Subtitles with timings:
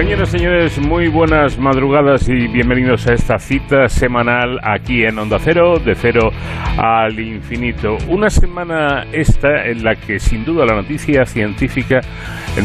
[0.00, 5.38] Señoras y señores, muy buenas madrugadas y bienvenidos a esta cita semanal aquí en Onda
[5.38, 6.30] Cero, de cero
[6.78, 7.98] al infinito.
[8.08, 12.00] Una semana esta en la que sin duda la noticia científica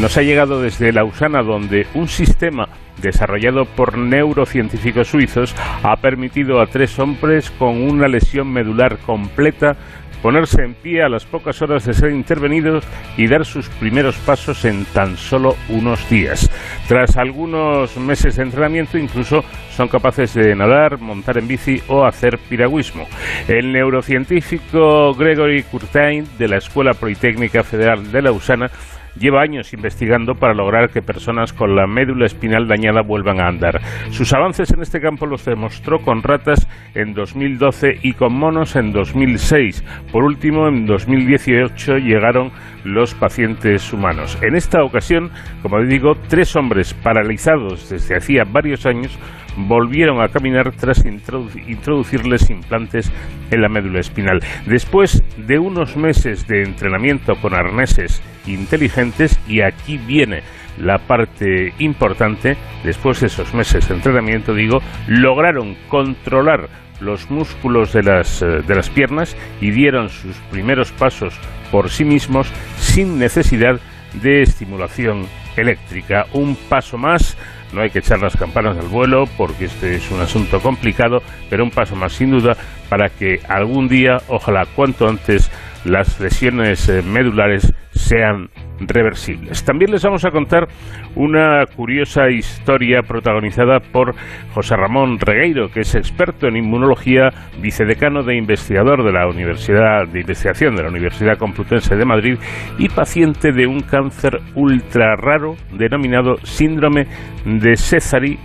[0.00, 2.70] nos ha llegado desde Lausana, donde un sistema
[3.02, 9.76] desarrollado por neurocientíficos suizos, ha permitido a tres hombres con una lesión medular completa
[10.22, 12.84] ponerse en pie a las pocas horas de ser intervenidos
[13.16, 16.50] y dar sus primeros pasos en tan solo unos días.
[16.88, 22.38] Tras algunos meses de entrenamiento, incluso son capaces de nadar, montar en bici o hacer
[22.38, 23.06] piragüismo.
[23.48, 28.70] El neurocientífico Gregory Curtain de la Escuela Politécnica Federal de Lausana
[29.18, 33.80] lleva años investigando para lograr que personas con la médula espinal dañada vuelvan a andar.
[34.10, 38.92] Sus avances en este campo los demostró con ratas en 2012 y con monos en
[38.92, 39.84] 2006.
[40.12, 42.50] Por último, en 2018 llegaron
[42.86, 44.38] los pacientes humanos.
[44.42, 45.30] En esta ocasión,
[45.62, 49.18] como digo, tres hombres paralizados desde hacía varios años
[49.56, 53.10] volvieron a caminar tras introducirles implantes
[53.50, 54.40] en la médula espinal.
[54.66, 60.42] Después de unos meses de entrenamiento con arneses inteligentes, y aquí viene
[60.78, 66.68] la parte importante, después de esos meses de entrenamiento, digo, lograron controlar
[67.00, 71.34] los músculos de las, eh, de las piernas y dieron sus primeros pasos
[71.70, 72.48] por sí mismos
[72.78, 73.80] sin necesidad
[74.14, 75.26] de estimulación
[75.56, 76.26] eléctrica.
[76.32, 77.36] Un paso más
[77.72, 81.64] no hay que echar las campanas al vuelo porque este es un asunto complicado, pero
[81.64, 82.56] un paso más sin duda
[82.88, 85.50] para que algún día, ojalá cuanto antes,
[85.86, 88.50] las lesiones eh, medulares sean
[88.80, 89.64] reversibles.
[89.64, 90.68] También les vamos a contar
[91.14, 94.14] una curiosa historia protagonizada por
[94.52, 100.20] José Ramón Regueiro, que es experto en inmunología, vicedecano de investigador de la Universidad de
[100.20, 102.38] Investigación de la Universidad Complutense de Madrid
[102.78, 107.06] y paciente de un cáncer ultra raro denominado síndrome
[107.44, 108.38] de Césari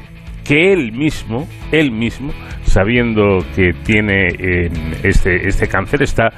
[0.46, 2.34] que él mismo, él mismo,
[2.64, 4.28] sabiendo que tiene
[5.04, 6.32] este, este cáncer, está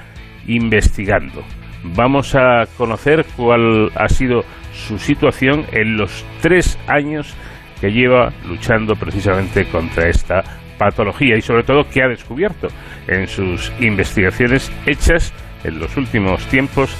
[0.48, 1.44] investigando
[1.84, 4.44] vamos a conocer cuál ha sido
[4.74, 7.36] su situación en los tres años
[7.80, 10.44] que lleva luchando precisamente contra esta
[10.78, 12.68] patología y sobre todo qué ha descubierto
[13.08, 15.34] en sus investigaciones hechas
[15.64, 16.96] en los últimos tiempos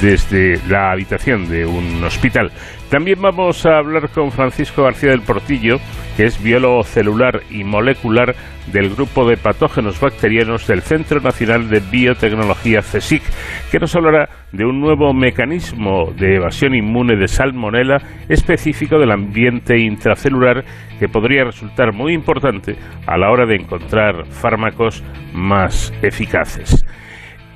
[0.00, 2.50] desde la habitación de un hospital.
[2.90, 5.78] También vamos a hablar con Francisco García del Portillo,
[6.16, 8.34] que es biólogo celular y molecular
[8.66, 13.22] del grupo de patógenos bacterianos del Centro Nacional de Biotecnología CSIC,
[13.70, 19.78] que nos hablará de un nuevo mecanismo de evasión inmune de salmonela específico del ambiente
[19.78, 20.64] intracelular
[20.98, 25.02] que podría resultar muy importante a la hora de encontrar fármacos
[25.32, 26.84] más eficaces.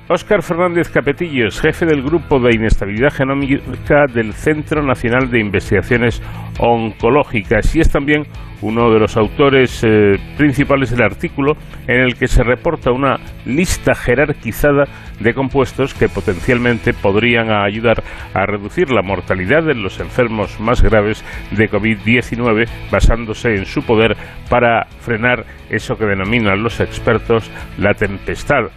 [0.09, 6.23] Óscar Fernández Capetillos, jefe del Grupo de Inestabilidad Genómica del Centro Nacional de Investigaciones
[6.59, 8.23] Oncológicas y es también
[8.61, 11.57] uno de los autores eh, principales del artículo
[11.87, 14.85] en el que se reporta una lista jerarquizada
[15.19, 18.01] de compuestos que potencialmente podrían ayudar
[18.33, 24.15] a reducir la mortalidad en los enfermos más graves de COVID-19 basándose en su poder
[24.49, 28.69] para frenar eso que denominan los expertos la tempestad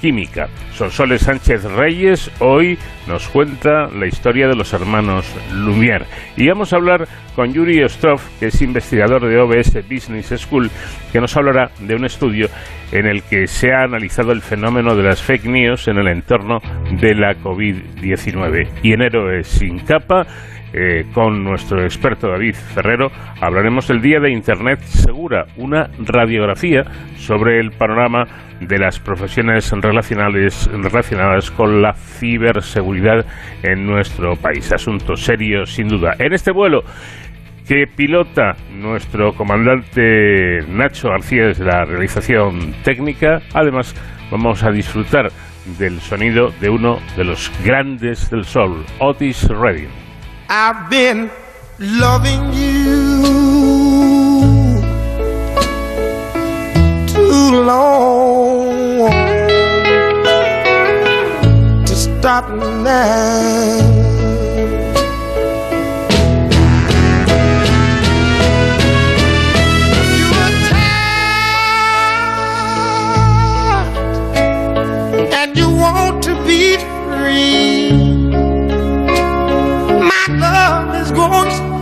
[0.00, 0.48] química.
[0.72, 6.06] Sonsoles Sánchez Reyes hoy nos cuenta la historia de los hermanos Lumière.
[6.36, 10.70] Y vamos a hablar con Yuri Ostrov, que es investigador de OBS Business School,
[11.12, 12.48] que nos hablará de un estudio
[12.92, 16.60] en el que se ha analizado el fenómeno de las fake news en el entorno
[16.90, 18.68] de la COVID-19.
[18.82, 20.26] Y en Héroes sin capa
[20.72, 23.10] eh, con nuestro experto David Ferrero
[23.40, 26.84] hablaremos del Día de Internet Segura, una radiografía
[27.16, 28.26] sobre el panorama
[28.60, 33.24] de las profesiones relacionales, relacionadas con la ciberseguridad
[33.62, 34.70] en nuestro país.
[34.72, 36.14] Asunto serio, sin duda.
[36.18, 36.84] En este vuelo
[37.66, 43.94] que pilota nuestro comandante Nacho García desde la realización técnica, además
[44.30, 45.30] vamos a disfrutar
[45.78, 50.09] del sonido de uno de los grandes del sol, Otis Redding.
[50.52, 51.30] I've been
[51.78, 53.22] loving you
[57.06, 59.12] too long
[61.86, 62.50] to stop
[62.82, 64.09] now.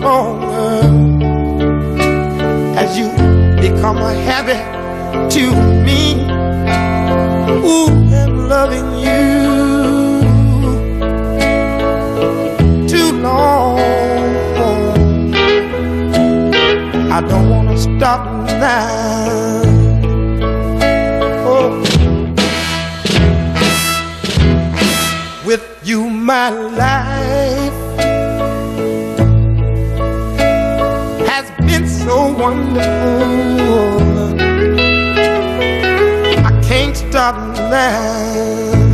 [0.09, 0.81] longer
[2.83, 3.09] as you
[3.61, 4.63] become a habit
[5.35, 5.45] to
[5.87, 6.03] me.
[7.73, 7.91] Ooh,
[8.21, 9.27] I'm loving you
[12.93, 13.79] too long.
[17.17, 19.63] I don't want to stop now.
[21.53, 21.71] Oh.
[25.47, 27.68] With you, my life.
[32.09, 33.99] no one more.
[36.49, 37.37] I can't stop
[37.71, 38.88] laughing.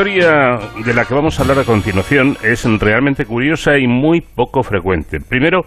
[0.00, 4.62] Historia de la que vamos a hablar a continuación es realmente curiosa y muy poco
[4.62, 5.18] frecuente.
[5.20, 5.64] Primero,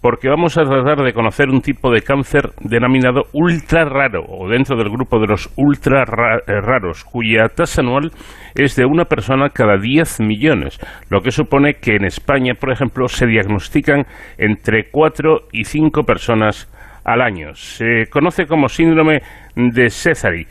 [0.00, 4.76] porque vamos a tratar de conocer un tipo de cáncer denominado ultra raro o dentro
[4.76, 8.10] del grupo de los ultra eh, raros, cuya tasa anual
[8.56, 13.06] es de una persona cada 10 millones, lo que supone que en España, por ejemplo,
[13.06, 14.04] se diagnostican
[14.36, 16.68] entre 4 y 5 personas
[17.04, 17.54] al año.
[17.54, 19.20] Se conoce como síndrome
[19.54, 20.44] de Césari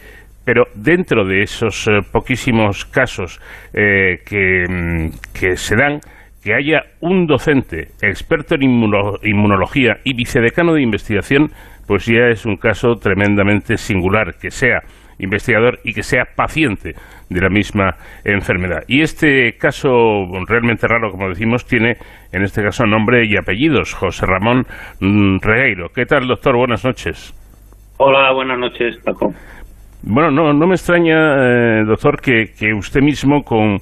[0.45, 3.41] pero dentro de esos eh, poquísimos casos
[3.73, 4.19] eh,
[4.69, 5.99] mm, que, se dan,
[6.41, 11.49] que haya un docente experto en inmunología y vicedecano de investigación,
[11.87, 14.81] pues ya es un caso tremendamente singular, que sea
[15.17, 16.93] investigador y que sea paciente
[17.29, 18.83] de la misma enfermedad.
[18.87, 19.89] Y este caso
[20.47, 21.95] realmente raro, como decimos, tiene
[22.31, 24.65] en este caso nombre y apellidos, José Ramón
[24.99, 25.89] mm, Regueiro.
[25.89, 26.57] ¿Qué tal, doctor?
[26.57, 27.33] Buenas noches.
[27.97, 29.33] Hola, buenas noches, Paco.
[30.07, 33.79] Bueno, no, no me extraña, eh, doctor, que, usted mismo con,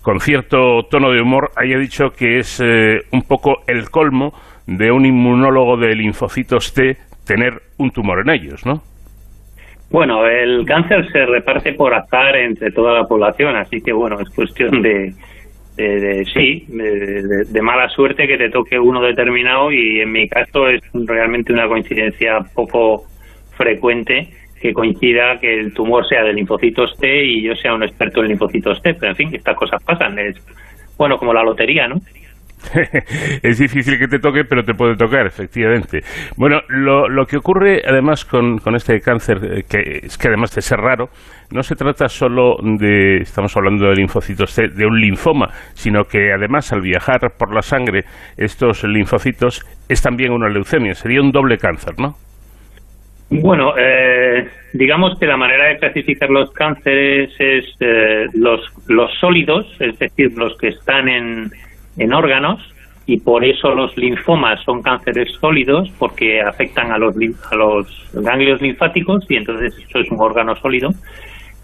[0.00, 4.32] con, cierto tono de humor haya dicho que es eh, un poco el colmo
[4.66, 6.96] de un inmunólogo de linfocitos T
[7.26, 8.80] tener un tumor en ellos, ¿no?
[9.90, 14.30] Bueno, el cáncer se reparte por azar entre toda la población, así que bueno, es
[14.30, 15.12] cuestión de,
[15.76, 20.68] de, sí, de, de, mala suerte que te toque uno determinado y en mi caso
[20.68, 23.04] es realmente una coincidencia poco
[23.56, 24.30] frecuente
[24.66, 28.28] que coincida que el tumor sea de linfocitos T y yo sea un experto en
[28.28, 30.36] linfocitos T, pero en fin, estas cosas pasan, es
[30.98, 31.96] bueno como la lotería, ¿no?
[33.42, 36.00] es difícil que te toque, pero te puede tocar, efectivamente.
[36.36, 40.62] Bueno, lo, que ocurre además con, con, este cáncer, eh, que es que además de
[40.62, 41.08] ser raro,
[41.52, 46.32] no se trata solo de, estamos hablando de linfocitos T, de un linfoma, sino que
[46.32, 48.04] además al viajar por la sangre
[48.36, 52.16] estos linfocitos es también una leucemia, sería un doble cáncer, ¿no?
[53.28, 58.60] Bueno, eh, digamos que la manera de clasificar los cánceres es eh, los,
[59.18, 61.50] sólidos, es decir, los que están en,
[61.98, 62.60] en órganos,
[63.04, 67.16] y por eso los linfomas son cánceres sólidos, porque afectan a los,
[67.50, 70.90] a los ganglios linfáticos, y entonces eso es un órgano sólido,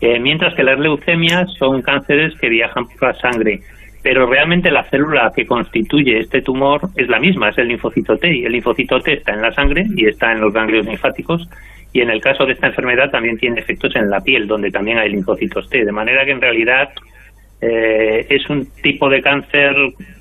[0.01, 3.61] eh, mientras que las leucemias son cánceres que viajan por la sangre
[4.03, 8.35] pero realmente la célula que constituye este tumor es la misma, es el linfocito T,
[8.35, 11.49] y el linfocito T está en la sangre y está en los ganglios linfáticos,
[11.93, 14.99] y en el caso de esta enfermedad también tiene efectos en la piel, donde también
[14.99, 16.89] hay linfocitos T, de manera que en realidad
[17.61, 19.75] eh, es un tipo de cáncer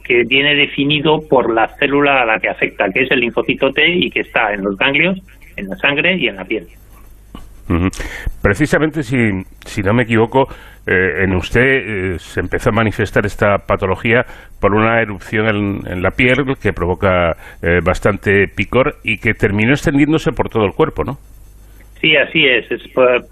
[0.04, 3.90] que viene definido por la célula a la que afecta, que es el linfocito T
[3.90, 5.20] y que está en los ganglios,
[5.56, 6.68] en la sangre y en la piel.
[8.42, 9.18] Precisamente, si,
[9.66, 10.48] si no me equivoco,
[10.88, 14.26] eh, en usted eh, se empezó a manifestar esta patología
[14.60, 20.32] por una erupción en, la piel que provoca eh, bastante picor y que terminó extendiéndose
[20.32, 21.18] por todo el cuerpo, ¿no?
[22.02, 22.72] Sí, así es.
[22.72, 22.82] Es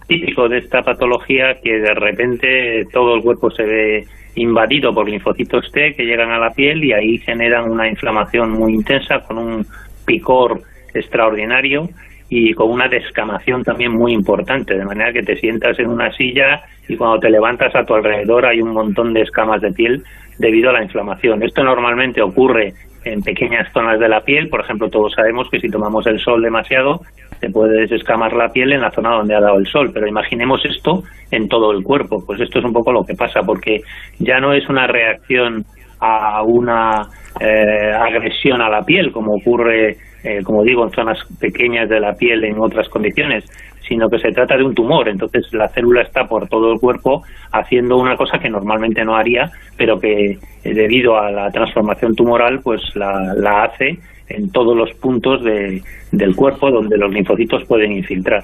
[0.07, 4.03] típico de esta patología que de repente todo el cuerpo se ve
[4.35, 8.75] invadido por linfocitos T que llegan a la piel y ahí generan una inflamación muy
[8.75, 9.65] intensa con un
[10.05, 10.61] picor
[10.93, 11.89] extraordinario
[12.29, 16.61] y con una descamación también muy importante, de manera que te sientas en una silla
[16.87, 20.03] y cuando te levantas a tu alrededor hay un montón de escamas de piel
[20.37, 21.41] debido a la inflamación.
[21.43, 25.69] Esto normalmente ocurre en pequeñas zonas de la piel, por ejemplo, todos sabemos que si
[25.69, 27.01] tomamos el sol demasiado
[27.39, 30.63] se puede desescamar la piel en la zona donde ha dado el sol, pero imaginemos
[30.65, 33.81] esto en todo el cuerpo, pues esto es un poco lo que pasa, porque
[34.19, 35.63] ya no es una reacción
[36.01, 37.07] a una
[37.39, 42.13] eh, agresión a la piel, como ocurre, eh, como digo, en zonas pequeñas de la
[42.13, 43.45] piel en otras condiciones,
[43.87, 45.09] sino que se trata de un tumor.
[45.09, 49.49] Entonces la célula está por todo el cuerpo haciendo una cosa que normalmente no haría,
[49.77, 53.97] pero que eh, debido a la transformación tumoral, pues la, la hace
[54.29, 58.43] en todos los puntos de, del cuerpo donde los linfocitos pueden infiltrar.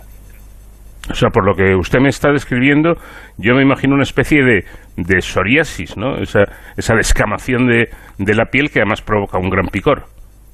[1.07, 2.95] O sea, por lo que usted me está describiendo,
[3.37, 4.63] yo me imagino una especie de,
[4.97, 6.17] de psoriasis, ¿no?
[6.17, 10.05] Esa, esa descamación de, de la piel que además provoca un gran picor.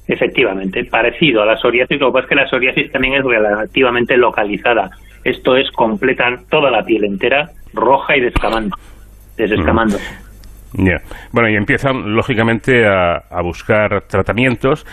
[0.06, 4.16] Efectivamente, parecido a la psoriasis, lo que pasa es que la psoriasis también es relativamente
[4.16, 4.90] localizada.
[5.24, 8.76] Esto es completa toda la piel entera, roja y descamando,
[9.36, 9.98] desescamando.
[10.74, 11.00] Ya.
[11.30, 14.86] Bueno, y empiezan lógicamente a, a, buscar tratamientos,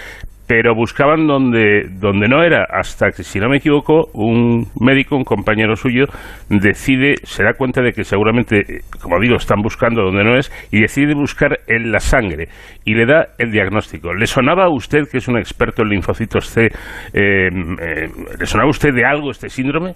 [0.49, 5.23] pero buscaban donde, donde no era, hasta que, si no me equivoco, un médico, un
[5.23, 6.05] compañero suyo,
[6.49, 10.81] decide, se da cuenta de que seguramente, como digo, están buscando donde no es, y
[10.81, 12.47] decide buscar en la sangre,
[12.83, 14.11] y le da el diagnóstico.
[14.11, 16.69] ¿Le sonaba a usted, que es un experto en linfocitos C,
[17.13, 19.93] eh, ¿le sonaba a usted de algo este síndrome?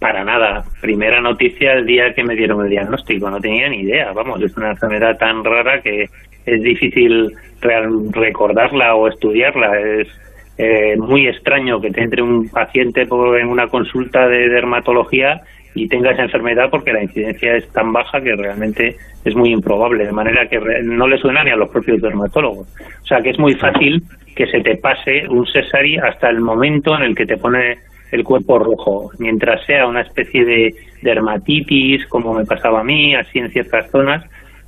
[0.00, 0.64] Para nada.
[0.80, 3.30] Primera noticia el día que me dieron el diagnóstico.
[3.30, 4.10] No tenía ni idea.
[4.12, 6.06] Vamos, es una enfermedad tan rara que
[6.46, 9.78] es difícil recordarla o estudiarla.
[9.80, 10.08] Es
[10.58, 15.42] eh, muy extraño que te entre un paciente en una consulta de dermatología
[15.74, 20.04] y tenga esa enfermedad porque la incidencia es tan baja que realmente es muy improbable,
[20.04, 22.68] de manera que no le suena ni a los propios dermatólogos.
[23.02, 24.02] O sea que es muy fácil
[24.36, 27.78] que se te pase un cesari hasta el momento en el que te pone
[28.10, 33.38] el cuerpo rojo, mientras sea una especie de dermatitis, como me pasaba a mí, así
[33.38, 34.22] en ciertas zonas,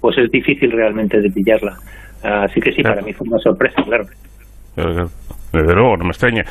[0.04, 1.78] pues es difícil realmente de pillarla.
[2.22, 4.04] Así que sí, para mí fue una sorpresa, claro.
[5.50, 6.42] Desde luego, no me extraña,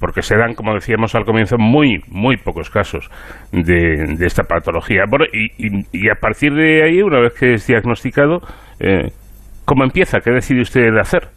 [0.00, 3.10] porque se dan, como decíamos al comienzo, muy, muy pocos casos
[3.52, 5.02] de, de esta patología.
[5.06, 8.38] Bueno, y, y, y, a partir de ahí, una vez que es diagnosticado,
[8.80, 9.10] eh,
[9.66, 10.20] ¿cómo empieza?
[10.20, 11.28] ¿Qué decide usted de hacer?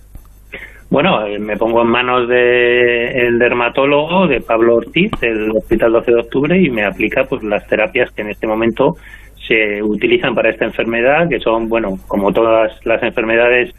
[0.89, 6.19] Bueno, eh, me pongo en manos del dermatólogo, de Pablo Ortiz, del Hospital 12 de
[6.21, 8.93] Octubre, y me aplica pues las terapias que en este momento
[9.47, 13.73] se utilizan para esta enfermedad, que son, bueno, como todas las enfermedades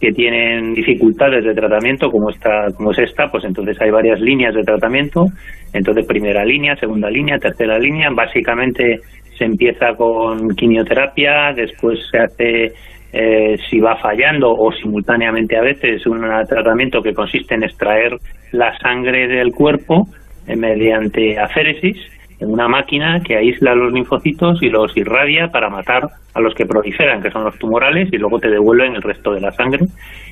[0.00, 4.54] que tienen dificultades de tratamiento, como esta, como es esta, pues entonces hay varias líneas
[4.54, 5.26] de tratamiento.
[5.74, 8.08] Entonces, primera línea, segunda línea, tercera línea.
[8.10, 9.00] Básicamente
[9.36, 12.72] se empieza con quimioterapia, después se hace
[13.12, 18.16] eh, si va fallando o simultáneamente a veces un tratamiento que consiste en extraer
[18.52, 20.06] la sangre del cuerpo
[20.46, 21.96] eh, mediante aféresis
[22.40, 26.66] en una máquina que aísla los linfocitos y los irradia para matar a los que
[26.66, 29.86] proliferan, que son los tumorales, y luego te devuelven el resto de la sangre.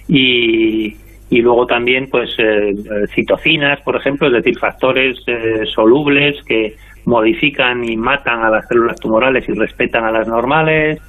[0.08, 0.96] Y,
[1.30, 2.74] y luego también pues eh,
[3.14, 6.74] citocinas, por ejemplo, es decir, factores eh, solubles que
[7.04, 11.00] modifican y matan a las células tumorales y respetan a las normales,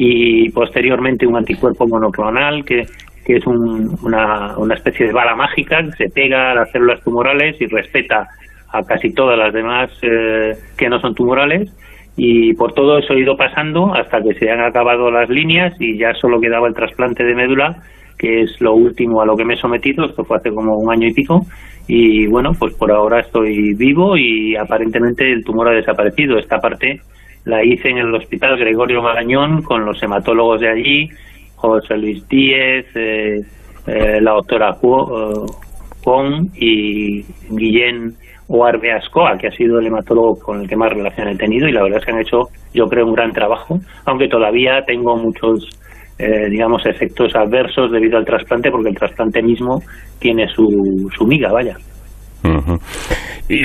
[0.00, 2.86] y posteriormente un anticuerpo monoclonal que,
[3.24, 7.60] que es una, una especie de bala mágica que se pega a las células tumorales
[7.60, 8.28] y respeta
[8.70, 11.74] a casi todas las demás eh, que no son tumorales
[12.16, 15.96] y por todo eso he ido pasando hasta que se han acabado las líneas y
[15.96, 17.82] ya solo quedaba el trasplante de médula
[18.18, 20.92] que es lo último a lo que me he sometido, esto fue hace como un
[20.92, 21.46] año y pico,
[21.86, 26.36] y bueno, pues por ahora estoy vivo y aparentemente el tumor ha desaparecido.
[26.36, 27.00] Esta parte
[27.44, 31.08] la hice en el Hospital Gregorio Marañón con los hematólogos de allí,
[31.54, 33.40] José Luis Díez, eh,
[33.86, 38.14] eh, la doctora Juan y Guillén
[38.48, 41.72] Oarbe Ascoa, que ha sido el hematólogo con el que más relación he tenido y
[41.72, 42.38] la verdad es que han hecho,
[42.74, 45.68] yo creo, un gran trabajo, aunque todavía tengo muchos,
[46.18, 49.80] eh, digamos, efectos adversos debido al trasplante, porque el trasplante mismo
[50.18, 50.66] tiene su,
[51.16, 51.76] su miga, vaya.
[53.48, 53.58] Y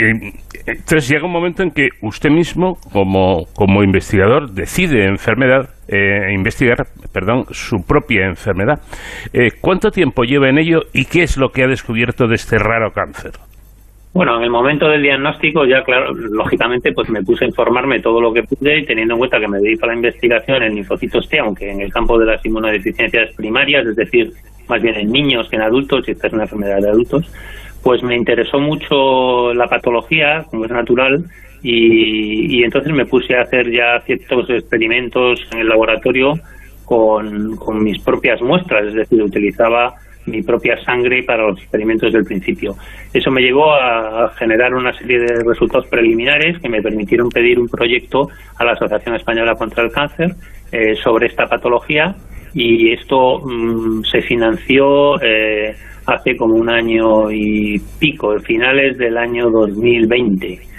[0.65, 6.87] entonces llega un momento en que usted mismo, como, como investigador, decide enfermedad, eh, investigar,
[7.13, 8.79] perdón, su propia enfermedad.
[9.33, 12.57] Eh, ¿Cuánto tiempo lleva en ello y qué es lo que ha descubierto de este
[12.57, 13.31] raro cáncer?
[14.13, 18.21] Bueno, en el momento del diagnóstico ya, claro, lógicamente, pues me puse a informarme todo
[18.21, 21.27] lo que pude y teniendo en cuenta que me dedico a la investigación en linfocitos
[21.27, 24.31] T, aunque en el campo de las inmunodeficiencias primarias, es decir,
[24.67, 27.25] más bien en niños que en adultos, y esta es una enfermedad de adultos,
[27.81, 31.25] pues me interesó mucho la patología, como es natural,
[31.63, 36.33] y, y entonces me puse a hacer ya ciertos experimentos en el laboratorio
[36.85, 42.23] con, con mis propias muestras, es decir, utilizaba mi propia sangre para los experimentos del
[42.23, 42.75] principio.
[43.13, 47.67] Eso me llevó a generar una serie de resultados preliminares que me permitieron pedir un
[47.67, 48.27] proyecto
[48.57, 50.31] a la Asociación Española contra el Cáncer
[50.71, 52.15] eh, sobre esta patología
[52.53, 55.75] y esto mm, se financió eh,
[56.05, 60.72] hace como un año y pico, finales del año 2020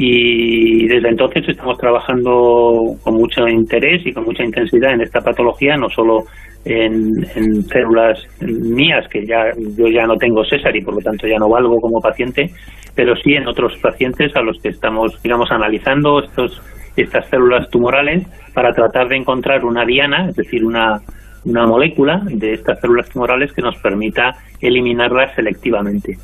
[0.00, 5.76] y desde entonces estamos trabajando con mucho interés y con mucha intensidad en esta patología,
[5.76, 6.22] no solo
[6.64, 7.24] en,
[7.64, 11.48] células mías, que ya yo ya no tengo César y por lo tanto ya no
[11.48, 12.48] valgo como paciente,
[12.94, 16.62] pero sí en otros pacientes a los que estamos, digamos, analizando estos
[16.96, 18.24] estas células tumorales
[18.54, 21.00] para tratar de encontrar una diana, es decir, una,
[21.44, 26.16] una molécula de estas células tumorales que nos permita eliminarlas selectivamente.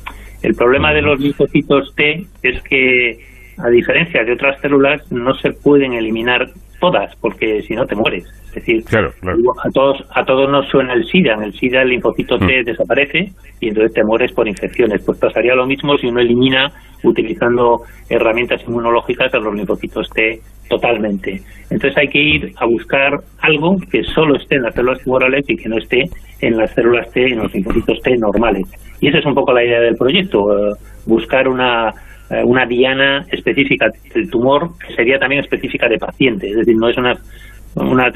[0.43, 5.51] El problema de los linfocitos T es que a diferencia de otras células, no se
[5.51, 8.25] pueden eliminar todas, porque si no te mueres.
[8.47, 11.33] Es decir, a todos a todos nos suena el SIDA.
[11.33, 12.65] En el SIDA el linfocito T mm.
[12.65, 15.03] desaparece y entonces te mueres por infecciones.
[15.05, 16.71] Pues pasaría lo mismo si uno elimina
[17.03, 21.41] utilizando herramientas inmunológicas a los linfocitos T totalmente.
[21.69, 25.55] Entonces hay que ir a buscar algo que solo esté en las células tumorales y
[25.57, 26.09] que no esté
[26.41, 28.65] en las células T, en los linfocitos T normales.
[29.01, 30.73] Y esa es un poco la idea del proyecto, eh,
[31.05, 31.93] buscar una
[32.29, 36.89] eh, una diana específica del tumor que sería también específica de paciente, es decir, no
[36.89, 37.13] es una,
[37.75, 38.11] una,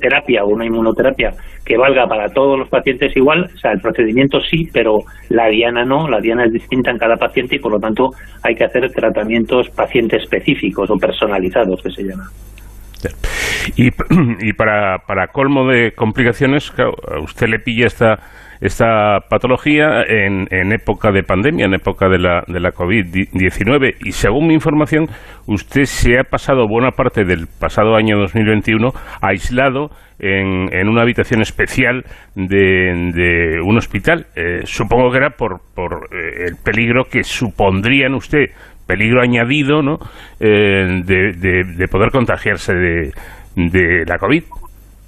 [0.00, 1.30] terapia o una inmunoterapia
[1.64, 5.84] que valga para todos los pacientes igual, o sea, el procedimiento sí, pero la diana
[5.84, 8.10] no, la diana es distinta en cada paciente y por lo tanto
[8.42, 12.28] hay que hacer tratamientos paciente específicos o personalizados que se llama.
[13.76, 13.88] Y,
[14.40, 18.18] y para, para colmo de complicaciones, a usted le pilla esta
[18.64, 23.96] esta patología en, en, época de pandemia, en época de la, de la COVID-19.
[24.00, 25.06] Y según mi información,
[25.46, 32.04] usted se ha pasado buena parte del pasado año 2021 aislado en, una habitación especial
[32.34, 34.28] de, un hospital.
[34.34, 38.46] Eh, supongo que era por, por eh, el peligro que supondría en usted,
[38.86, 39.98] peligro añadido, ¿no?
[40.40, 44.42] Eh, de, de, de poder contagiarse de la COVID.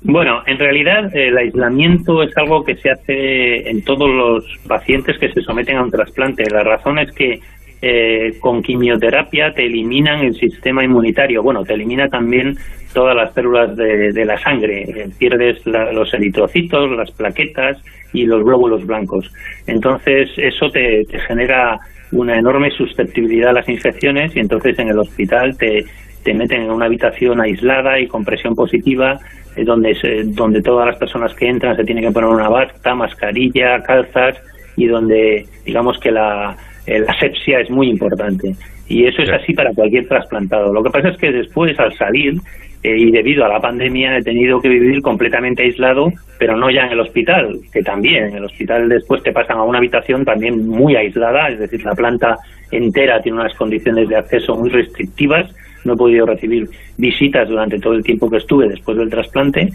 [0.03, 5.33] Bueno, en realidad el aislamiento es algo que se hace en todos los pacientes que
[5.33, 6.45] se someten a un trasplante.
[6.51, 7.41] La razón es que
[7.83, 11.43] eh, con quimioterapia te eliminan el sistema inmunitario.
[11.43, 12.57] Bueno, te elimina también
[12.95, 14.83] todas las células de, la sangre.
[14.83, 17.83] Eh, pierdes los eritrocitos, las plaquetas
[18.13, 19.31] y los glóbulos blancos.
[19.67, 21.79] Entonces, eso te, te genera
[22.13, 25.85] una enorme susceptibilidad a las infecciones y entonces en el hospital te,
[26.27, 29.17] te meten en una habitación aislada y con presión positiva
[29.65, 29.97] donde,
[30.35, 34.37] donde todas las personas que entran se tienen que poner una bata, mascarilla, calzas
[34.77, 38.57] y donde digamos que la, eh, la asepsia es muy importante.
[38.89, 40.73] Y eso es así para cualquier trasplantado.
[40.73, 42.35] Lo que pasa es que después, al salir,
[42.83, 46.09] eh, y debido a la pandemia, he tenido que vivir completamente aislado,
[46.41, 48.31] pero no ya en el hospital, que también.
[48.31, 51.95] En el hospital después te pasan a una habitación también muy aislada, es decir, la
[51.95, 52.37] planta
[52.73, 55.55] entera tiene unas condiciones de acceso muy restrictivas
[55.87, 59.71] no he podido recibir visitas durante todo el tiempo que estuve después del trasplante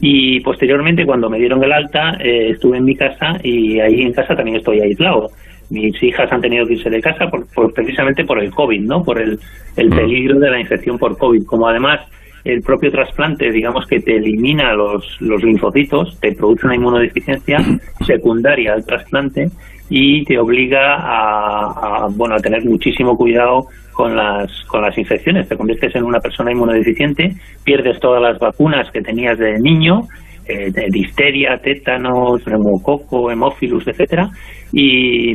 [0.00, 4.12] y posteriormente cuando me dieron el alta eh, estuve en mi casa y ahí en
[4.12, 5.30] casa también estoy aislado.
[5.70, 9.02] Mis hijas han tenido que irse de casa por, precisamente por el COVID, ¿no?
[9.02, 9.38] Por el,
[9.76, 9.96] el mm.
[9.96, 11.44] peligro de la infección por COVID.
[11.46, 12.00] Como además
[12.44, 17.58] el propio trasplante, digamos que te elimina los, los linfocitos, te produce una inmunodeficiencia
[18.06, 19.48] secundaria al trasplante
[19.88, 25.48] y te obliga a, a, bueno a tener muchísimo cuidado con las, con las infecciones.
[25.48, 30.02] Te conviertes en una persona inmunodeficiente, pierdes todas las vacunas que tenías de niño,
[30.44, 34.28] eh, de tétanos, neumococo, hemófilus, etcétera,
[34.72, 35.32] y,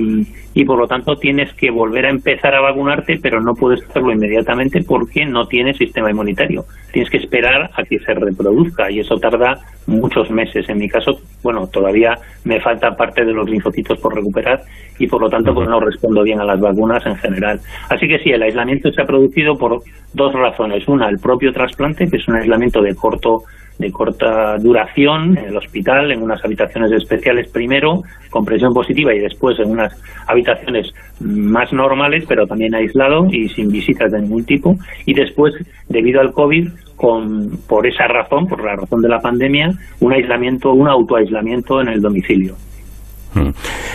[0.58, 4.12] y por lo tanto tienes que volver a empezar a vacunarte, pero no puedes hacerlo
[4.12, 6.66] inmediatamente porque no tienes sistema inmunitario.
[6.92, 10.68] Tienes que esperar a que se reproduzca y eso tarda muchos meses.
[10.68, 11.12] En mi caso,
[11.44, 14.64] bueno, todavía me falta parte de los linfocitos por recuperar
[14.98, 17.60] y por lo tanto pues no respondo bien a las vacunas en general.
[17.92, 19.80] Así que sí, el aislamiento se ha producido por
[20.16, 20.88] dos razones.
[20.88, 23.44] Una, el propio trasplante, que es un aislamiento de corto
[23.80, 29.20] de corta duración en el hospital, en unas habitaciones especiales primero, con presión positiva y
[29.20, 29.94] después en unas
[30.28, 34.76] habitaciones más normales, pero también aislado y sin visitas de ningún tipo.
[35.06, 35.54] Y después,
[35.90, 40.74] debido al COVID, con, por esa razón, por la razón de la pandemia, un aislamiento,
[40.74, 42.56] un autoaislamiento en el domicilio.
[43.38, 43.52] Hmm.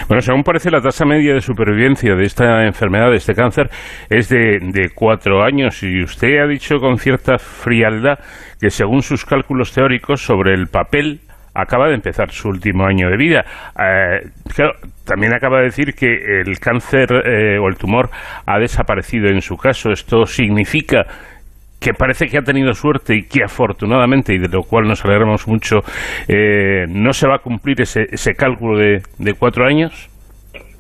[0.09, 3.71] Bueno, según parece, la tasa media de supervivencia de esta enfermedad, de este cáncer,
[4.09, 5.83] es de, cuatro años.
[5.83, 8.19] Y usted ha dicho con cierta frialdad
[8.61, 11.21] que según sus cálculos teóricos sobre el papel
[11.55, 13.45] acaba de empezar su último año de vida.
[13.79, 14.29] Eh,
[15.05, 18.09] también acaba de decir que el cáncer eh, o el tumor
[18.47, 19.91] ha desaparecido en su caso.
[19.91, 21.05] Esto significa
[21.83, 25.47] que parece que ha tenido suerte y que afortunadamente, y de lo cual nos alegramos
[25.49, 25.81] mucho,
[26.29, 30.09] eh, no se va a cumplir ese, ese cálculo de, de cuatro años?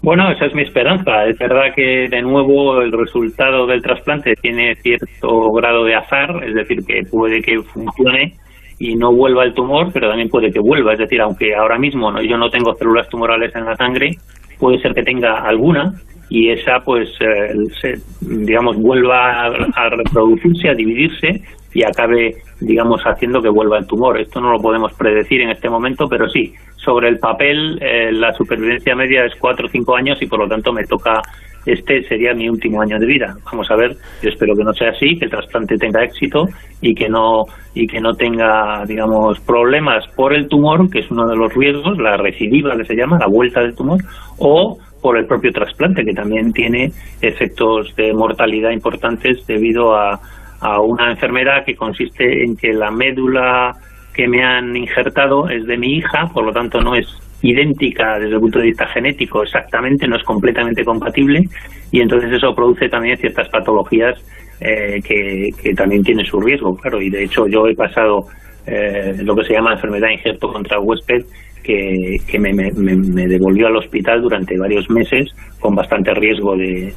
[0.02, 1.26] Bueno, esa es mi esperanza.
[1.26, 6.54] Es verdad que de nuevo el resultado del trasplante tiene cierto grado de azar, es
[6.54, 8.34] decir, que puede que funcione
[8.78, 10.94] y no vuelva el tumor, pero también puede que vuelva.
[10.94, 14.10] Es decir, aunque ahora mismo yo no tengo células tumorales en la sangre,
[14.58, 15.92] puede ser que tenga alguna
[16.32, 17.92] y esa pues eh,
[18.22, 21.42] digamos vuelva a, reproducirse, a dividirse
[21.74, 24.18] y acabe digamos haciendo que vuelva el tumor.
[24.18, 28.32] Esto no lo podemos predecir en este momento, pero sí, sobre el papel eh, la
[28.32, 31.20] supervivencia media es cuatro o cinco años y por lo tanto me toca
[31.66, 33.34] este sería mi último año de vida.
[33.52, 33.92] Vamos a ver,
[34.22, 36.46] yo espero que no sea así, que el trasplante tenga éxito
[36.80, 41.26] y que no y que no tenga, digamos, problemas por el tumor, que es uno
[41.26, 44.00] de los riesgos, la recidiva que se llama, la vuelta del tumor,
[44.38, 50.20] o por el propio trasplante, que también tiene efectos de mortalidad importantes debido a,
[50.60, 53.72] a una enfermedad que consiste en que la médula
[54.14, 57.06] que me han injertado es de mi hija, por lo tanto no es
[57.42, 61.42] idéntica desde el punto de vista genético exactamente, no es completamente compatible
[61.90, 64.14] y entonces eso produce también ciertas patologías
[64.60, 68.26] eh, que, que, también tienen su riesgo, claro, y de hecho yo he pasado
[68.64, 71.24] eh, lo que se llama enfermedad injerto contra huésped
[71.62, 76.92] que, que me, me, devolvió al hospital durante varios meses con bastante riesgo de,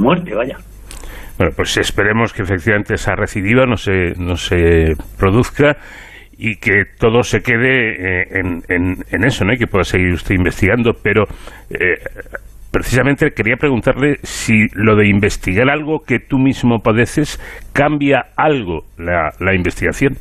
[0.00, 0.56] muerte, vaya.
[1.38, 5.76] Bueno, pues esperemos que efectivamente esa recidiva no se, no se produzca
[6.36, 9.52] y que todo se quede eh, en, en, eso, ¿no?
[9.52, 11.24] Y que pueda seguir usted investigando, pero
[11.70, 11.98] eh,
[12.70, 17.40] precisamente quería preguntarle si lo de investigar algo que tú mismo padeces
[17.72, 20.16] cambia algo la, la investigación.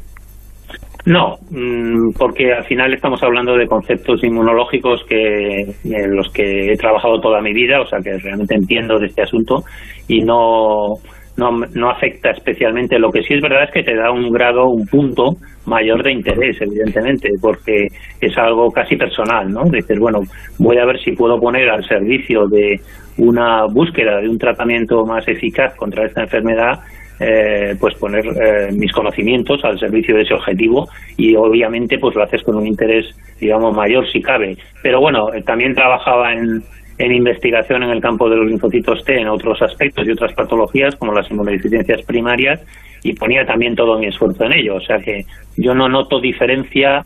[1.08, 6.76] No, mm, porque al final estamos hablando de conceptos inmunológicos que en los que he
[6.76, 9.64] trabajado toda mi vida, o sea que realmente entiendo de este asunto
[10.10, 10.96] y no,
[11.38, 13.00] no, no afecta especialmente.
[13.00, 16.12] Lo que sí es verdad es que te da un grado, un punto mayor de
[16.12, 17.88] interés, evidentemente, porque
[18.20, 19.64] es algo casi personal, ¿no?
[19.64, 20.20] Dices, bueno,
[20.60, 22.82] voy a ver si puedo poner al servicio de
[23.18, 26.80] una búsqueda de un tratamiento más eficaz contra esta enfermedad
[27.20, 32.24] eh, pues poner eh, mis conocimientos al servicio de ese objetivo y obviamente pues lo
[32.24, 33.08] haces con un interés
[33.40, 34.56] digamos mayor si cabe.
[34.84, 36.62] Pero bueno eh, también trabajaba en,
[37.00, 40.96] en investigación en el campo de los linfocitos T en otros aspectos y otras patologías
[40.96, 42.62] como las inmunodeficiencias primarias
[43.04, 44.76] y ponía también todo mi esfuerzo en ello.
[44.76, 45.26] O sea que
[45.58, 47.04] yo no noto diferencia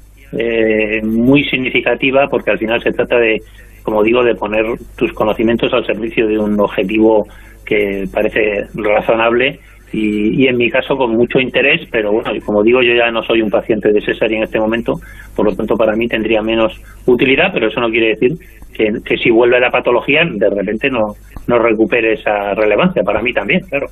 [1.04, 3.42] muy significativa porque al final se trata de
[3.84, 7.28] como digo de poner tus conocimientos al servicio de un objetivo
[7.66, 9.60] que parece razonable
[9.94, 13.42] y, en mi caso con mucho interés, pero bueno, como digo, yo ya no soy
[13.42, 14.94] un paciente de cesárea en este momento,
[15.36, 18.32] por lo tanto para mí tendría menos utilidad, pero eso no quiere decir
[18.74, 21.16] que, que si vuelve la patología, de repente no,
[21.48, 23.88] no recupere esa relevancia, para mí también, claro.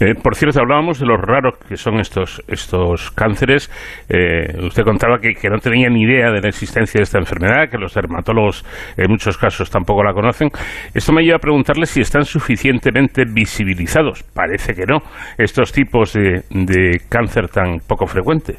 [0.00, 3.70] Eh, por cierto, hablábamos de los raros que son estos, estos cánceres.
[4.08, 7.78] Eh, usted contaba que, no tenía ni idea de la existencia de esta enfermedad, que
[7.78, 8.64] los dermatólogos
[8.96, 10.50] en muchos casos tampoco la conocen.
[10.94, 14.22] Esto me lleva a preguntarle si están suficientemente visibilizados.
[14.34, 14.98] Parece que no,
[15.38, 18.54] estos tipos de, de cáncer tan poco frecuente.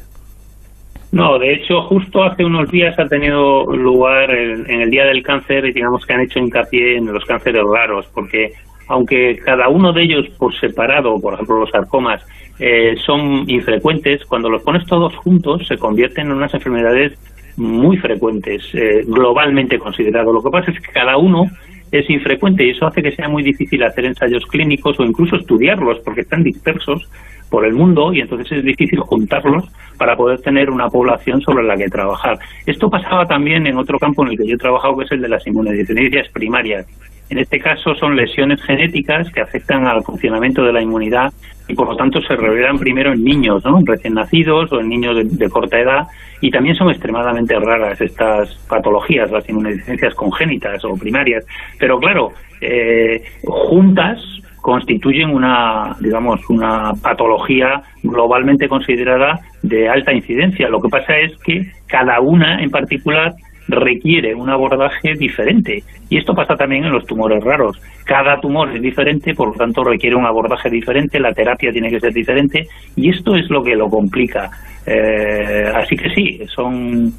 [1.11, 5.65] No, de hecho, justo hace unos días ha tenido lugar en el Día del Cáncer
[5.65, 8.49] y digamos que han hecho hincapié en los cánceres raros, porque
[8.87, 12.25] aunque cada uno de ellos por separado, por ejemplo los sarcomas,
[12.59, 17.13] eh, son infrecuentes, cuando los pones todos juntos se convierten en unas enfermedades
[17.57, 20.31] muy frecuentes, eh, globalmente considerado.
[20.31, 21.45] Lo que pasa es que cada uno
[21.91, 25.99] es infrecuente y eso hace que sea muy difícil hacer ensayos clínicos o incluso estudiarlos
[25.99, 27.09] porque están dispersos
[27.49, 29.65] por el mundo y entonces es difícil juntarlos
[29.97, 32.37] para poder tener una población sobre la que trabajar.
[32.65, 35.21] Esto pasaba también en otro campo en el que yo he trabajado, que es el
[35.21, 36.85] de las inmunodeficiencias primarias.
[37.29, 41.33] En este caso son lesiones genéticas que afectan al funcionamiento de la inmunidad
[41.67, 43.79] y por lo tanto se revelan primero en niños, ¿no?
[43.85, 46.07] recién nacidos o en niños de, corta edad
[46.39, 51.45] y también son extremadamente raras estas patologías, las inmunodeficiencias congénitas o primarias.
[51.77, 52.31] Pero claro,
[52.61, 54.21] eh, juntas
[54.67, 60.67] constituyen una, digamos, una patología globalmente considerada de alta incidencia.
[60.67, 63.31] Lo que pasa es que cada una en particular
[63.69, 65.83] requiere un abordaje diferente.
[66.09, 67.81] Y esto pasa también en los tumores raros.
[68.03, 72.01] Cada tumor es diferente, por lo tanto requiere un abordaje diferente, la terapia tiene que
[72.01, 74.49] ser diferente, y esto es lo que lo complica.
[74.85, 77.13] Eh, así que sí, son,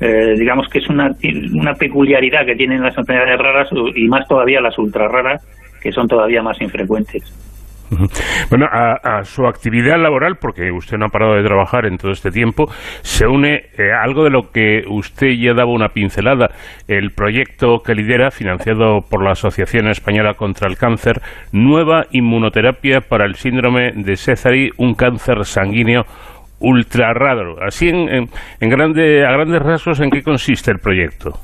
[0.00, 1.10] eh, digamos que es una,
[1.52, 5.42] una peculiaridad que tienen las enfermedades raras y más todavía las ultra raras,
[5.84, 7.22] que son todavía más infrecuentes.
[8.48, 12.30] Bueno, a, su actividad laboral, porque usted no ha parado de trabajar en todo este
[12.30, 12.66] tiempo,
[13.02, 16.50] se une eh, algo de lo que usted ya daba una pincelada,
[16.88, 21.20] el proyecto que lidera, financiado por la Asociación Española contra el Cáncer,
[21.52, 26.04] Nueva Inmunoterapia para el Síndrome de César, un cáncer sanguíneo
[26.60, 27.62] ultra raro.
[27.62, 28.28] Así, en,
[28.60, 31.38] en, grande, a grandes rasgos, ¿en qué consiste el proyecto?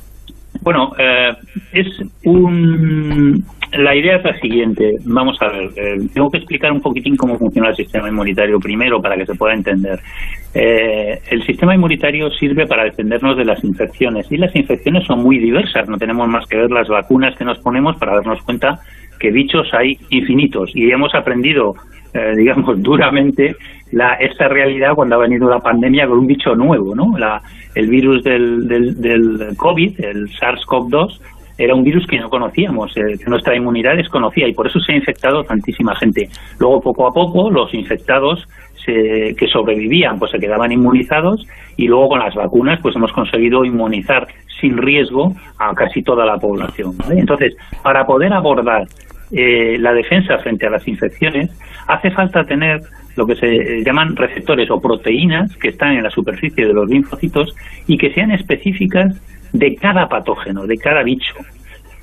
[0.63, 1.33] Bueno, eh,
[1.73, 1.87] es
[2.25, 4.97] un la idea es la siguiente.
[5.05, 9.01] Vamos a ver, eh, tengo que explicar un poquitín cómo funciona el sistema inmunitario primero
[9.01, 10.01] para que se pueda entender.
[10.55, 15.39] Eh, el sistema inmunitario sirve para defendernos de las infecciones y las infecciones son muy
[15.39, 15.89] diversas.
[15.89, 18.81] No tenemos más que ver las vacunas que nos ponemos para darnos cuenta
[19.21, 21.75] que bichos hay infinitos y hemos aprendido,
[22.13, 23.55] eh, digamos, duramente
[23.93, 27.17] la, esta realidad cuando ha venido la pandemia con un bicho nuevo, ¿no?
[27.19, 27.41] La,
[27.75, 31.21] el virus del, del, del COVID, el SARS-CoV-2
[31.59, 34.93] era un virus que no conocíamos, eh, que nuestra inmunidad desconocía y por eso se
[34.93, 36.29] ha infectado tantísima gente.
[36.59, 38.47] Luego, poco a poco, los infectados
[38.87, 44.27] que sobrevivían pues se quedaban inmunizados y luego con las vacunas pues hemos conseguido inmunizar
[44.61, 46.95] sin riesgo a casi toda la población.
[47.11, 48.87] Entonces, para poder abordar
[49.33, 51.51] eh, la defensa frente a las infecciones,
[51.87, 52.81] hace falta tener
[53.21, 57.55] lo que se llaman receptores o proteínas que están en la superficie de los linfocitos
[57.87, 59.15] y que sean específicas
[59.53, 61.35] de cada patógeno, de cada bicho.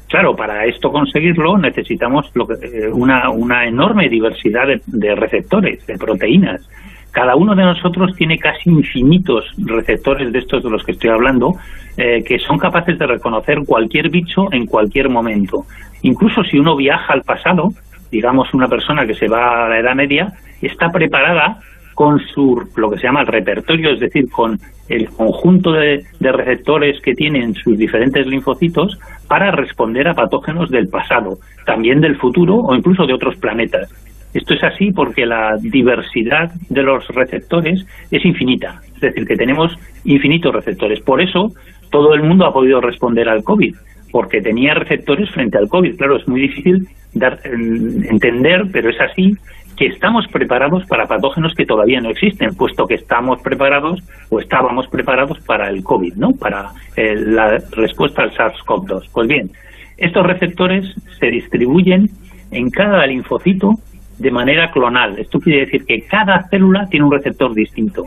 [0.07, 6.69] Claro, para esto conseguirlo necesitamos eh, una, una enorme diversidad de, receptores, de proteínas.
[7.11, 11.55] Cada uno de nosotros tiene casi infinitos receptores de estos de los que estoy hablando,
[11.97, 15.65] eh, que son capaces de reconocer cualquier bicho en cualquier momento.
[16.03, 17.69] Incluso si uno viaja al pasado,
[18.11, 21.59] digamos una persona que se va a la Edad Media, está preparada
[21.97, 27.01] con su, lo que se llama el repertorio, es decir, con el conjunto de, receptores
[27.01, 32.75] que tienen sus diferentes linfocitos para responder a patógenos del pasado, también del futuro o
[32.75, 33.91] incluso de otros planetas.
[34.31, 39.75] Esto es así porque la diversidad de los receptores es infinita, es decir, que tenemos
[40.03, 40.99] infinitos receptores.
[41.01, 41.51] Por eso
[41.89, 43.75] todo el mundo ha podido responder al COVID,
[44.11, 45.97] porque tenía receptores frente al COVID.
[45.97, 46.87] Claro, es muy difícil
[47.19, 49.35] dar, entender, pero es así
[49.77, 54.87] que estamos preparados para patógenos que todavía no existen, puesto que estamos preparados o estábamos
[54.87, 56.31] preparados para el COVID, ¿no?
[56.31, 59.09] Para eh, la respuesta al SARS-CoV-2.
[59.13, 59.51] Pues bien,
[59.97, 60.85] estos receptores
[61.19, 62.09] se distribuyen
[62.51, 63.73] en cada linfocito
[64.17, 65.19] de manera clonal.
[65.19, 68.05] Esto quiere decir que cada célula tiene un receptor distinto.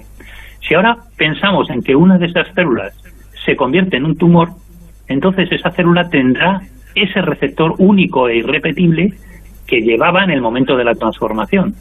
[0.61, 2.93] Si ahora pensamos en que una de esas células
[3.45, 4.51] se convierte en un tumor,
[5.07, 6.63] entonces esa célula tendrá
[6.95, 9.13] ese receptor único e irrepetible
[9.67, 11.75] que llevaba en el momento de la transformación.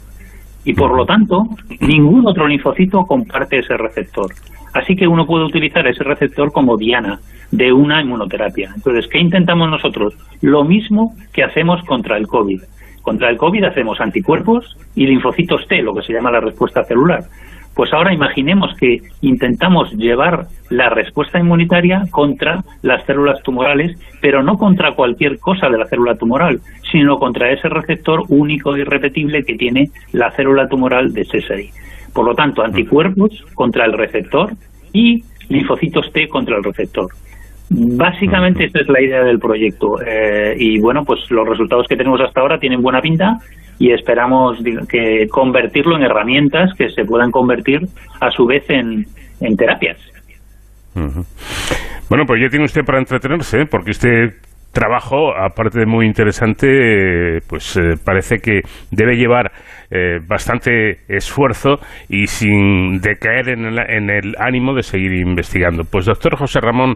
[0.64, 1.44] Y por lo tanto,
[1.80, 4.30] ningún otro linfocito comparte ese receptor.
[4.74, 7.18] Así que uno puede utilizar ese receptor como diana
[7.50, 8.70] de una inmunoterapia.
[8.74, 10.14] Entonces, ¿qué intentamos nosotros?
[10.40, 12.60] Lo mismo que hacemos contra el COVID.
[13.02, 17.24] Contra el COVID hacemos anticuerpos y linfocitos T, lo que se llama la respuesta celular.
[17.74, 24.58] Pues ahora imaginemos que intentamos llevar la respuesta inmunitaria contra las células tumorales, pero no
[24.58, 29.54] contra cualquier cosa de la célula tumoral, sino contra ese receptor único y repetible que
[29.54, 31.70] tiene la célula tumoral de Sézary.
[32.12, 34.50] Por lo tanto, anticuerpos contra el receptor
[34.92, 37.08] y linfocitos T contra el receptor.
[37.72, 42.20] Básicamente esta es la idea del proyecto eh, y bueno, pues los resultados que tenemos
[42.20, 43.38] hasta ahora tienen buena pinta
[43.80, 47.80] y esperamos que convertirlo en herramientas que se puedan convertir
[48.20, 49.06] a su vez en,
[49.56, 49.96] terapias.
[52.10, 54.34] Bueno, pues ya tiene usted para entretenerse, porque este
[54.72, 59.50] trabajo, aparte de muy interesante, pues eh, parece que debe llevar
[59.90, 65.82] eh, bastante esfuerzo y sin decaer en el, ánimo de seguir investigando.
[65.84, 66.94] Pues doctor José Ramón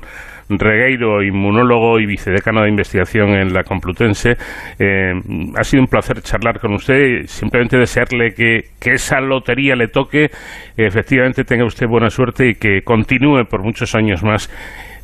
[0.48, 4.34] Regueiro, inmunólogo y vicedecano de investigación en la Complutense,
[4.78, 5.12] eh,
[5.56, 7.26] ha sido un placer charlar con usted.
[7.26, 10.28] Simplemente desearle que, que esa lotería le toque,
[10.76, 14.48] efectivamente tenga usted buena suerte y que continúe por muchos años más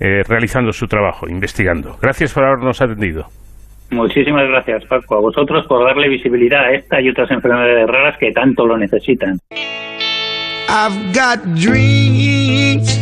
[0.01, 1.99] eh, realizando su trabajo, investigando.
[2.01, 3.27] Gracias por habernos atendido.
[3.91, 8.31] Muchísimas gracias, Paco, a vosotros por darle visibilidad a esta y otras enfermedades raras que
[8.33, 9.39] tanto lo necesitan.
[10.69, 12.97] I've got dreams,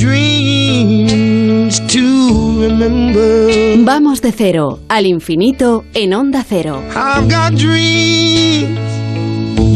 [0.00, 3.50] dreams to remember.
[3.84, 6.80] Vamos de cero al infinito en onda cero.
[6.94, 8.78] I've got dreams,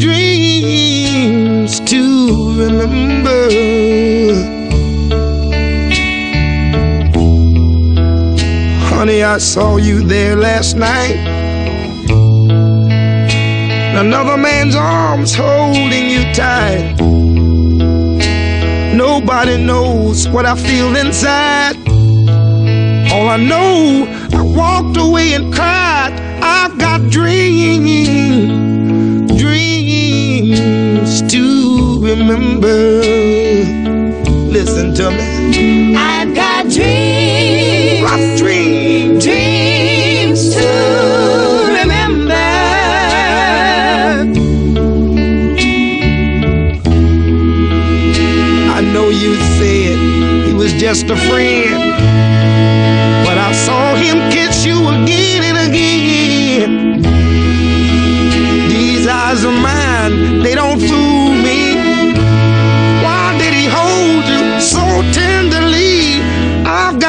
[0.01, 4.60] dreams to remember.
[9.01, 11.17] Honey, I saw you there last night.
[13.97, 16.97] Another man's arms holding you tight.
[18.95, 21.77] Nobody knows what I feel inside.
[23.11, 26.13] All I know, I walked away and cried.
[26.43, 28.07] I've got dreams,
[29.41, 33.80] dreams to remember.
[34.51, 35.95] Listen to me.
[35.95, 40.67] I've got dreams, rough dreams, dreams to
[41.79, 42.35] remember.
[48.77, 49.97] I know you said
[50.49, 51.93] he was just a friend,
[53.25, 57.03] but I saw him kiss you again and again.
[58.69, 61.10] These eyes of mine, they don't fool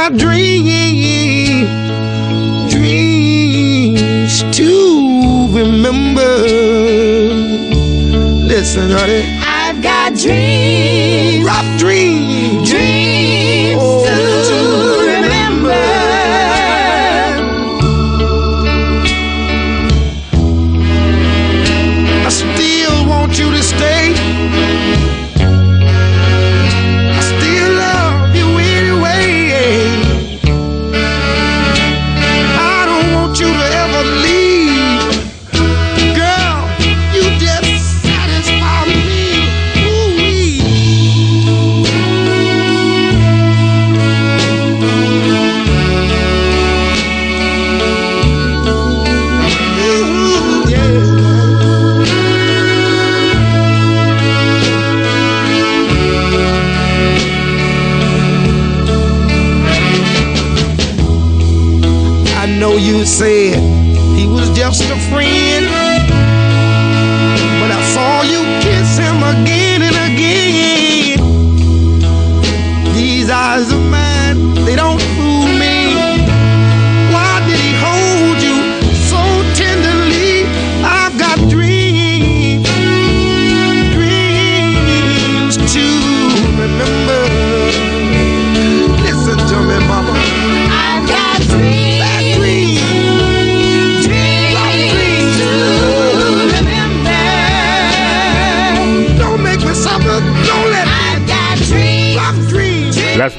[0.03, 1.69] I've got dreams,
[4.57, 6.21] to remember.
[8.47, 9.21] Listen, honey.
[9.45, 12.40] I've got dreams, rough dreams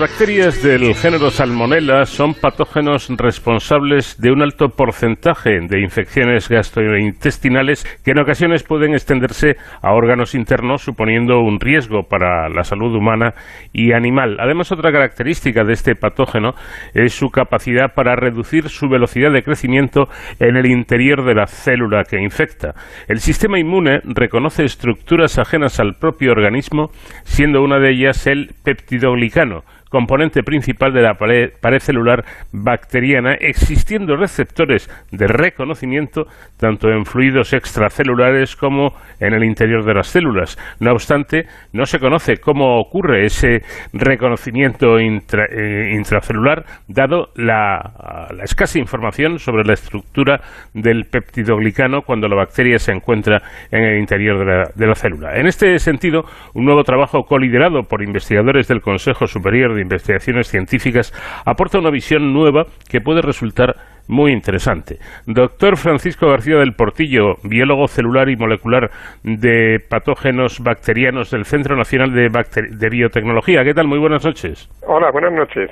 [0.02, 8.10] bacterias del género Salmonella son patógenos responsables de un alto porcentaje de infecciones gastrointestinales que
[8.10, 13.34] en ocasiones pueden extenderse a órganos internos, suponiendo un riesgo para la salud humana
[13.72, 14.38] y animal.
[14.40, 16.54] Además, otra característica de este patógeno
[16.94, 20.08] es su capacidad para reducir su velocidad de crecimiento
[20.40, 22.74] en el interior de la célula que infecta.
[23.06, 26.90] El sistema inmune reconoce estructuras ajenas al propio organismo,
[27.22, 31.50] siendo una de ellas el peptidoglicano, componente principal de la pared,
[31.80, 36.26] celular bacteriana, existiendo receptores de reconocimiento
[36.56, 40.56] tanto en fluidos extracelulares como en el interior de las células.
[40.80, 48.78] No obstante, no se conoce cómo ocurre ese reconocimiento eh, intracelular, dado la, la escasa
[48.78, 50.40] información sobre la estructura
[50.72, 55.36] del peptidoglicano cuando la bacteria se encuentra en el interior de la, de la célula.
[55.36, 56.24] En este sentido,
[56.54, 61.12] un nuevo trabajo coliderado por investigadores del Consejo Superior de Investigaciones Científicas
[61.44, 63.74] aporta una visión nueva que puede resultar
[64.08, 64.96] muy interesante.
[65.26, 68.90] Doctor Francisco García del Portillo, biólogo celular y molecular
[69.22, 73.62] de patógenos bacterianos del Centro Nacional de, Bacter- de Biotecnología.
[73.62, 73.86] ¿Qué tal?
[73.86, 74.68] Muy buenas noches.
[74.86, 75.70] Hola, buenas noches.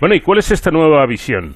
[0.00, 1.54] Bueno, ¿y cuál es esta nueva visión?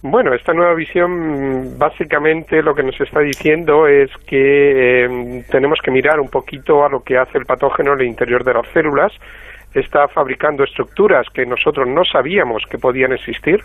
[0.00, 5.90] Bueno, esta nueva visión básicamente lo que nos está diciendo es que eh, tenemos que
[5.90, 9.10] mirar un poquito a lo que hace el patógeno en el interior de las células.
[9.74, 13.60] Está fabricando estructuras que nosotros no sabíamos que podían existir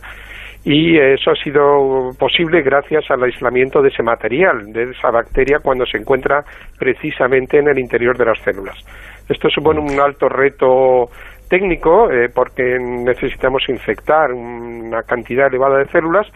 [0.65, 5.85] y eso ha sido posible gracias al aislamiento de ese material, de esa bacteria cuando
[5.85, 6.43] se encuentra
[6.79, 8.77] precisamente en el interior de las células.
[9.27, 11.09] Esto supone un alto reto
[11.49, 16.27] técnico eh, porque necesitamos infectar una cantidad elevada de células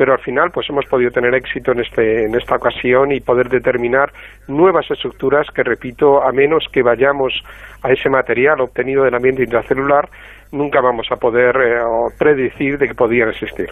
[0.00, 3.50] pero al final pues hemos podido tener éxito en este en esta ocasión y poder
[3.50, 4.10] determinar
[4.48, 7.34] nuevas estructuras que repito a menos que vayamos
[7.82, 10.08] a ese material obtenido del ambiente intracelular
[10.52, 11.80] nunca vamos a poder eh,
[12.18, 13.66] predecir de que podían existir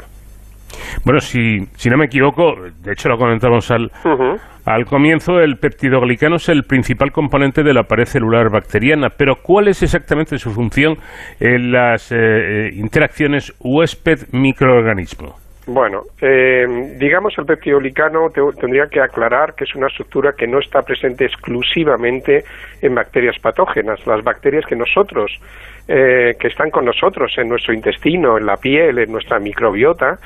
[1.03, 3.90] Bueno, si, si no me equivoco, de hecho lo comentamos al,
[4.66, 9.68] al comienzo, el peptidoglicano es el principal componente de la pared celular bacteriana, pero ¿cuál
[9.68, 10.98] es exactamente su función
[11.40, 15.47] en las eh, interacciones huésped-microorganismo?
[15.70, 16.66] Bueno, eh,
[16.98, 21.26] digamos el peptidoglicano te- tendría que aclarar que es una estructura que no está presente
[21.26, 22.42] exclusivamente
[22.80, 24.00] en bacterias patógenas.
[24.06, 25.30] Las bacterias que nosotros,
[25.86, 30.18] eh, que están con nosotros en nuestro intestino, en la piel, en nuestra microbiota,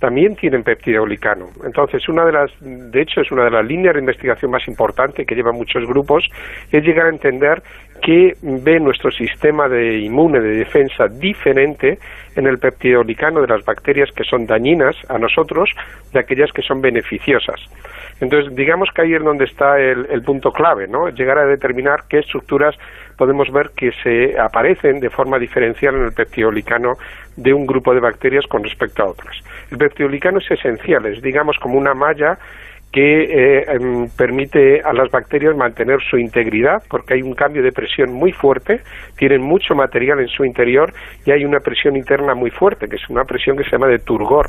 [0.00, 1.46] también tienen peptidoglicano.
[1.64, 5.26] Entonces, una de las, de hecho, es una de las líneas de investigación más importantes
[5.26, 6.24] que llevan muchos grupos,
[6.72, 7.62] es llegar a entender
[8.00, 11.98] que ve nuestro sistema de inmune de defensa diferente
[12.36, 15.70] en el peptidoglicano de las bacterias que son dañinas a nosotros
[16.12, 17.60] de aquellas que son beneficiosas.
[18.20, 21.08] Entonces, digamos que ahí es donde está el, punto clave, ¿no?
[21.08, 22.74] Llegar a determinar qué estructuras
[23.16, 26.94] podemos ver que se aparecen de forma diferencial en el peptidoglicano
[27.36, 29.36] de un grupo de bacterias con respecto a otras.
[29.70, 32.38] El peptidoglicano es esencial, es digamos como una malla
[32.92, 37.70] que eh, em, permite a las bacterias mantener su integridad porque hay un cambio de
[37.70, 38.80] presión muy fuerte,
[39.16, 40.92] tienen mucho material en su interior
[41.26, 43.98] y hay una presión interna muy fuerte, que es una presión que se llama de
[43.98, 44.46] turgor.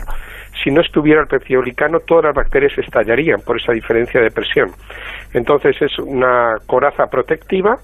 [0.63, 4.69] Si no estuviera el peptidoglicano, todas las bacterias estallarían por esa diferencia de presión.
[5.33, 7.77] Entonces es una coraza protectiva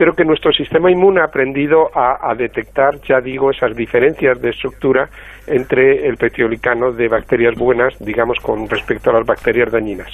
[0.00, 5.10] pero que nuestro sistema inmune ha aprendido a, detectar, ya digo, esas diferencias de estructura
[5.46, 10.08] entre el petiolicano de bacterias buenas, digamos, con respecto a las bacterias dañinas.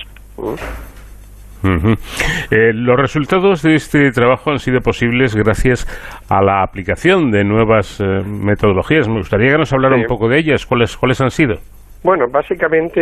[2.50, 5.86] Eh, los resultados de este trabajo han sido posibles gracias
[6.28, 9.08] a la aplicación de nuevas eh, metodologías.
[9.08, 10.66] Me gustaría que nos hablara un poco de ellas.
[10.66, 11.58] ¿Cuáles, cuáles han sido?
[12.02, 13.00] Bueno, básicamente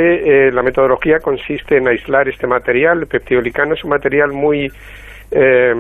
[0.49, 3.01] eh, la metodología consiste en aislar este material.
[3.01, 4.71] El peptidolicano es un material muy
[5.37, 5.75] eh,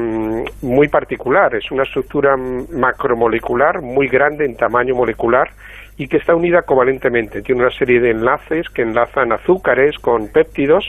[0.62, 1.54] muy particular.
[1.54, 5.48] Es una estructura macromolecular muy grande en tamaño molecular
[5.96, 7.40] y que está unida covalentemente.
[7.42, 10.88] Tiene una serie de enlaces que enlazan azúcares con péptidos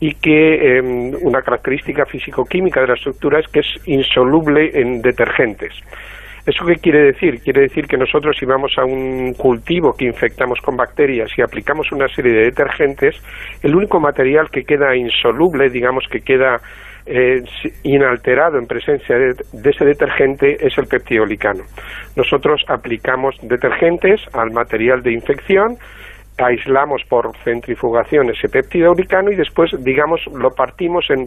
[0.00, 5.74] y que em, una característica físico-química de la estructura es que es insoluble en detergentes.
[6.46, 7.42] ¿Eso qué quiere decir?
[7.42, 11.92] Quiere decir que nosotros si vamos a un cultivo que infectamos con bacterias y aplicamos
[11.92, 13.16] una serie de detergentes,
[13.62, 16.58] el único material que queda insoluble, digamos que queda
[17.08, 17.42] eh,
[17.84, 21.64] inalterado en presencia de, ese detergente es el peptidoglicano.
[22.16, 25.76] Nosotros aplicamos detergentes al material de infección,
[26.36, 31.24] aislamos por centrifugación ese peptidoglicano y después, digamos, lo partimos en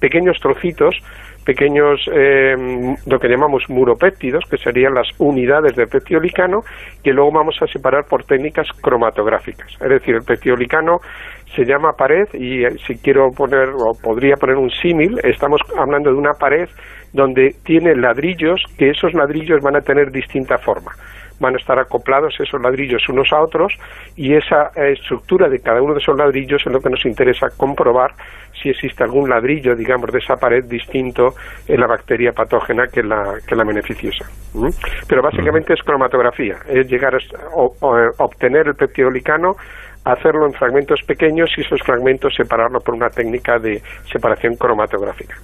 [0.00, 0.94] pequeños trocitos,
[1.44, 2.54] pequeños, eh,
[3.06, 6.60] lo que llamamos muropéptidos, que serían las unidades del peptidoglicano,
[7.02, 9.72] que luego vamos a separar por técnicas cromatográficas.
[9.80, 10.98] Es decir, el peptidoglicano
[11.54, 16.10] se llama pared y eh, si quiero poner o podría poner un símil, estamos hablando
[16.10, 16.68] de una pared
[17.12, 20.92] donde tiene ladrillos que esos ladrillos van a tener distinta forma.
[21.40, 23.72] Van a estar acoplados esos ladrillos unos a otros
[24.16, 27.48] y esa eh, estructura de cada uno de esos ladrillos es lo que nos interesa
[27.56, 28.12] comprobar
[28.60, 31.34] si existe algún ladrillo, digamos, de esa pared distinto
[31.66, 34.24] en la bacteria patógena que la, que la beneficiosa.
[35.08, 39.56] Pero básicamente es cromatografía, es llegar a obtener el peptidolicano
[40.04, 43.80] hacerlo en fragmentos pequeños y esos fragmentos separarlo por una técnica de
[44.10, 45.36] separación cromatográfica.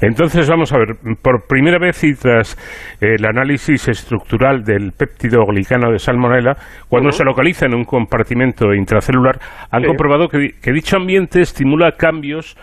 [0.00, 2.56] Entonces vamos a ver, por primera vez y tras
[3.00, 6.54] el análisis estructural del péptido glicano de salmonella,
[6.88, 9.38] cuando se localiza en un compartimento intracelular,
[9.70, 12.56] han comprobado que, dicho ambiente estimula cambios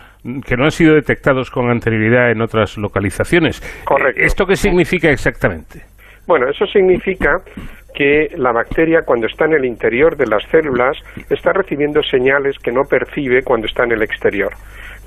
[0.46, 3.60] que no han sido detectados con anterioridad en otras localizaciones.
[3.84, 4.22] Correcto.
[4.22, 5.82] ¿Esto qué significa exactamente?
[6.26, 7.38] Bueno, eso significa
[7.94, 10.96] que la bacteria cuando está en el interior de las células
[11.28, 14.52] está recibiendo señales que no percibe cuando está en el exterior.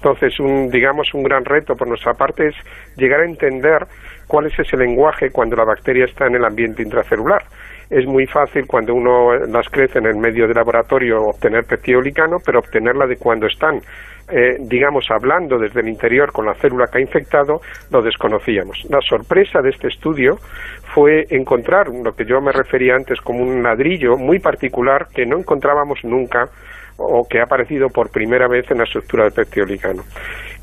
[0.06, 2.56] Entonces, un, digamos, un gran reto por nuestra parte es
[2.96, 3.88] llegar a entender
[4.28, 7.42] cuál es ese lenguaje cuando la bacteria está en el ambiente intracelular.
[7.90, 12.60] Es muy fácil cuando uno las crece en el medio de laboratorio obtener peptidoglicano, pero
[12.60, 13.80] obtenerla de cuando están
[14.30, 18.86] eh, digamos, hablando desde el interior con la célula que ha infectado, lo desconocíamos.
[18.90, 20.38] La sorpresa de este estudio
[20.94, 25.38] fue encontrar lo que yo me refería antes como un ladrillo muy particular que no
[25.38, 26.50] encontrábamos nunca
[26.98, 30.04] o que ha aparecido por primera vez en la estructura del peptidoglicano.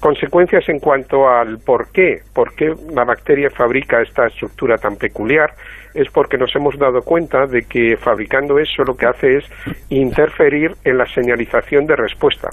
[0.01, 5.55] Consecuencias en cuanto al por qué, por qué la bacteria fabrica esta estructura tan peculiar,
[5.95, 9.45] es porque nos hemos dado cuenta de que fabricando eso lo que hace es
[9.91, 12.49] interferir en la señalización de respuesta.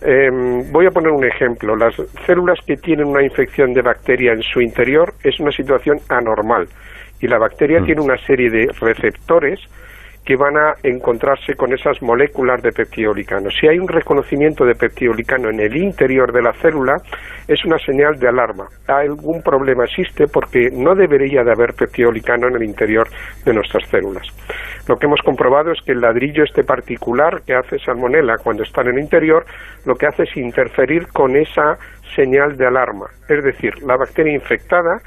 [0.00, 1.74] Em, voy a poner un ejemplo.
[1.74, 6.68] Las células que tienen una infección de bacteria en su interior es una situación anormal
[7.20, 7.84] y la bacteria mm.
[7.84, 9.58] tiene una serie de receptores
[10.28, 13.48] que van a encontrarse con esas moléculas de peptidoglicano.
[13.48, 16.96] Si hay un reconocimiento de peptidoglicano en el interior de la célula,
[17.48, 18.66] es una señal de alarma.
[18.88, 23.08] Algún problema existe porque no debería de haber peptidoglicano en el interior
[23.42, 24.26] de nuestras células.
[24.86, 28.82] Lo que hemos comprobado es que el ladrillo este particular que hace salmonella cuando está
[28.82, 29.46] en el interior,
[29.86, 31.78] lo que hace es interferir con esa
[32.14, 33.06] señal de alarma.
[33.30, 35.00] Es decir, la bacteria infectada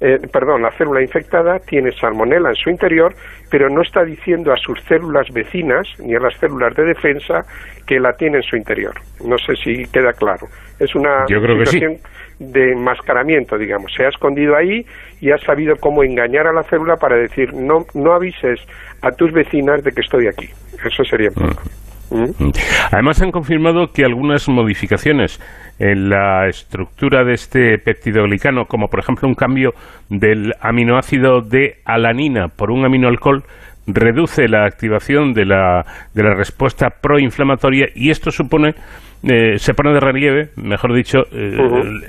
[0.00, 3.14] eh, perdón, la célula infectada tiene salmonela en su interior,
[3.50, 7.44] pero no está diciendo a sus células vecinas ni a las células de defensa
[7.86, 8.94] que la tiene en su interior.
[9.24, 10.46] No sé si queda claro.
[10.78, 11.98] Es una situación
[12.38, 13.92] de enmascaramiento, digamos.
[13.94, 14.86] Se ha escondido ahí
[15.20, 18.58] y ha sabido cómo engañar a la célula para decir no, no avises
[19.02, 20.48] a tus vecinas de que estoy aquí.
[20.82, 21.28] Eso sería.
[22.10, 22.50] ¿Mm?
[22.90, 25.38] Además han confirmado que algunas modificaciones
[25.80, 29.72] en la estructura de este peptidoglicano, como por ejemplo un cambio
[30.10, 33.42] del aminoácido de alanina por un aminoalcohol,
[33.86, 38.74] reduce la activación de la, de la respuesta proinflamatoria y esto supone
[39.22, 41.56] eh, se pone de relieve, mejor dicho, eh,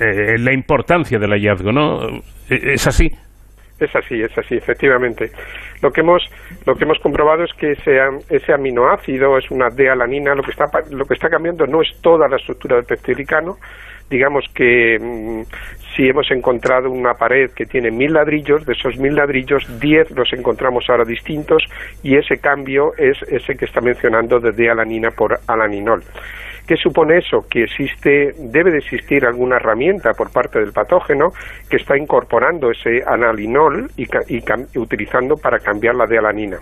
[0.00, 1.98] eh, la importancia del hallazgo, ¿no?
[2.48, 3.10] ¿Es así?
[3.82, 5.30] Es así, es así, efectivamente.
[5.82, 6.22] Lo que hemos,
[6.66, 11.04] lo que hemos comprobado es que ese, aminoácido es una D-alanina, lo que está, lo
[11.04, 13.56] que está cambiando no es toda la estructura del peptidoglicano,
[14.08, 15.42] digamos que mm,
[15.96, 20.32] si hemos encontrado una pared que tiene mil ladrillos, de esos mil ladrillos, diez los
[20.32, 21.64] encontramos ahora distintos
[22.02, 26.02] y ese cambio es ese que está mencionando de D-alanina por alaninol.
[26.66, 27.44] ¿Qué supone eso?
[27.48, 31.32] Que existe, debe de existir alguna herramienta por parte del patógeno
[31.68, 36.58] que está incorporando ese analinol y, y utilizando para cambiar la de alanina.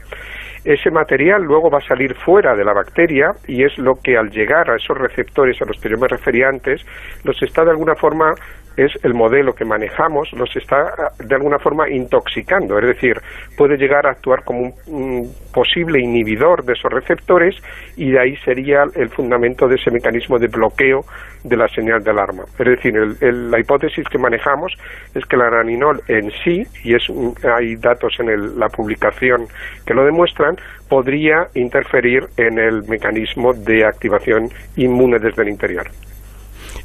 [0.65, 4.31] Ese material luego va a salir fuera de la bacteria y es lo que al
[4.31, 6.85] llegar a esos receptores a los que yo me refería antes,
[7.25, 8.35] los está de alguna forma
[8.77, 13.17] es el modelo que manejamos, los está de alguna forma intoxicando, es decir,
[13.57, 17.57] puede llegar a actuar como un, posible inhibidor de esos receptores
[17.97, 21.01] y de ahí sería el fundamento de ese mecanismo de bloqueo
[21.43, 22.45] de la señal de alarma.
[22.59, 24.73] Es decir, la hipótesis que manejamos
[25.15, 27.03] es que la araninol en sí, y es,
[27.45, 29.47] hay datos en la publicación
[29.85, 30.50] que lo demuestran,
[30.89, 35.87] podría interferir en el mecanismo de activación inmune desde el interior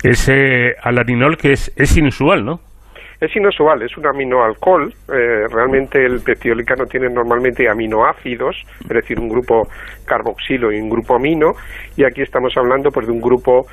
[0.04, 2.60] ese alarinol que es, es inusual, ¿no?
[3.20, 4.94] Es inusual, es un aminoalcohol.
[5.08, 9.68] Eh, realmente el peptidolicano tiene normalmente aminoácidos, es decir, un grupo
[10.06, 11.54] carboxilo y un grupo amino,
[11.96, 13.66] y aquí estamos hablando pues de un grupo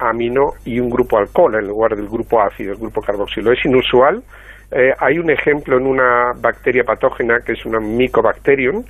[0.00, 3.52] amino y un grupo alcohol en lugar del grupo ácido, el grupo carboxilo.
[3.52, 4.22] Es inusual.
[4.70, 8.84] Eh, hay un ejemplo en una bacteria patógena que es una Mycobacterium,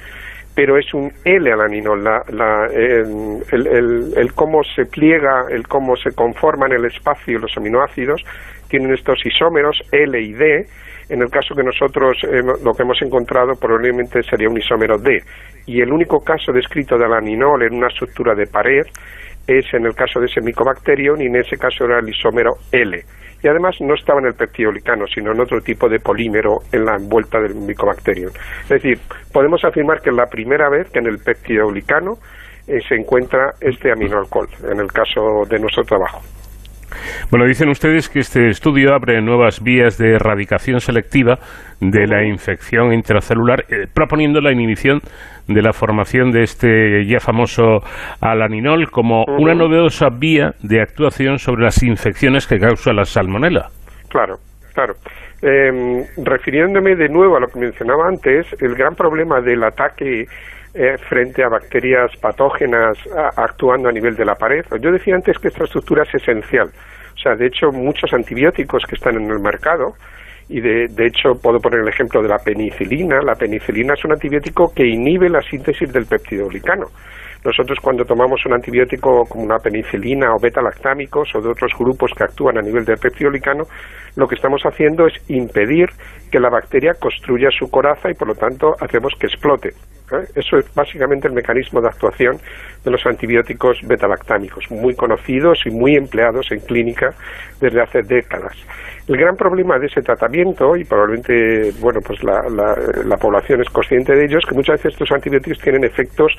[0.58, 2.02] pero es un L-alaninol.
[2.02, 8.24] La, el, cómo se pliega, el cómo se conforman el espacio los aminoácidos,
[8.68, 10.66] tienen estos isómeros L y D.
[11.10, 12.16] En el caso que nosotros
[12.64, 15.22] lo que hemos encontrado probablemente sería un isómero D.
[15.66, 18.82] Y el único caso descrito de alaninol en una estructura de pared
[19.46, 23.00] es en el caso de ese micobacterium y en ese caso era el isómero L
[23.42, 26.96] y además no estaba en el peptidolicano, sino en otro tipo de polímero en la
[26.96, 28.30] envuelta del micobacterium.
[28.64, 28.98] Es decir,
[29.32, 32.18] podemos afirmar que es la primera vez que en el peptidolicano
[32.66, 36.20] eh, se encuentra este aminoalcohol, en el caso de nuestro trabajo.
[37.30, 41.38] Bueno, dicen ustedes que este estudio abre nuevas vías de erradicación selectiva
[41.80, 45.00] de la infección intracelular, eh, proponiendo la inhibición
[45.46, 47.80] de la formación de este ya famoso
[48.20, 53.68] alaninol como una novedosa vía de actuación sobre las infecciones que causa la salmonela.
[54.08, 54.36] Claro,
[54.74, 54.94] claro.
[55.40, 60.24] Em, refiriéndome de nuevo a lo que mencionaba antes, el gran problema del ataque
[60.78, 62.96] eh, frente a bacterias patógenas
[63.36, 64.64] actuando a nivel de la pared.
[64.80, 66.68] Yo decía antes que esta estructura es esencial.
[66.68, 69.94] O sea, de hecho, muchos antibióticos que están en el mercado,
[70.48, 73.20] y de, de, hecho puedo poner el ejemplo de la penicilina.
[73.22, 76.86] La penicilina es un antibiótico que inhibe la síntesis del peptidoglicano.
[77.44, 82.24] Nosotros cuando tomamos un antibiótico como una penicilina o beta-lactámicos o de otros grupos que
[82.24, 83.64] actúan a nivel del peptidoglicano,
[84.16, 85.88] lo que estamos haciendo es impedir
[86.30, 89.70] que la bacteria construya su coraza y por lo tanto hacemos que explote.
[90.12, 90.26] ¿Eh?
[90.34, 92.38] Eso es básicamente el mecanismo de actuación
[92.84, 97.14] de los antibióticos beta-lactámicos, muy conocidos y muy empleados en clínica
[97.60, 98.56] desde hace décadas.
[99.08, 102.42] El gran problema de ese tratamiento, y probablemente bueno, pues la,
[103.04, 106.32] la, población es consciente de ello, es que muchas veces estos antibióticos tienen efectos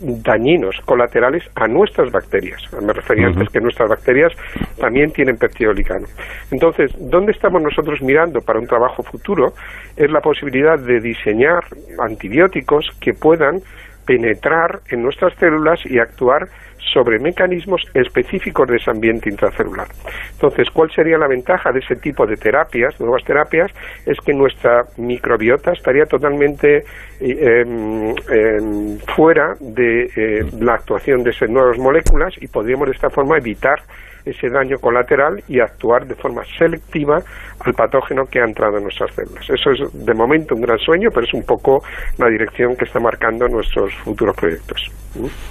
[0.00, 2.60] dañinos, colaterales a nuestras bacterias.
[2.80, 4.32] Me refería antes que nuestras bacterias
[4.78, 6.06] también tienen peptidolicano.
[6.50, 9.52] Entonces, ¿dónde estamos nosotros mirando para un trabajo futuro?
[9.96, 11.64] Es la posibilidad de diseñar
[11.98, 13.60] antibióticos que puedan
[14.06, 16.48] penetrar en nuestras células y actuar
[16.92, 19.88] sobre mecanismos específicos de ese ambiente intracelular.
[20.32, 23.70] Entonces, ¿cuál sería la ventaja de ese tipo de terapias, nuevas terapias?
[24.04, 26.84] Es que nuestra microbiota estaría totalmente
[27.20, 32.94] eh, em, em, fuera de eh, la actuación de esas nuevas moléculas y podríamos de
[32.94, 33.80] esta forma evitar
[34.26, 37.18] ese daño colateral y actuar de forma selectiva
[37.60, 39.48] al patógeno que ha entrado en nuestras células.
[39.48, 41.78] Eso es de momento un gran sueño, pero es un poco
[42.18, 44.90] la dirección que está marcando nuestros futuros proyectos.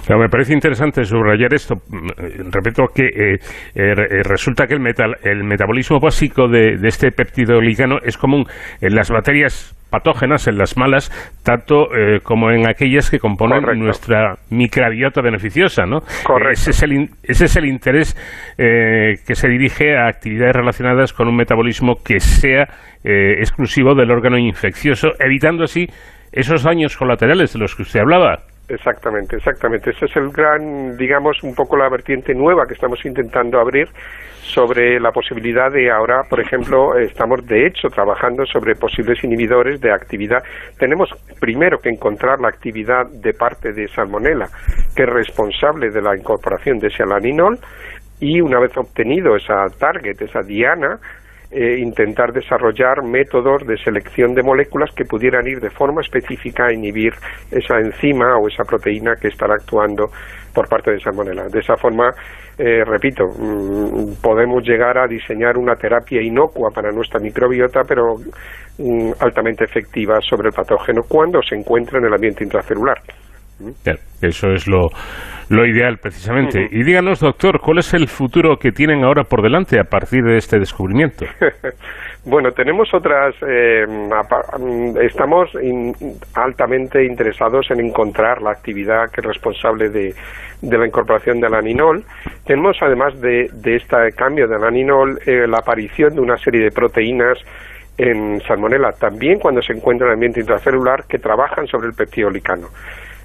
[0.08, 1.74] me parece interesante subrayar esto.
[2.52, 3.38] Repito que eh, eh,
[3.74, 8.44] eh, resulta que el, metal, el metabolismo básico de, de este péptido ligano es común
[8.80, 11.10] en las bacterias patógenas, en las malas,
[11.42, 16.00] tanto eh, como en aquellas que componen nuestra microbiota beneficiosa, ¿no?
[16.50, 18.14] Ese es el, ese es el interés
[18.58, 22.68] eh, que se dirige a actividades relacionadas con un metabolismo que sea
[23.04, 25.86] eh, exclusivo del órgano infeccioso, evitando así
[26.30, 28.42] esos daños colaterales de los que usted hablaba.
[28.68, 29.90] Exactamente, exactamente.
[29.90, 33.88] Ese es el gran, digamos, un poco la vertiente nueva que estamos intentando abrir
[34.42, 39.92] sobre la posibilidad de ahora, por ejemplo, estamos de hecho trabajando sobre posibles inhibidores de
[39.92, 40.42] actividad.
[40.78, 41.10] Tenemos
[41.40, 44.46] primero que encontrar la actividad de parte de Salmonella,
[44.94, 47.58] que es responsable de la incorporación de ese alaninol,
[48.18, 50.98] y una vez obtenido esa target, esa diana,
[51.50, 56.72] eh, intentar desarrollar métodos de selección de moléculas que pudieran ir de forma específica a
[56.72, 57.12] inhibir
[57.50, 60.10] esa enzima o esa proteína que estará actuando
[60.52, 61.44] por parte de Salmonella.
[61.48, 62.10] De esa forma,
[62.58, 68.16] eh, repito, mm, podemos llegar a diseñar una terapia inocua para nuestra microbiota, pero
[68.78, 72.96] mm, altamente efectiva sobre el patógeno cuando se encuentra en el ambiente intracelular.
[74.20, 74.88] Eso es lo,
[75.48, 76.66] lo ideal, precisamente.
[76.70, 80.36] Y díganos, doctor, ¿cuál es el futuro que tienen ahora por delante a partir de
[80.36, 81.24] este descubrimiento?
[82.24, 83.34] bueno, tenemos otras.
[83.46, 83.84] Eh,
[85.02, 85.50] estamos
[86.34, 90.14] altamente interesados en encontrar la actividad que es responsable de,
[90.62, 92.04] de la incorporación del aninol.
[92.44, 96.70] Tenemos, además de, de este cambio del aninol, eh, la aparición de una serie de
[96.70, 97.38] proteínas
[97.98, 102.68] en salmonella, también cuando se encuentra en el ambiente intracelular, que trabajan sobre el peptidolicano.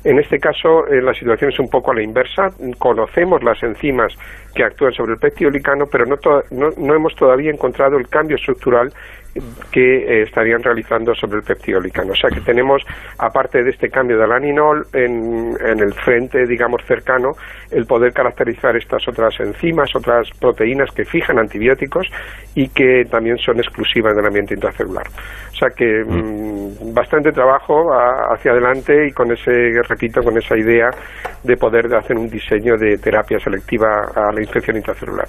[0.03, 2.49] En este caso, eh, la situación es un poco a la inversa.
[2.79, 4.17] Conocemos las enzimas
[4.55, 6.17] que actúan sobre el peptidolicano, pero no,
[6.49, 8.91] no, hemos todavía encontrado el cambio estructural
[9.71, 12.11] que eh, estarían realizando sobre el peptidolicano.
[12.11, 12.81] O sea que tenemos,
[13.17, 17.31] aparte de este cambio del aninol, en, en, el frente, digamos, cercano,
[17.71, 22.07] el poder caracterizar estas otras enzimas, otras proteínas que fijan antibióticos
[22.55, 25.07] y que también son exclusivas del ambiente intracelular.
[25.07, 26.81] O sea que mm.
[26.81, 27.89] Mm, bastante trabajo
[28.33, 30.89] hacia adelante y con ese, repito, con esa idea
[31.43, 35.27] de poder hacer un diseño de terapia selectiva a la infección intracelular.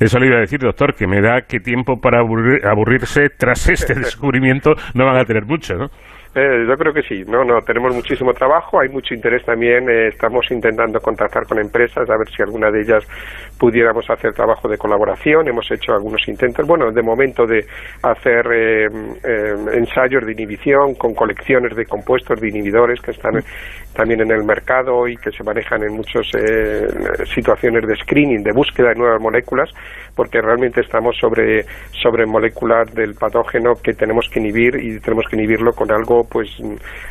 [0.00, 3.94] Eso le iba a decir, doctor, que me da que tiempo para aburrirse tras este
[4.00, 4.74] descubrimiento.
[4.94, 5.90] No van a tener mucho, ¿no?
[6.36, 10.08] Eh, yo creo que sí, no, no, tenemos muchísimo trabajo, hay mucho interés también, eh,
[10.08, 13.04] estamos intentando contactar con empresas a ver si alguna de ellas
[13.56, 17.64] pudiéramos hacer trabajo de colaboración, hemos hecho algunos intentos, bueno, de momento de
[18.02, 18.88] hacer eh,
[19.74, 23.34] ensayos de inhibición con colecciones de compuestos de inhibidores que están
[23.94, 26.26] también en el mercado y que se manejan en muchas
[27.34, 29.70] situaciones de screening, de búsqueda de nuevas moléculas,
[30.14, 31.64] porque realmente estamos sobre,
[32.02, 36.48] sobre moléculas del patógeno que tenemos que inhibir y tenemos que inhibirlo con algo pues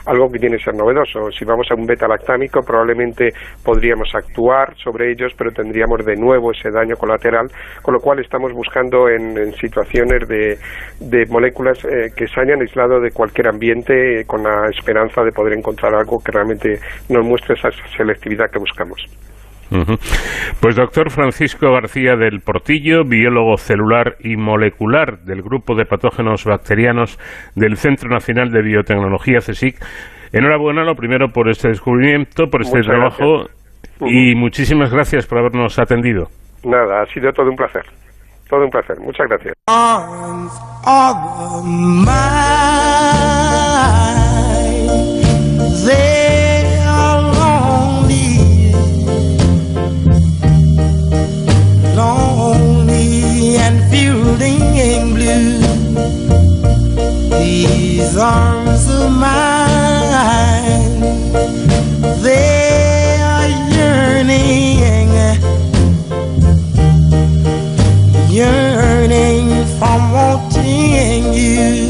[0.06, 1.32] algo que tiene que ser novedoso.
[1.32, 3.30] Si vamos a un beta-lactámico, probablemente
[3.64, 7.48] podríamos actuar sobre ellos, pero tendríamos de nuevo ese daño colateral,
[7.82, 10.58] con lo cual estamos buscando en, situaciones de,
[11.00, 15.32] de moléculas eh, que se hayan aislado de cualquier ambiente eh, con la esperanza de
[15.32, 16.73] poder encontrar algo que realmente
[17.10, 19.08] nos muestre esa selectividad que buscamos.
[20.60, 27.18] Pues doctor Francisco García del Portillo, biólogo celular y molecular del Grupo de Patógenos Bacterianos
[27.56, 29.76] del Centro Nacional de Biotecnología CSIC,
[30.32, 33.48] enhorabuena lo primero por este descubrimiento, por este trabajo
[34.02, 36.28] y muchísimas gracias por habernos atendido.
[36.64, 37.84] Nada, ha sido todo un placer.
[38.50, 39.00] Todo un placer.
[39.00, 39.54] Muchas gracias.
[53.89, 55.59] Feeling blue.
[57.39, 60.99] These arms of mine,
[62.22, 65.11] they are yearning,
[68.30, 69.47] yearning
[69.78, 71.88] from wanting you.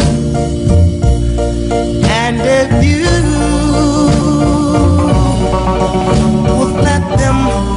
[2.21, 3.09] And if you
[6.57, 7.72] would let them,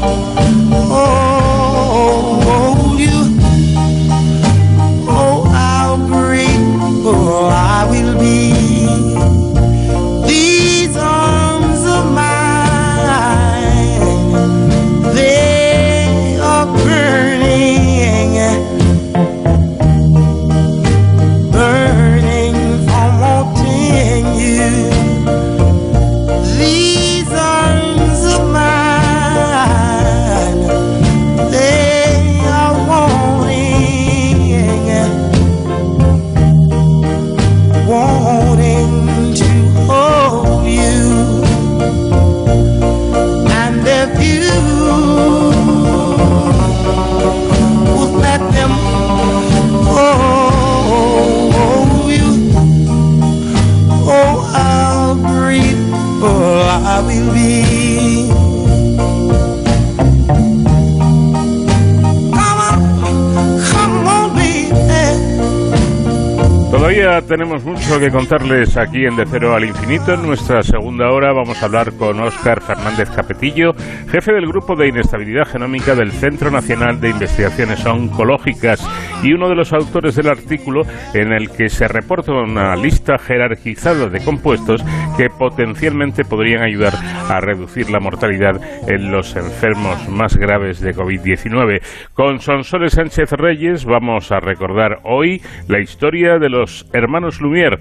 [66.86, 70.14] Todavía tenemos mucho que contarles aquí en De Cero al Infinito.
[70.14, 73.72] En nuestra segunda hora vamos a hablar con Óscar Fernández Capetillo,
[74.08, 78.88] jefe del Grupo de Inestabilidad Genómica del Centro Nacional de Investigaciones Oncológicas
[79.24, 80.82] y uno de los autores del artículo
[81.12, 84.84] en el que se reporta una lista jerarquizada de compuestos
[85.16, 86.92] que potencialmente podrían ayudar
[87.28, 91.80] a reducir la mortalidad en los enfermos más graves de COVID-19.
[92.14, 97.80] Con Sonsoles Sánchez Reyes vamos a recordar hoy la historia de los hermanos Lumière.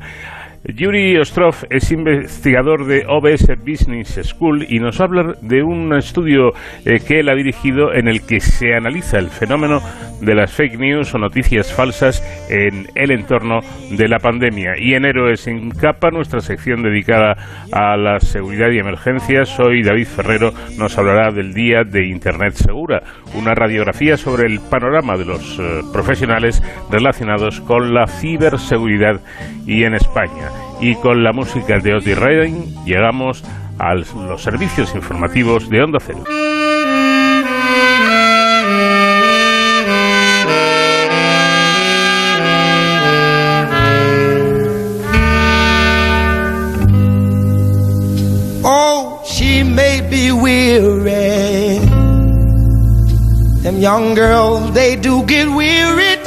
[0.67, 6.53] Yuri Ostrov es investigador de OBS Business School y nos habla de un estudio
[6.85, 9.79] eh, que él ha dirigido en el que se analiza el fenómeno
[10.21, 13.59] de las fake news o noticias falsas en el entorno
[13.91, 14.71] de la pandemia.
[14.79, 17.35] Y en Héroes sin capa, nuestra sección dedicada
[17.71, 23.03] a la seguridad y emergencias, hoy David Ferrero nos hablará del Día de Internet Segura,
[23.35, 29.21] una radiografía sobre el panorama de los eh, profesionales relacionados con la ciberseguridad
[29.67, 33.43] y en España y con la música de Oti Redding llegamos
[33.77, 36.23] a los servicios informativos de Onda Cero.
[48.67, 51.79] Oh, she may be weary.
[53.61, 56.17] Them young girls, they do get weary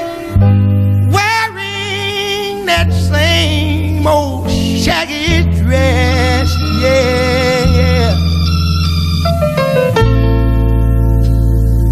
[1.11, 8.15] wearing that same old shaggy dress, yeah, yeah.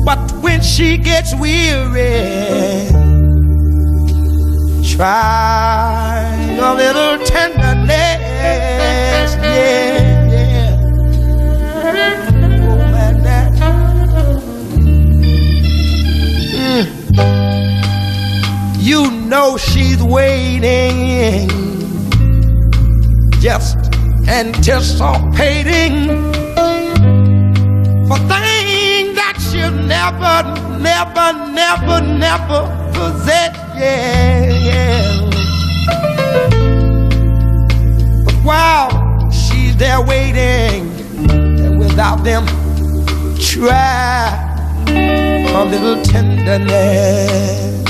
[0.04, 2.90] But when she gets weary,
[4.94, 6.30] try
[6.60, 7.90] a little tenderness,
[9.42, 10.76] yeah, yeah.
[13.62, 14.40] Oh.
[16.54, 16.86] Mm.
[18.78, 21.65] You know she's waiting
[23.46, 23.76] just
[24.26, 25.94] anticipating
[28.08, 30.42] for things that you'll never,
[30.82, 32.60] never, never, never
[32.92, 33.54] possess.
[33.78, 35.30] Yeah, yeah.
[38.24, 40.90] But while she's there waiting,
[41.30, 42.46] and without them,
[43.38, 44.26] try
[44.88, 47.84] a little tenderness.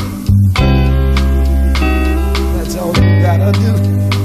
[2.59, 4.16] That's all you gotta do.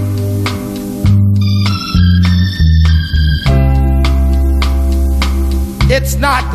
[5.94, 6.46] It's not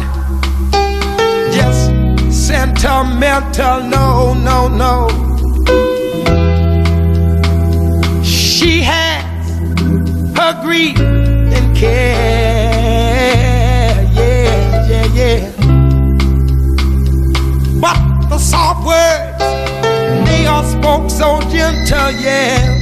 [1.52, 1.90] just
[2.32, 5.08] sentimental, no, no, no.
[8.24, 9.60] She has
[10.38, 13.12] her grief and care,
[14.14, 15.52] yeah, yeah, yeah.
[17.78, 17.98] But
[18.30, 19.38] the soft words,
[20.26, 22.72] they are spoke so gentle, yeah.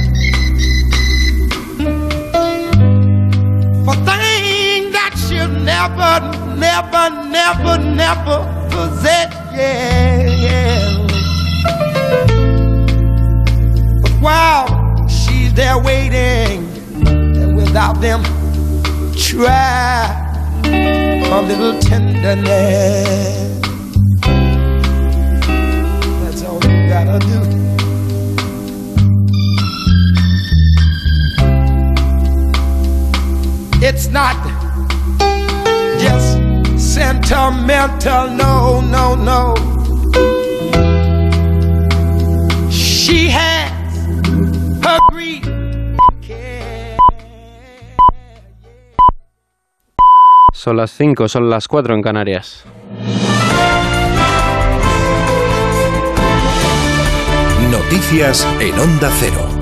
[3.83, 4.24] For that
[5.35, 9.33] she'll never never, never, never possess.
[9.53, 11.07] Yeah, yeah.
[14.01, 16.65] But while she's there waiting,
[17.05, 18.23] and without them,
[19.15, 20.07] try
[20.65, 23.61] a little tenderness.
[26.23, 27.55] That's all you gotta do.
[33.81, 34.54] It's not
[37.05, 39.53] sentimental, no, no, no.
[42.69, 43.71] She has
[44.83, 45.45] her grief.
[50.53, 52.65] Son las 5, son las 4 en Canarias.
[57.69, 59.54] Noticias en Onda Cero.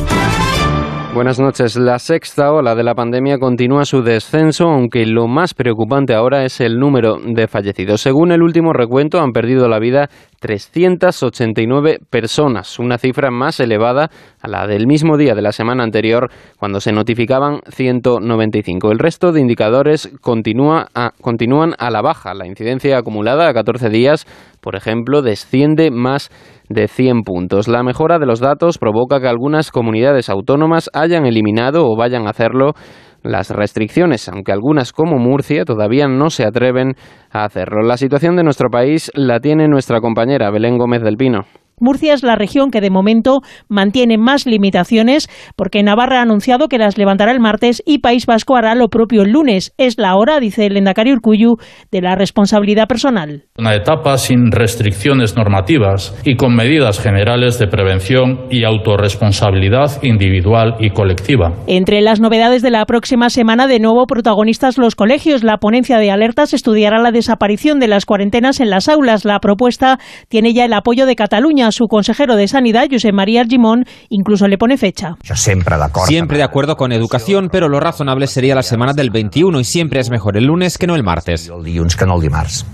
[1.14, 1.76] Buenas noches.
[1.76, 6.60] La sexta ola de la pandemia continúa su descenso, aunque lo más preocupante ahora es
[6.60, 8.02] el número de fallecidos.
[8.02, 10.10] Según el último recuento, han perdido la vida
[10.40, 14.10] 389 personas, una cifra más elevada
[14.42, 18.92] a la del mismo día de la semana anterior, cuando se notificaban 195.
[18.92, 20.88] El resto de indicadores continúa
[21.22, 22.34] continúan a la baja.
[22.34, 24.26] La incidencia acumulada a 14 días,
[24.62, 26.32] por ejemplo, desciende más
[26.74, 27.68] de 100 puntos.
[27.68, 32.32] La mejora de los datos provoca que algunas comunidades autónomas hayan eliminado o vayan a
[32.32, 32.74] hacerlo
[33.22, 36.96] las restricciones, aunque algunas como Murcia todavía no se atreven
[37.32, 37.82] a hacerlo.
[37.82, 41.46] La situación de nuestro país la tiene nuestra compañera Belén Gómez del Pino.
[41.84, 45.28] Murcia es la región que de momento mantiene más limitaciones
[45.58, 49.24] porque Navarra ha anunciado que las levantará el martes y País Vasco hará lo propio
[49.24, 49.74] el lunes.
[49.78, 51.58] Es la hora, dice el Endacari Urcuyu,
[51.92, 53.44] de la responsabilidad personal.
[53.58, 60.92] Una etapa sin restricciones normativas y con medidas generales de prevención y autorresponsabilidad individual y
[60.92, 61.52] colectiva.
[61.68, 65.44] Entre las novedades de la próxima semana, de nuevo protagonistas los colegios.
[65.44, 69.26] La ponencia de alertas estudiará la desaparición de las cuarentenas en las aulas.
[69.26, 71.73] La propuesta tiene ya el apoyo de Cataluña.
[71.74, 75.16] Su consejero de Sanidad, José María Argimón, incluso le pone fecha.
[75.34, 80.00] Siempre de acuerdo con educación, pero lo razonable sería la semana del 21 y siempre
[80.00, 81.52] es mejor el lunes que no el martes.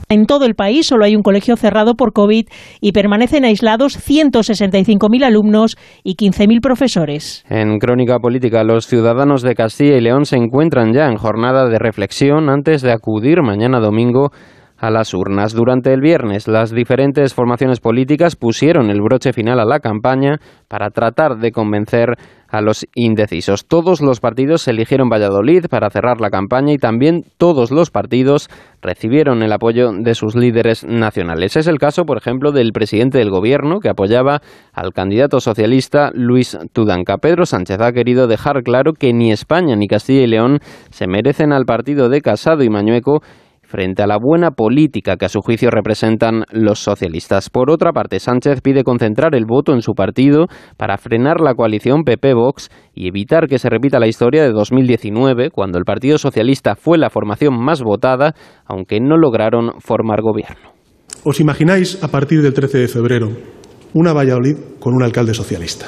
[0.10, 2.47] En todo el país solo hay un colegio cerrado por COVID
[2.82, 7.45] y permanecen aislados 165.000 alumnos y 15.000 profesores.
[7.50, 11.80] En Crónica Política, los ciudadanos de Castilla y León se encuentran ya en jornada de
[11.80, 14.32] reflexión antes de acudir mañana domingo
[14.80, 15.54] a las urnas.
[15.54, 20.90] Durante el viernes, las diferentes formaciones políticas pusieron el broche final a la campaña para
[20.90, 22.16] tratar de convencer
[22.52, 23.68] a los indecisos.
[23.68, 28.50] Todos los partidos eligieron Valladolid para cerrar la campaña y también todos los partidos
[28.82, 31.56] recibieron el apoyo de sus líderes nacionales.
[31.58, 34.42] Es el caso, por ejemplo, del presidente del gobierno que apoyaba
[34.74, 37.18] al candidato socialista Luis Tudanca.
[37.18, 40.60] Pedro Sánchez ha querido dejar claro que ni España ni Castilla y León
[40.90, 43.22] se merecen al partido de Casado y Mañueco
[43.70, 47.50] frente a la buena política que a su juicio representan los socialistas.
[47.52, 52.04] Por otra parte, Sánchez pide concentrar el voto en su partido para frenar la coalición
[52.04, 56.98] PP-Vox y evitar que se repita la historia de 2019, cuando el Partido Socialista fue
[56.98, 58.34] la formación más votada,
[58.66, 60.74] aunque no lograron formar gobierno.
[61.24, 63.30] ¿Os imagináis a partir del 13 de febrero
[63.94, 65.88] una Valladolid con un alcalde socialista,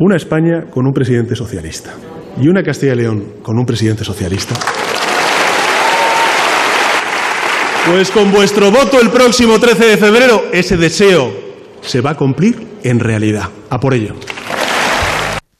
[0.00, 1.92] una España con un presidente socialista
[2.40, 4.54] y una Castilla y León con un presidente socialista?
[7.90, 11.32] Pues con vuestro voto el próximo 13 de febrero, ese deseo
[11.80, 13.50] se va a cumplir en realidad.
[13.70, 14.14] A por ello.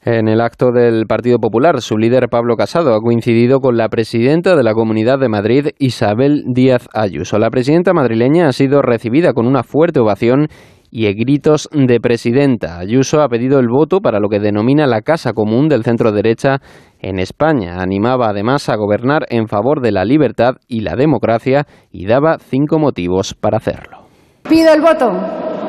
[0.05, 4.55] En el acto del Partido Popular, su líder Pablo Casado ha coincidido con la presidenta
[4.55, 7.39] de la Comunidad de Madrid, Isabel Díaz Ayuso.
[7.39, 10.47] La presidenta madrileña ha sido recibida con una fuerte ovación
[10.95, 12.77] y gritos de presidenta.
[12.77, 16.59] Ayuso ha pedido el voto para lo que denomina la Casa Común del centro derecha
[17.03, 17.77] en España.
[17.79, 22.79] Animaba además a gobernar en favor de la libertad y la democracia y daba cinco
[22.79, 24.07] motivos para hacerlo.
[24.49, 25.11] Pido el voto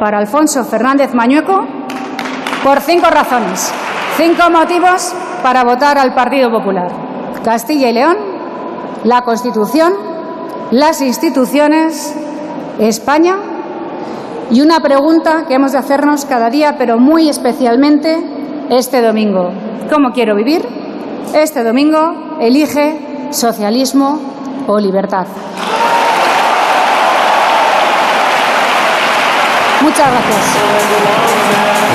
[0.01, 1.67] para Alfonso Fernández Mañueco
[2.65, 3.73] por cinco razones.
[4.17, 6.91] Cinco motivos para votar al Partido Popular.
[7.45, 8.17] Castilla y León,
[9.05, 9.93] la Constitución,
[10.71, 12.17] las instituciones,
[12.79, 13.37] España
[14.51, 18.19] y una pregunta que hemos de hacernos cada día, pero muy especialmente
[18.71, 19.51] este domingo.
[19.93, 20.84] ¿Cómo quiero vivir?
[21.33, 24.21] Este domingo elige socialismo
[24.67, 25.27] o libertad.
[29.83, 31.25] Muchas gracias.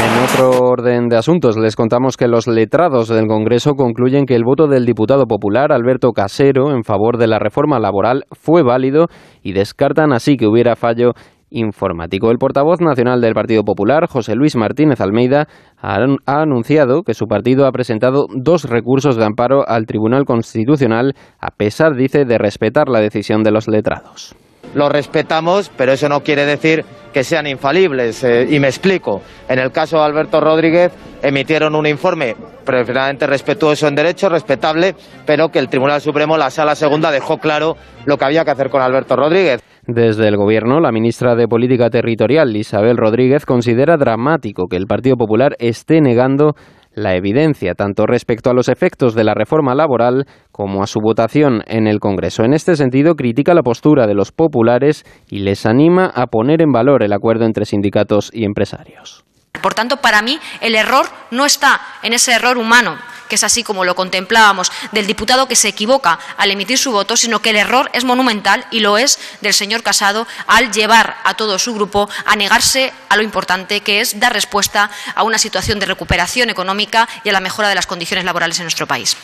[0.05, 4.43] En otro orden de asuntos, les contamos que los letrados del Congreso concluyen que el
[4.43, 9.07] voto del diputado popular Alberto Casero en favor de la reforma laboral fue válido
[9.41, 11.13] y descartan así que hubiera fallo
[11.49, 12.31] informático.
[12.31, 15.47] El portavoz nacional del Partido Popular, José Luis Martínez Almeida,
[15.81, 21.51] ha, anunciado que su partido ha presentado dos recursos de amparo al Tribunal Constitucional, a
[21.51, 24.35] pesar, dice, de respetar la decisión de los letrados.
[24.75, 28.23] Lo respetamos, pero eso no quiere decir que sean infalibles.
[28.23, 29.21] Eh, y me explico.
[29.47, 30.91] En el caso de Alberto Rodríguez,
[31.23, 34.95] emitieron un informe perfectamente respetuoso en derecho, respetable,
[35.25, 38.69] pero que el Tribunal Supremo, la Sala Segunda, dejó claro lo que había que hacer
[38.69, 39.63] con Alberto Rodríguez.
[39.91, 45.15] Desde el Gobierno, la ministra de Política Territorial, Isabel Rodríguez, considera dramático que el Partido
[45.15, 46.53] Popular esté negando
[46.93, 51.63] la evidencia tanto respecto a los efectos de la reforma laboral como a su votación
[51.65, 52.43] en el Congreso.
[52.43, 56.71] En este sentido, critica la postura de los populares y les anima a poner en
[56.71, 59.25] valor el acuerdo entre sindicatos y empresarios.
[59.61, 62.97] Por tanto, para mí, el error no está en ese error humano,
[63.27, 67.15] que es así como lo contemplábamos, del diputado que se equivoca al emitir su voto,
[67.15, 71.35] sino que el error es monumental y lo es del señor Casado al llevar a
[71.35, 75.79] todo su grupo a negarse a lo importante que es dar respuesta a una situación
[75.79, 79.15] de recuperación económica y a la mejora de las condiciones laborales en nuestro país.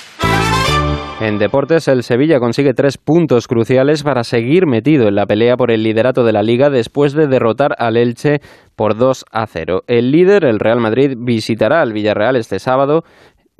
[1.22, 5.72] En deportes, el Sevilla consigue tres puntos cruciales para seguir metido en la pelea por
[5.72, 8.42] el liderato de la liga después de derrotar al Elche
[8.76, 9.84] por 2 a 0.
[9.88, 13.06] El líder, el Real Madrid, visitará al Villarreal este sábado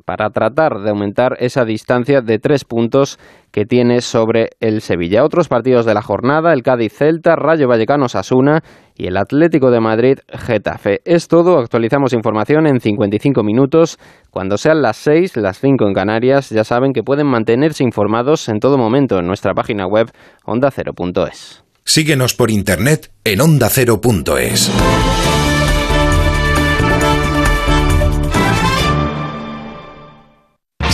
[0.06, 3.18] para tratar de aumentar esa distancia de tres puntos
[3.50, 5.24] que tiene sobre el Sevilla.
[5.24, 8.62] Otros partidos de la jornada, el Cádiz Celta, Rayo Vallecano Sasuna
[8.94, 11.00] y el Atlético de Madrid Getafe.
[11.04, 13.98] Es todo, actualizamos información en 55 minutos.
[14.30, 18.60] Cuando sean las 6, las 5 en Canarias, ya saben que pueden mantenerse informados en
[18.60, 20.10] todo momento en nuestra página web
[20.44, 21.64] ondacero.es.
[21.84, 24.70] Síguenos por internet en ondacero.es.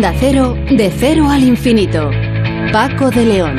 [0.00, 2.10] De cero al infinito.
[2.72, 3.58] Paco de León.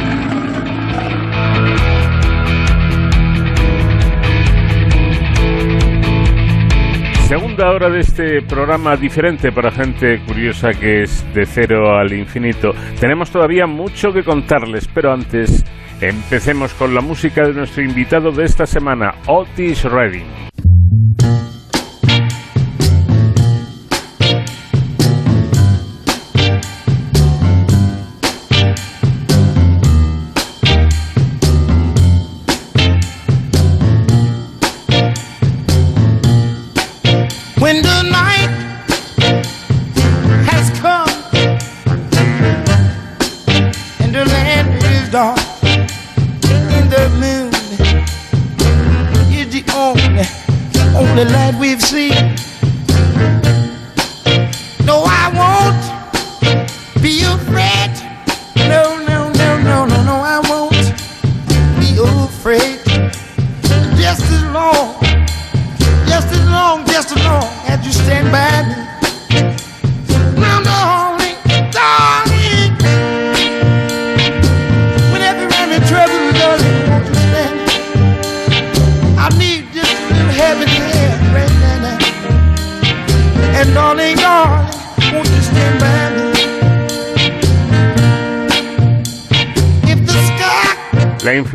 [7.27, 12.71] Segunda hora de este programa diferente para gente curiosa que es de cero al infinito.
[12.99, 15.63] Tenemos todavía mucho que contarles, pero antes
[16.01, 20.41] empecemos con la música de nuestro invitado de esta semana, Otis Redding.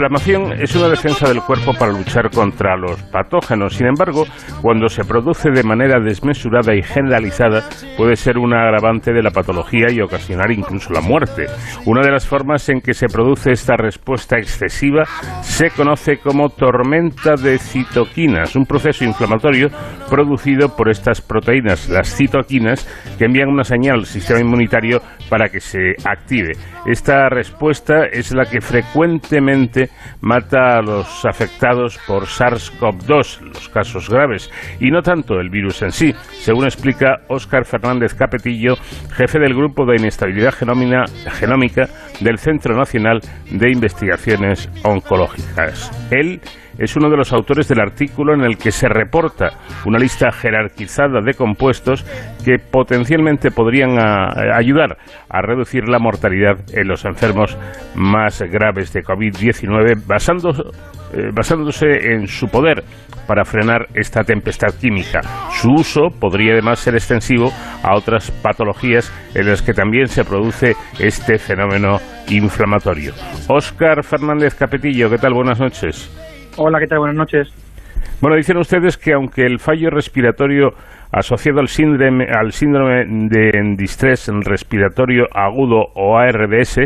[0.07, 3.75] Inflamación es una defensa del cuerpo para luchar contra los patógenos.
[3.75, 4.25] Sin embargo,
[4.63, 7.63] cuando se produce de manera desmesurada y generalizada,
[7.97, 11.47] puede ser un agravante de la patología y ocasionar incluso la muerte.
[11.85, 15.05] Una de las formas en que se produce esta respuesta excesiva
[15.43, 19.69] se conoce como tormenta de citoquinas, un proceso inflamatorio
[20.11, 22.87] producido por estas proteínas, las citoquinas,
[23.19, 26.53] que envían una señal al sistema inmunitario para que se active.
[26.87, 29.91] Esta respuesta es la que frecuentemente
[30.21, 34.46] mata a los afectados por SARS-CoV-2, los casos graves,
[34.81, 38.75] y no tanto el virus en sí, según explica Óscar Fernández Capetillo,
[39.15, 41.85] jefe del Grupo de Inestabilidad Genómica,
[42.21, 43.21] del Centro Nacional
[43.51, 45.91] de Investigaciones Oncológicas.
[46.11, 46.41] Él
[46.79, 49.49] es uno de los autores del artículo en el que se reporta
[49.87, 52.05] una lista jerarquizada de compuestos
[52.45, 54.99] que potencialmente podrían a- ayudar
[55.31, 57.57] a reducir la mortalidad en los enfermos
[57.95, 60.71] más graves de COVID-19, basando-
[61.13, 62.83] eh, basándose en su poder
[63.27, 65.21] para frenar esta tempestad química.
[65.51, 67.51] Su uso podría además ser extensivo
[67.83, 71.99] a otras patologías en las que también se produce este fenómeno
[72.29, 73.13] inflamatorio.
[73.49, 75.35] Óscar Fernández Capetillo, ¿qué tal?
[75.35, 76.11] Buenas noches.
[76.57, 77.01] Hola, ¿qué tal?
[77.01, 77.49] Buenas noches.
[78.21, 80.71] Bueno, dicen ustedes que aunque el fallo respiratorio
[81.13, 86.81] asociado al síndrome, al síndrome de distrés respiratorio agudo o ARDS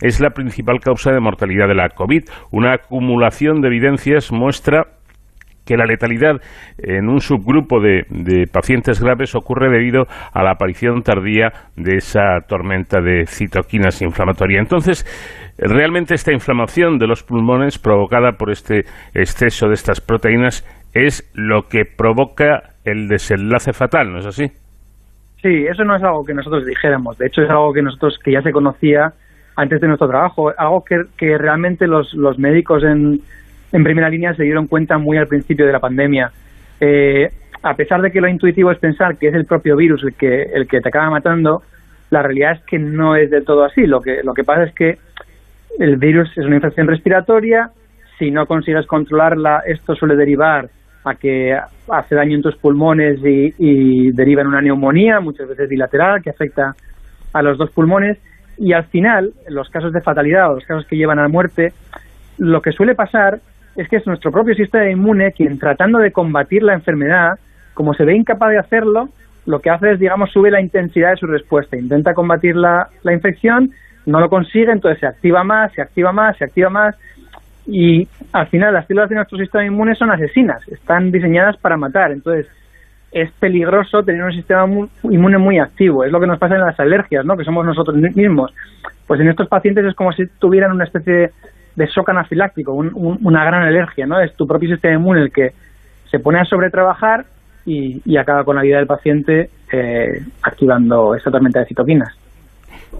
[0.00, 4.86] es la principal causa de mortalidad de la COVID, una acumulación de evidencias muestra
[5.66, 6.40] que la letalidad
[6.78, 12.40] en un subgrupo de, de pacientes graves ocurre debido a la aparición tardía de esa
[12.46, 14.60] tormenta de citoquinas inflamatoria.
[14.60, 15.04] Entonces,
[15.58, 20.64] realmente esta inflamación de los pulmones provocada por este exceso de estas proteínas
[20.94, 24.50] es lo que provoca el desenlace fatal, ¿no es así?
[25.42, 27.18] Sí, eso no es algo que nosotros dijéramos.
[27.18, 29.12] De hecho, es algo que nosotros que ya se conocía
[29.54, 30.52] antes de nuestro trabajo.
[30.56, 33.20] Algo que, que realmente los, los médicos en,
[33.72, 36.30] en primera línea se dieron cuenta muy al principio de la pandemia.
[36.80, 37.30] Eh,
[37.62, 40.42] a pesar de que lo intuitivo es pensar que es el propio virus el que,
[40.42, 41.62] el que te acaba matando,
[42.10, 43.86] la realidad es que no es del todo así.
[43.86, 44.98] Lo que, lo que pasa es que
[45.78, 47.70] el virus es una infección respiratoria.
[48.18, 50.68] Si no consigues controlarla, esto suele derivar
[51.06, 51.56] a que
[51.88, 56.30] hace daño en tus pulmones y, y deriva en una neumonía, muchas veces bilateral, que
[56.30, 56.74] afecta
[57.32, 58.18] a los dos pulmones.
[58.58, 61.72] Y al final, los casos de fatalidad o los casos que llevan a la muerte,
[62.38, 63.38] lo que suele pasar
[63.76, 67.38] es que es nuestro propio sistema inmune quien tratando de combatir la enfermedad,
[67.74, 69.08] como se ve incapaz de hacerlo,
[69.44, 73.12] lo que hace es, digamos, sube la intensidad de su respuesta, intenta combatir la, la
[73.12, 73.70] infección,
[74.06, 76.96] no lo consigue, entonces se activa más, se activa más, se activa más,
[77.66, 82.12] y al final las células de nuestro sistema inmune son asesinas, están diseñadas para matar,
[82.12, 82.46] entonces
[83.12, 84.66] es peligroso tener un sistema
[85.04, 87.36] inmune muy activo, es lo que nos pasa en las alergias, ¿no?
[87.36, 88.52] que somos nosotros mismos.
[89.06, 91.30] Pues en estos pacientes es como si tuvieran una especie
[91.76, 94.18] de shock anafiláctico, una gran alergia, ¿no?
[94.18, 95.52] Es tu propio sistema inmune el que
[96.10, 97.26] se pone a sobretrabajar
[97.66, 102.25] y, y acaba con la vida del paciente eh, activando esta tormenta de citoquinas.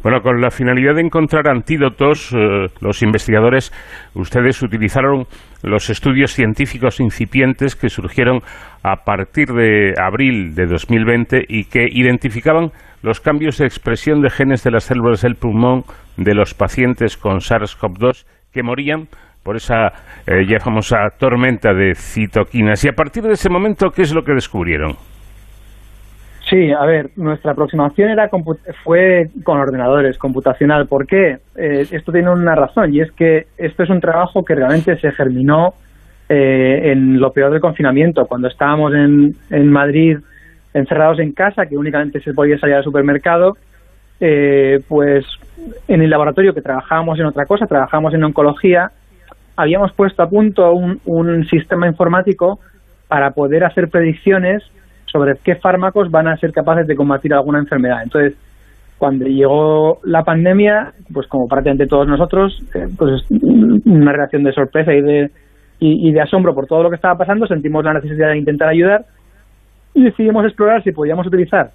[0.03, 3.73] Bueno, con la finalidad de encontrar antídotos, eh, los investigadores,
[4.15, 5.25] ustedes utilizaron
[5.63, 8.41] los estudios científicos incipientes que surgieron
[8.83, 12.71] a partir de abril de 2020 y que identificaban
[13.03, 15.83] los cambios de expresión de genes de las células del pulmón
[16.17, 19.09] de los pacientes con SARS-CoV-2 que morían
[19.43, 19.93] por esa
[20.27, 22.85] eh, ya famosa tormenta de citoquinas.
[22.85, 24.97] Y a partir de ese momento, ¿qué es lo que descubrieron?
[26.49, 28.31] Sí, a ver, nuestra aproximación era
[28.85, 30.87] fue con ordenadores, computacional.
[30.87, 31.39] ¿Por qué?
[31.57, 35.11] Eh, esto tiene una razón y es que esto es un trabajo que realmente se
[35.11, 35.75] germinó
[36.29, 40.19] eh, en lo peor del confinamiento, cuando estábamos en, en Madrid
[40.73, 43.57] encerrados en casa, que únicamente se podía salir al supermercado,
[44.21, 45.25] eh, pues
[45.89, 48.93] en el laboratorio que trabajábamos en otra cosa, trabajábamos en oncología,
[49.57, 52.61] habíamos puesto a punto un, un sistema informático
[53.09, 54.63] para poder hacer predicciones
[55.11, 58.03] sobre qué fármacos van a ser capaces de combatir alguna enfermedad.
[58.03, 58.35] Entonces,
[58.99, 64.93] cuando llegó la pandemia, pues como prácticamente todos nosotros, eh, pues una reacción de sorpresa
[64.95, 65.31] y de,
[65.79, 69.05] y, de asombro por todo lo que estaba pasando, sentimos la necesidad de intentar ayudar
[69.95, 71.71] y decidimos explorar si podíamos utilizar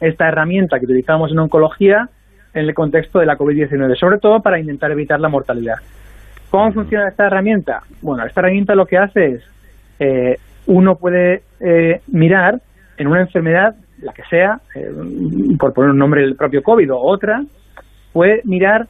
[0.00, 2.08] esta herramienta que utilizábamos en oncología
[2.52, 5.76] en el contexto de la COVID-19, sobre todo para intentar evitar la mortalidad.
[6.50, 7.82] ¿Cómo funciona esta herramienta?
[8.02, 9.42] Bueno, esta herramienta lo que hace es
[10.00, 10.36] eh,
[10.66, 12.60] uno puede eh, mirar
[12.96, 14.90] en una enfermedad, la que sea, eh,
[15.58, 17.42] por poner un nombre el propio COVID o otra,
[18.12, 18.86] puede mirar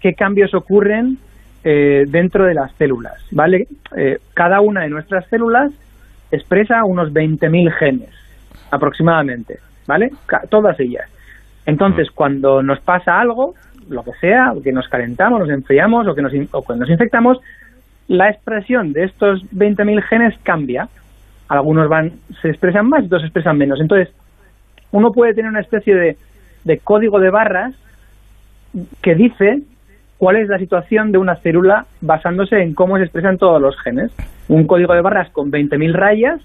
[0.00, 1.18] qué cambios ocurren
[1.64, 3.66] eh, dentro de las células, ¿vale?
[4.34, 5.72] cada una de nuestras células
[6.30, 8.10] expresa unos 20.000 genes
[8.70, 10.10] aproximadamente, ¿vale?
[10.48, 11.08] todas ellas.
[11.64, 13.54] Entonces, cuando nos pasa algo,
[13.88, 17.38] lo que sea, que nos calentamos, nos enfriamos o que nos, o que nos infectamos,
[18.08, 20.88] la expresión de estos 20.000 genes cambia
[21.48, 23.80] algunos van se expresan más y otros se expresan menos.
[23.80, 24.08] Entonces,
[24.92, 26.16] uno puede tener una especie de,
[26.64, 27.74] de código de barras
[29.02, 29.62] que dice
[30.18, 34.12] cuál es la situación de una célula basándose en cómo se expresan todos los genes.
[34.48, 36.40] Un código de barras con 20.000 rayas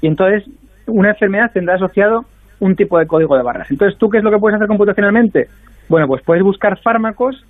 [0.00, 0.44] y entonces
[0.86, 2.24] una enfermedad tendrá asociado
[2.60, 3.70] un tipo de código de barras.
[3.70, 5.48] Entonces, ¿tú qué es lo que puedes hacer computacionalmente?
[5.88, 7.44] Bueno, pues puedes buscar fármacos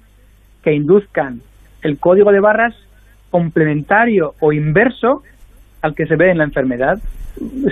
[0.63, 1.41] que induzcan
[1.83, 2.75] el código de barras
[3.31, 5.23] complementario o inverso
[5.83, 6.99] al que se ve en la enfermedad.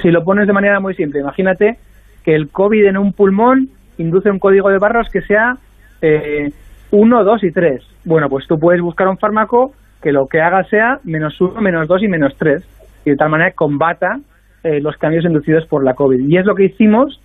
[0.03, 1.79] Si lo pones de manera muy simple, imagínate
[2.25, 5.57] que el COVID en un pulmón induce un código de barras que sea
[6.03, 7.83] 1, eh, 2 y 3.
[8.05, 11.87] Bueno, pues tú puedes buscar un fármaco que lo que haga sea menos 1, menos
[11.89, 12.63] 2 y menos 3,
[13.05, 14.19] y de tal manera combata
[14.65, 16.29] eh, los cambios inducidos por la COVID.
[16.29, 17.21] Y es lo que hicimos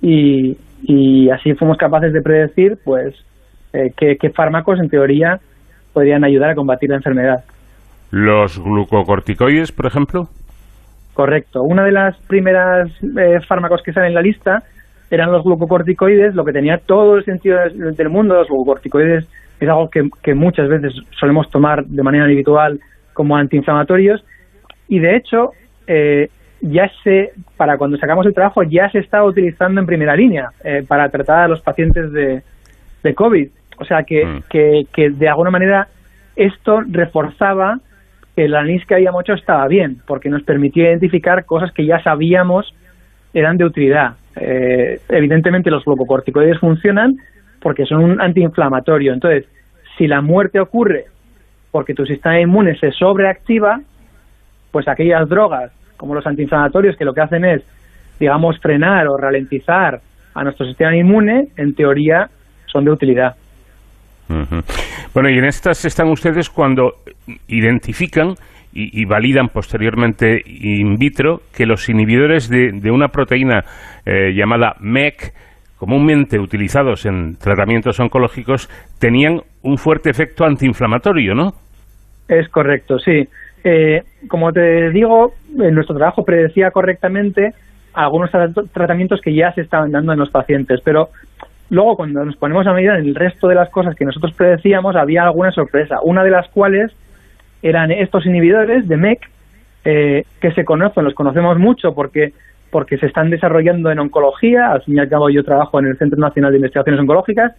[0.00, 3.14] y, y así fuimos capaces de predecir pues
[3.72, 5.40] eh, qué fármacos en teoría
[5.92, 7.44] podrían ayudar a combatir la enfermedad.
[8.16, 10.30] ¿Los glucocorticoides, por ejemplo?
[11.12, 11.62] Correcto.
[11.62, 14.62] Una de las primeras eh, fármacos que salen en la lista
[15.10, 18.36] eran los glucocorticoides, lo que tenía todo el sentido del mundo.
[18.36, 19.28] Los glucocorticoides
[19.60, 22.80] es algo que, muchas veces solemos tomar de manera individual
[23.12, 24.24] como antiinflamatorios
[24.88, 25.50] y de hecho
[25.86, 26.30] eh,
[26.62, 30.82] ya se, para cuando sacamos el trabajo, ya se está utilizando en primera línea eh,
[30.88, 32.42] para tratar a los pacientes de,
[33.02, 33.50] de COVID.
[33.78, 34.42] O sea que, mm.
[34.48, 35.88] que, que de alguna manera
[36.34, 37.78] esto reforzaba
[38.36, 42.74] el análisis que habíamos hecho estaba bien, porque nos permitía identificar cosas que ya sabíamos
[43.32, 44.14] eran de utilidad.
[44.36, 47.16] Eh, evidentemente los glucocorticoides funcionan
[47.60, 49.12] porque son un antiinflamatorio.
[49.12, 49.46] Entonces,
[49.96, 51.06] si la muerte ocurre
[51.70, 53.80] porque tu sistema inmune se sobreactiva,
[54.70, 57.62] pues aquellas drogas como los antiinflamatorios que lo que hacen es,
[58.20, 60.00] digamos, frenar o ralentizar
[60.34, 62.28] a nuestro sistema inmune, en teoría
[62.66, 63.36] son de utilidad.
[65.14, 66.96] Bueno, y en estas están ustedes cuando
[67.48, 68.34] identifican
[68.78, 73.64] y, validan posteriormente in vitro que los inhibidores de, una proteína
[74.04, 75.32] eh, llamada MEC,
[75.78, 81.54] comúnmente utilizados en tratamientos oncológicos, tenían un fuerte efecto antiinflamatorio, ¿no?
[82.28, 83.26] Es correcto, sí.
[83.64, 87.54] Eh, como te digo, en nuestro trabajo predecía correctamente
[87.94, 88.30] algunos
[88.72, 91.08] tratamientos que ya se estaban dando en los pacientes, pero
[91.70, 94.96] luego cuando nos ponemos a mirar en el resto de las cosas que nosotros predecíamos,
[94.96, 95.98] había alguna sorpresa.
[96.02, 96.92] Una de las cuales
[97.62, 99.20] eran estos inhibidores de MEC
[99.84, 102.32] eh, que se conocen, los conocemos mucho porque
[102.70, 104.72] porque se están desarrollando en oncología.
[104.72, 107.52] Al fin y al cabo, yo trabajo en el Centro Nacional de Investigaciones Oncológicas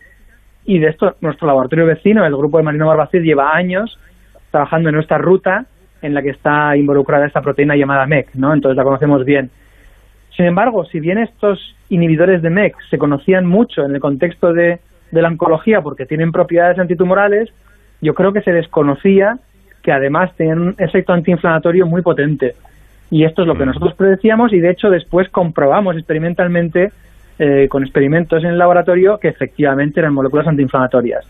[0.65, 3.97] y de esto nuestro laboratorio vecino, el grupo de Marino Barbacid, lleva años
[4.51, 5.65] trabajando en nuestra ruta
[6.01, 8.53] en la que está involucrada esta proteína llamada MEC, ¿no?
[8.53, 9.49] Entonces la conocemos bien.
[10.35, 14.79] Sin embargo, si bien estos inhibidores de MEC se conocían mucho en el contexto de,
[15.11, 17.49] de la oncología porque tienen propiedades antitumorales,
[18.01, 19.37] yo creo que se desconocía
[19.81, 22.55] que además tienen un efecto antiinflamatorio muy potente.
[23.09, 23.67] Y esto es lo que mm.
[23.67, 26.91] nosotros predecíamos y de hecho después comprobamos experimentalmente
[27.39, 31.25] eh, con experimentos en el laboratorio que efectivamente eran moléculas antiinflamatorias.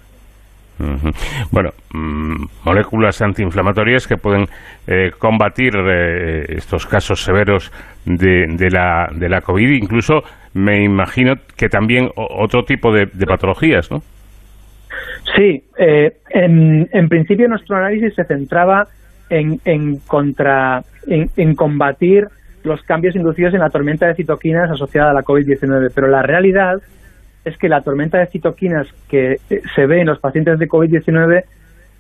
[1.52, 4.46] Bueno, mm, moléculas antiinflamatorias que pueden
[4.86, 7.72] eh, combatir eh, estos casos severos
[8.06, 10.24] de, de, la, de la COVID, incluso
[10.58, 14.02] me imagino que también otro tipo de, patologías, ¿no?
[15.36, 18.88] Sí, en, en, principio nuestro análisis se centraba
[19.30, 22.28] en, en, contra, en, en combatir
[22.64, 26.82] los cambios inducidos en la tormenta de citoquinas asociada a la COVID-19, pero la realidad
[27.46, 31.44] es que la tormenta de citoquinas que eh, se ve en los pacientes de COVID-19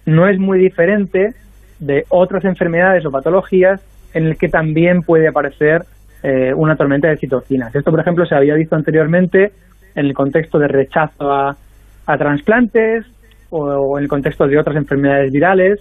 [0.05, 1.34] no es muy diferente
[1.79, 3.81] de otras enfermedades o patologías
[4.13, 5.84] en el que también puede aparecer
[6.23, 7.73] eh, una tormenta de citoquinas.
[7.76, 9.52] Esto, por ejemplo, se había visto anteriormente
[9.95, 11.56] en el contexto de rechazo a,
[12.06, 13.06] a trasplantes
[13.49, 15.80] o, en el contexto de otras enfermedades virales,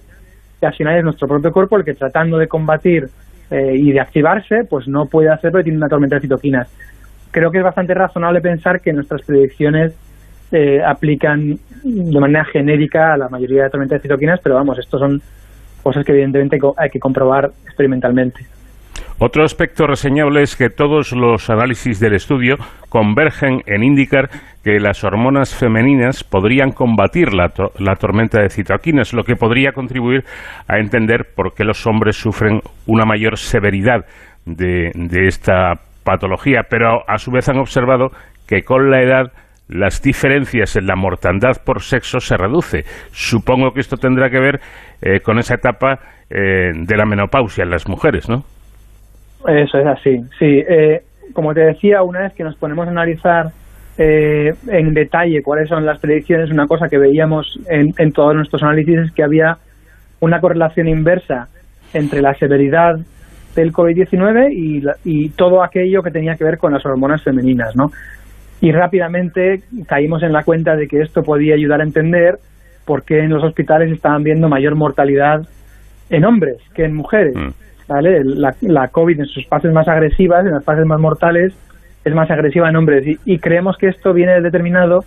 [0.61, 3.09] que al final es nuestro propio cuerpo el que tratando de combatir
[3.51, 6.69] eh, y de activarse, pues no puede hacerlo y tiene una tormenta de citoquinas.
[7.31, 9.95] Creo que es bastante razonable pensar que nuestras predicciones
[10.53, 15.01] eh, aplican de manera genérica a la mayoría de tormentas de citoquinas, pero vamos, estos
[15.01, 15.21] son
[15.83, 18.56] cosas que evidentemente hay que comprobar experimentalmente.
[19.19, 22.57] Otro aspecto reseñable es que todos los análisis del estudio
[22.91, 24.29] convergen en indicar
[24.63, 30.25] que las hormonas femeninas podrían combatir la, tormenta de citoquinas, lo que podría contribuir
[30.69, 34.05] a entender por qué los hombres sufren una mayor severidad
[34.45, 38.11] de, de esta patología, pero a su vez han observado
[38.47, 39.33] que con la edad
[39.69, 42.85] las diferencias en la mortandad por sexo se reduce.
[43.13, 44.61] Supongo que esto tendrá que ver
[45.01, 48.45] eh, con esa etapa eh, de la menopausia en las mujeres, ¿no?
[49.47, 50.65] Eso es así, sí.
[50.69, 51.03] Eh,
[51.33, 53.51] como te decía, una vez que nos ponemos a analizar
[53.99, 58.63] eh, en detalle cuáles son las predicciones, una cosa que veíamos en, en todos nuestros
[58.63, 59.59] análisis es que había
[60.21, 61.49] una correlación inversa
[61.93, 62.99] entre la severidad
[63.55, 67.91] del COVID-19 y, y todo aquello que tenía que ver con las hormonas femeninas, ¿no?
[68.61, 72.39] Y rápidamente caímos en la cuenta de que esto podía ayudar a entender
[72.85, 75.47] por qué en los hospitales estaban viendo mayor mortalidad
[76.09, 77.35] en hombres que en mujeres.
[77.35, 77.49] Mm.
[77.89, 78.23] ¿Vale?
[78.25, 81.55] La, la, COVID en sus fases más agresivas, en las fases más mortales,
[82.05, 83.05] es más agresiva en hombres.
[83.25, 85.01] Y, creemos que esto viene determinado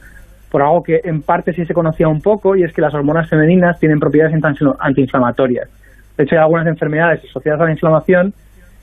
[0.51, 3.30] por algo que en parte sí se conocía un poco, y es que las hormonas
[3.30, 4.35] femeninas tienen propiedades
[4.80, 5.69] antiinflamatorias.
[6.18, 8.34] De hecho, hay algunas enfermedades asociadas a la inflamación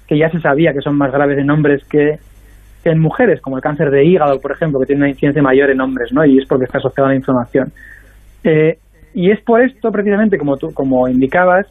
[0.06, 2.18] que ya se sabía que son más graves en hombres que,
[2.84, 5.80] en mujeres, como el cáncer de hígado, por ejemplo, que tiene una incidencia mayor en
[5.80, 6.24] hombres, ¿no?
[6.24, 7.72] Y es porque está asociado a la inflamación.
[8.44, 8.78] Eh,
[9.12, 11.66] y es por esto, precisamente, como tú como indicabas,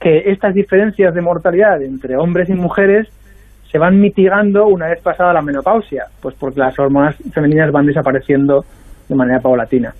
[0.00, 3.08] que estas diferencias de mortalidad entre hombres y mujeres
[3.70, 8.64] se van mitigando una vez pasada la menopausia, pues porque las hormonas femeninas van desapareciendo
[9.08, 9.92] de manera paulatina.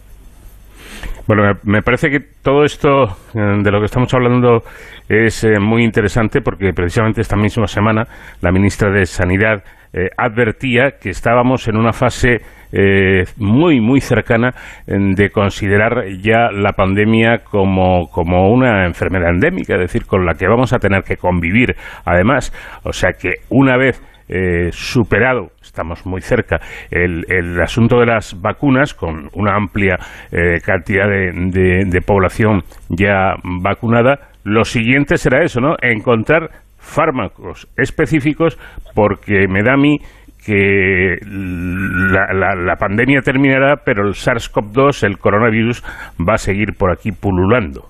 [1.26, 3.04] Bueno, me parece que todo esto
[3.34, 4.62] eh, de lo que estamos hablando
[5.08, 8.06] es eh, muy interesante porque precisamente esta misma semana
[8.40, 9.62] la ministra de Sanidad
[9.92, 12.38] eh, advertía que estábamos en una fase
[12.72, 14.54] eh, muy, muy cercana
[14.86, 20.48] de considerar ya la pandemia como, como una enfermedad endémica, es decir, con la que
[20.48, 22.52] vamos a tener que convivir además.
[22.84, 28.38] O sea que una vez eh, superado, estamos muy cerca, el, el, asunto de las
[28.38, 29.98] vacunas, con una amplia
[30.30, 35.76] eh, cantidad de, población ya vacunada, lo siguiente será eso, ¿no?
[35.80, 38.58] Encontrar fármacos específicos
[38.94, 39.98] porque me da a mí
[40.48, 45.84] que la, la, pandemia terminará, pero el SARS-CoV-2, el coronavirus,
[46.26, 47.82] va a seguir por aquí pululando.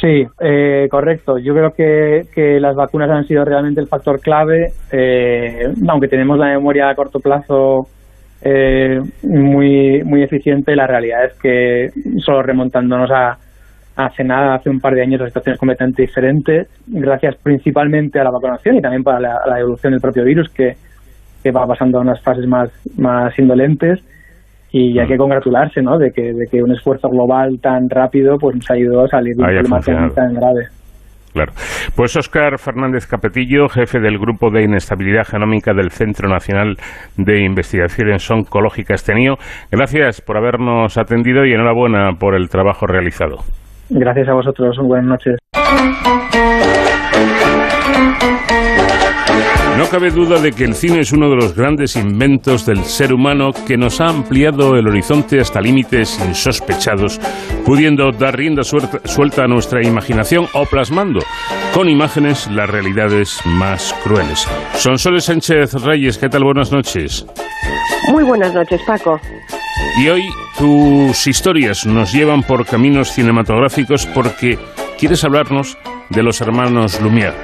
[0.00, 1.38] Sí, eh, correcto.
[1.38, 6.38] Yo creo que, que, las vacunas han sido realmente el factor clave, eh, aunque tenemos
[6.38, 7.88] la memoria a corto plazo
[8.42, 11.88] eh, muy, muy eficiente, la realidad es que
[12.20, 13.36] solo remontándonos a,
[13.96, 18.24] hace nada, hace un par de años, la situación es completamente diferente, gracias principalmente a
[18.24, 20.76] la vacunación y también para la evolución del propio virus, que,
[21.42, 24.00] que va pasando a unas fases más, más indolentes
[24.72, 25.18] y hay que mm.
[25.18, 25.98] congratularse ¿no?
[25.98, 29.42] de, que, de que un esfuerzo global tan rápido pues nos ayudado a salir de
[29.42, 30.68] un problema tan grave.
[31.32, 31.52] Claro.
[31.94, 36.76] Pues Óscar Fernández Capetillo, jefe del Grupo de Inestabilidad Genómica del Centro Nacional
[37.16, 39.36] de Investigaciones Oncológicas TENIO,
[39.70, 43.38] gracias por habernos atendido y enhorabuena por el trabajo realizado.
[43.90, 44.76] Gracias a vosotros.
[44.78, 45.36] Buenas noches.
[49.76, 53.12] No cabe duda de que el cine es uno de los grandes inventos del ser
[53.12, 57.18] humano que nos ha ampliado el horizonte hasta límites insospechados,
[57.64, 61.20] pudiendo dar rienda suelta a nuestra imaginación o plasmando
[61.72, 64.46] con imágenes las realidades más crueles.
[64.74, 66.44] Sonsoles Sánchez Reyes, ¿qué tal?
[66.44, 67.24] Buenas noches.
[68.10, 69.20] Muy buenas noches, Paco.
[69.98, 70.28] Y hoy
[70.58, 74.58] tus historias nos llevan por caminos cinematográficos porque
[74.98, 75.78] quieres hablarnos
[76.10, 77.34] de los hermanos Lumière.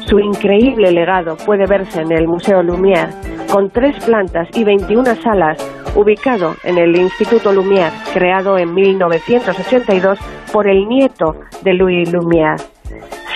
[0.05, 3.13] Su increíble legado puede verse en el Museo Lumière,
[3.51, 5.57] con tres plantas y 21 salas,
[5.95, 10.19] ubicado en el Instituto Lumière, creado en 1982
[10.51, 12.57] por el nieto de Louis Lumière.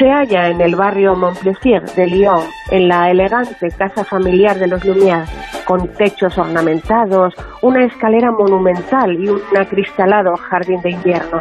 [0.01, 2.41] Se halla en el barrio Montplaisir de Lyon,
[2.71, 5.27] en la elegante casa familiar de los Lumière,
[5.65, 11.39] con techos ornamentados, una escalera monumental y un acristalado jardín de invierno.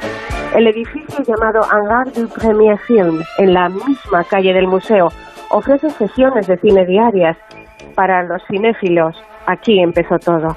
[0.54, 5.08] El edificio llamado Hangar du Premier Film, en la misma calle del museo,
[5.48, 7.38] ofrece sesiones de cine diarias
[7.94, 9.16] para los cinéfilos.
[9.46, 10.54] Aquí empezó todo.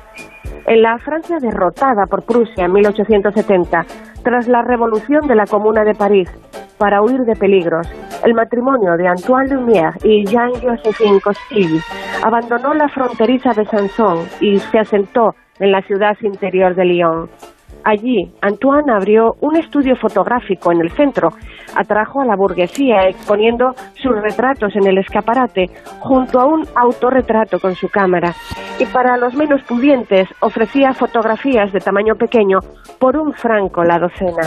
[0.66, 3.86] En la Francia derrotada por Prusia en 1870,
[4.24, 6.30] tras la revolución de la Comuna de París,
[6.84, 7.88] para huir de peligros,
[8.26, 11.80] el matrimonio de Antoine Lumière y Jean-Joséphine Costilly
[12.22, 17.30] abandonó la fronteriza de Sanson y se asentó en la ciudad interior de Lyon.
[17.86, 21.30] Allí, Antoine abrió un estudio fotográfico en el centro,
[21.74, 25.70] atrajo a la burguesía exponiendo sus retratos en el escaparate
[26.02, 28.34] junto a un autorretrato con su cámara
[28.78, 32.60] y para los menos pudientes ofrecía fotografías de tamaño pequeño
[33.00, 34.44] por un franco la docena.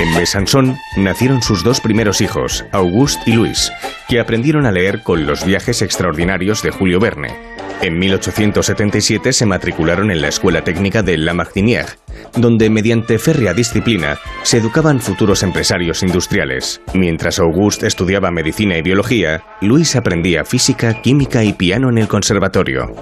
[0.00, 3.70] En Besançon nacieron sus dos primeros hijos, Auguste y Luis,
[4.08, 7.52] que aprendieron a leer con los viajes extraordinarios de Julio Verne.
[7.82, 11.98] En 1877 se matricularon en la Escuela Técnica de La Martinière,
[12.36, 16.80] donde mediante férrea disciplina se educaban futuros empresarios industriales.
[16.94, 22.94] Mientras Auguste estudiaba medicina y biología, Luis aprendía física, química y piano en el conservatorio.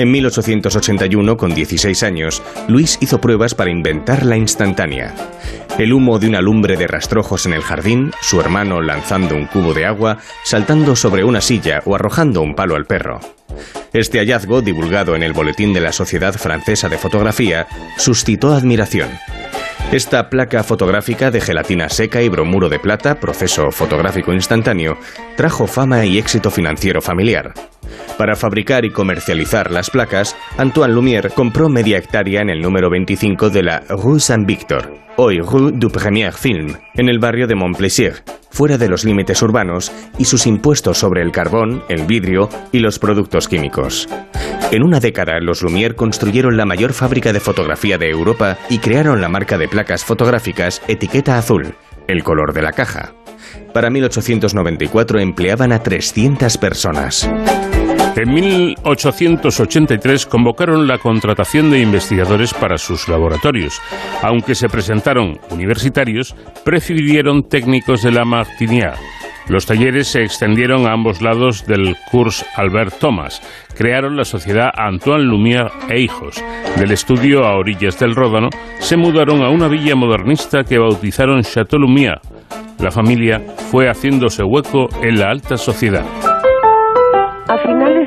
[0.00, 5.14] En 1881, con 16 años, Luis hizo pruebas para inventar la instantánea.
[5.78, 9.74] El humo de una lumbre de rastrojos en el jardín, su hermano lanzando un cubo
[9.74, 13.20] de agua, saltando sobre una silla o arrojando un palo al perro.
[13.92, 17.66] Este hallazgo, divulgado en el Boletín de la Sociedad Francesa de Fotografía,
[17.98, 19.10] suscitó admiración.
[19.92, 24.96] Esta placa fotográfica de gelatina seca y bromuro de plata, proceso fotográfico instantáneo,
[25.36, 27.52] trajo fama y éxito financiero familiar.
[28.18, 33.50] Para fabricar y comercializar las placas, Antoine Lumière compró media hectárea en el número 25
[33.50, 38.78] de la Rue Saint-Victor, hoy Rue du Premier Film, en el barrio de Montplaisir, fuera
[38.78, 43.48] de los límites urbanos, y sus impuestos sobre el carbón, el vidrio y los productos
[43.48, 44.08] químicos.
[44.72, 49.20] En una década, los Lumière construyeron la mayor fábrica de fotografía de Europa y crearon
[49.20, 51.74] la marca de placas fotográficas Etiqueta Azul,
[52.06, 53.14] el color de la caja.
[53.72, 57.28] Para 1894 empleaban a 300 personas.
[58.16, 63.80] En 1883 convocaron la contratación de investigadores para sus laboratorios.
[64.22, 66.34] Aunque se presentaron universitarios,
[66.64, 68.98] prefirieron técnicos de la Martinière.
[69.48, 73.40] Los talleres se extendieron a ambos lados del Cours Albert Thomas.
[73.76, 76.42] Crearon la sociedad Antoine Lumière e Hijos.
[76.76, 81.80] Del estudio a orillas del Ródano se mudaron a una villa modernista que bautizaron Chateau
[81.80, 82.20] Lumière.
[82.78, 86.29] La familia fue haciéndose hueco en la alta sociedad.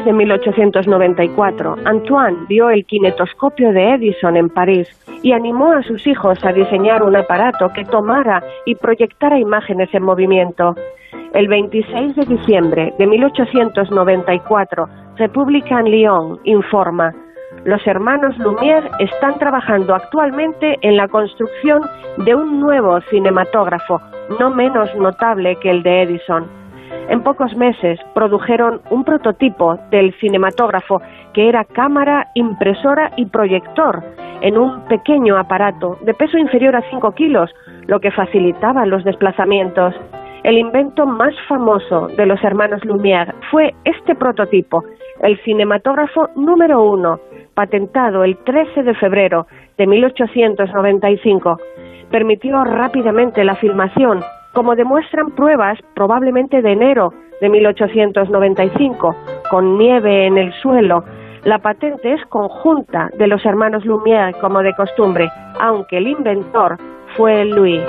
[0.06, 4.90] De 1894, Antoine vio el kinetoscopio de Edison en París
[5.22, 10.04] y animó a sus hijos a diseñar un aparato que tomara y proyectara imágenes en
[10.04, 10.76] movimiento.
[11.34, 17.14] El 26 de diciembre de 1894, República en Lyon informa,
[17.64, 21.82] los hermanos Lumière están trabajando actualmente en la construcción
[22.18, 24.02] de un nuevo cinematógrafo,
[24.38, 26.63] no menos notable que el de Edison
[27.10, 31.02] en pocos meses produjeron un prototipo del cinematógrafo
[31.34, 34.04] que era cámara, impresora y proyector
[34.42, 37.50] en un pequeño aparato de peso inferior a 5 kilos,
[37.88, 39.94] lo que facilitaba los desplazamientos.
[40.44, 44.84] El invento más famoso de los hermanos Lumière fue este prototipo,
[45.22, 47.20] el cinematógrafo número uno,
[47.54, 49.48] patentado el 13 de febrero
[49.78, 51.58] de 1895.
[52.12, 54.22] Permitió rápidamente la filmación
[54.54, 59.16] como demuestran pruebas probablemente de enero de 1895,
[59.50, 61.04] con nieve en el suelo.
[61.44, 66.78] La patente es conjunta de los hermanos Lumière como de costumbre, aunque el inventor
[67.18, 67.82] fue Louis.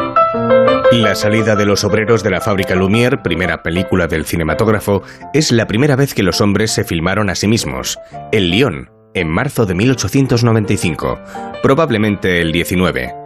[0.93, 5.67] La salida de los obreros de la fábrica Lumière, primera película del cinematógrafo, es la
[5.67, 7.99] primera vez que los hombres se filmaron a sí mismos.
[8.33, 11.19] El Lyon, en marzo de 1895,
[11.63, 13.24] probablemente el 19.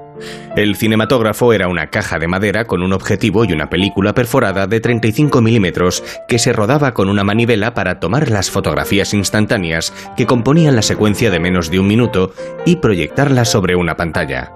[0.57, 4.81] El cinematógrafo era una caja de madera con un objetivo y una película perforada de
[4.81, 10.77] 35 milímetros que se rodaba con una manivela para tomar las fotografías instantáneas que componían
[10.77, 12.32] la secuencia de menos de un minuto
[12.66, 14.53] y proyectarlas sobre una pantalla.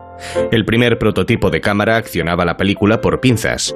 [0.50, 3.74] El primer prototipo de cámara accionaba la película por pinzas.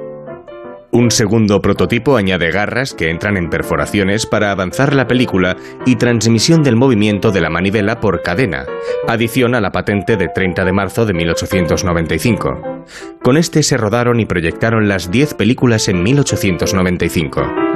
[0.89, 6.63] Un segundo prototipo añade garras que entran en perforaciones para avanzar la película y transmisión
[6.63, 8.65] del movimiento de la manivela por cadena,
[9.05, 12.85] adición a la patente de 30 de marzo de 1895.
[13.21, 17.66] Con este se rodaron y proyectaron las 10 películas en 1895.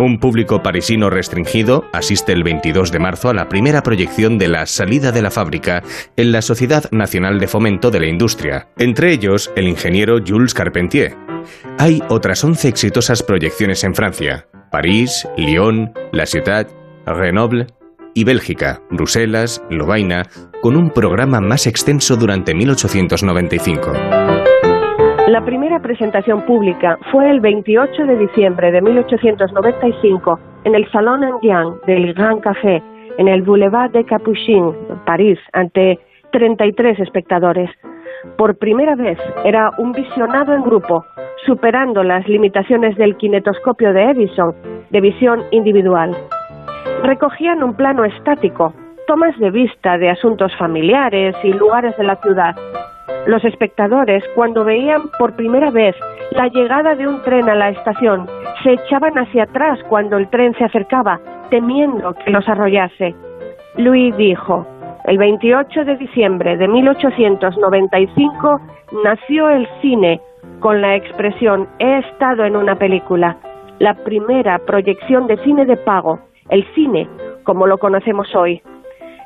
[0.00, 4.66] Un público parisino restringido asiste el 22 de marzo a la primera proyección de La
[4.66, 5.82] salida de la fábrica
[6.16, 11.16] en la Sociedad Nacional de Fomento de la Industria, entre ellos el ingeniero Jules Carpentier.
[11.78, 16.70] Hay otras 11 exitosas proyecciones en Francia, París, Lyon, La Ciotat,
[17.06, 17.66] Grenoble
[18.14, 20.28] y Bélgica, Bruselas, Lovaina,
[20.62, 24.43] con un programa más extenso durante 1895.
[25.34, 31.74] La primera presentación pública fue el 28 de diciembre de 1895 en el Salon Indian
[31.88, 32.80] del Grand Café,
[33.18, 34.72] en el Boulevard de Capuchin,
[35.04, 35.98] París, ante
[36.30, 37.68] 33 espectadores.
[38.38, 41.04] Por primera vez era un visionado en grupo,
[41.44, 44.54] superando las limitaciones del kinetoscopio de Edison
[44.90, 46.16] de visión individual.
[47.02, 48.72] Recogían un plano estático,
[49.08, 52.54] tomas de vista de asuntos familiares y lugares de la ciudad,
[53.26, 55.96] los espectadores, cuando veían por primera vez
[56.32, 58.26] la llegada de un tren a la estación,
[58.62, 61.20] se echaban hacia atrás cuando el tren se acercaba,
[61.50, 63.14] temiendo que los arrollase.
[63.76, 64.66] Louis dijo,
[65.04, 68.60] el 28 de diciembre de 1895
[69.04, 70.20] nació el cine
[70.60, 73.36] con la expresión he estado en una película,
[73.78, 77.08] la primera proyección de cine de pago, el cine
[77.42, 78.62] como lo conocemos hoy.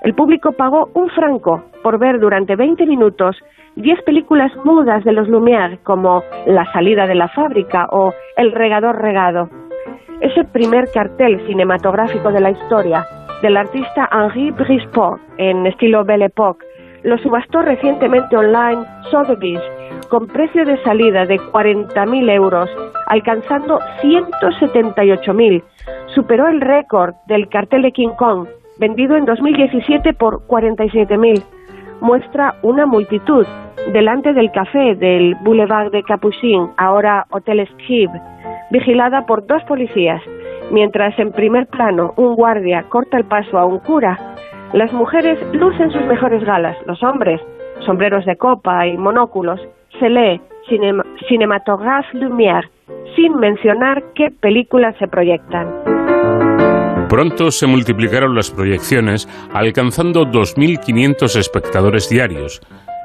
[0.02, 3.36] El público pagó un franco por ver durante 20 minutos
[3.76, 9.00] 10 películas mudas de los Lumière como La salida de la fábrica o El regador
[9.00, 9.48] regado.
[10.20, 13.06] Es el primer cartel cinematográfico de la historia
[13.42, 16.66] del artista Henri Brisport en estilo Belle Époque.
[17.04, 19.62] Lo subastó recientemente online Sotheby's
[20.08, 22.68] con precio de salida de 40.000 euros,
[23.06, 25.62] alcanzando 178.000.
[26.14, 31.42] Superó el récord del cartel de King Kong, vendido en 2017 por 47.000
[32.00, 33.46] muestra una multitud
[33.92, 38.10] delante del café del Boulevard de Capuchin, ahora Hotel Skib,
[38.70, 40.22] vigilada por dos policías,
[40.70, 44.18] mientras en primer plano un guardia corta el paso a un cura.
[44.72, 47.40] Las mujeres lucen sus mejores galas, los hombres,
[47.80, 49.60] sombreros de copa y monóculos.
[49.98, 50.40] Se lee
[51.28, 52.68] Cinematographe Lumière,
[53.16, 56.47] sin mencionar qué películas se proyectan.
[57.08, 62.60] Pronto se multiplicaron las proyecciones, alcanzando 2.500 espectadores diarios.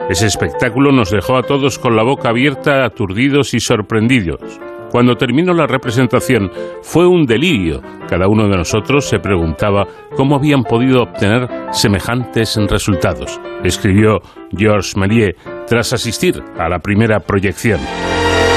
[0.10, 4.60] Ese espectáculo nos dejó a todos con la boca abierta, aturdidos y sorprendidos.
[4.92, 6.52] Cuando terminó la representación
[6.82, 7.82] fue un delirio.
[8.10, 14.20] Cada uno de nosotros se preguntaba cómo habían podido obtener semejantes resultados, escribió
[14.56, 15.36] Georges Méliès
[15.66, 17.80] tras asistir a la primera proyección.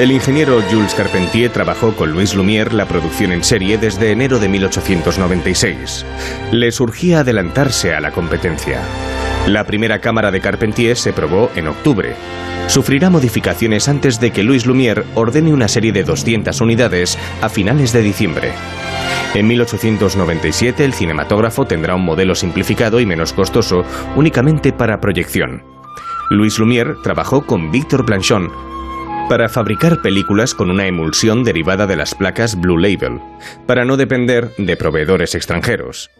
[0.00, 4.48] El ingeniero Jules Carpentier trabajó con Louis Lumière la producción en serie desde enero de
[4.48, 6.04] 1896.
[6.52, 8.82] Le surgía adelantarse a la competencia.
[9.46, 12.14] La primera cámara de Carpentier se probó en octubre.
[12.66, 17.94] Sufrirá modificaciones antes de que Louis Lumière ordene una serie de 200 unidades a finales
[17.94, 18.52] de diciembre.
[19.34, 23.82] En 1897 el cinematógrafo tendrá un modelo simplificado y menos costoso
[24.14, 25.62] únicamente para proyección.
[26.30, 28.50] Louis Lumière trabajó con Victor Planchon,
[29.28, 33.20] para fabricar películas con una emulsión derivada de las placas Blue Label,
[33.66, 36.10] para no depender de proveedores extranjeros.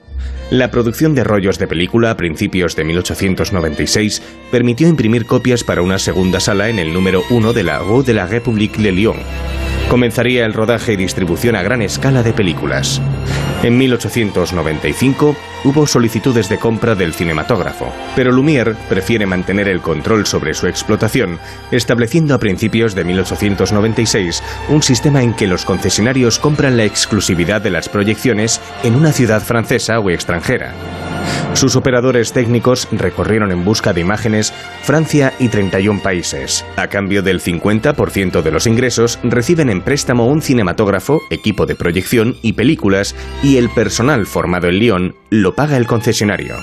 [0.50, 5.98] La producción de rollos de película a principios de 1896 permitió imprimir copias para una
[5.98, 9.16] segunda sala en el número 1 de la Rue de la République de Lyon.
[9.88, 13.00] Comenzaría el rodaje y distribución a gran escala de películas.
[13.62, 15.34] En 1895
[15.64, 21.38] hubo solicitudes de compra del cinematógrafo, pero Lumière prefiere mantener el control sobre su explotación,
[21.70, 27.70] estableciendo a principios de 1896 un sistema en que los concesionarios compran la exclusividad de
[27.70, 30.74] las proyecciones en una ciudad francesa o extranjera.
[31.54, 34.52] Sus operadores técnicos recorrieron en busca de imágenes
[34.82, 36.66] Francia y 31 países.
[36.76, 42.36] A cambio del 50% de los ingresos, reciben en préstamo un cinematógrafo, equipo de proyección
[42.42, 43.16] y películas,
[43.46, 46.56] y el personal formado en Lyon lo paga el concesionario.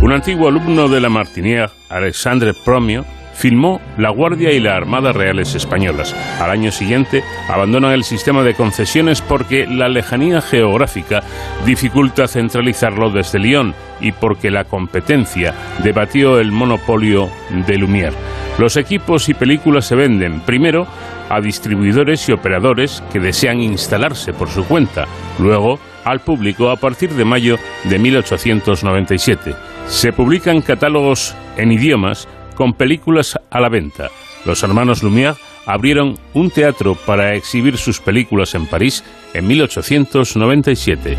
[0.00, 3.04] Un antiguo alumno de la Martinière, Alexandre Promio,
[3.34, 6.16] filmó La Guardia y la Armada Reales Españolas.
[6.40, 11.22] Al año siguiente abandonan el sistema de concesiones porque la lejanía geográfica
[11.66, 15.54] dificulta centralizarlo desde Lyon y porque la competencia
[15.84, 17.28] debatió el monopolio
[17.66, 18.14] de Lumière.
[18.56, 20.86] Los equipos y películas se venden primero
[21.28, 25.06] a distribuidores y operadores que desean instalarse por su cuenta,
[25.38, 25.78] luego
[26.10, 29.54] al público a partir de mayo de 1897.
[29.86, 34.08] Se publican catálogos en idiomas con películas a la venta.
[34.44, 35.36] Los hermanos Lumière
[35.66, 39.04] abrieron un teatro para exhibir sus películas en París
[39.34, 41.16] en 1897.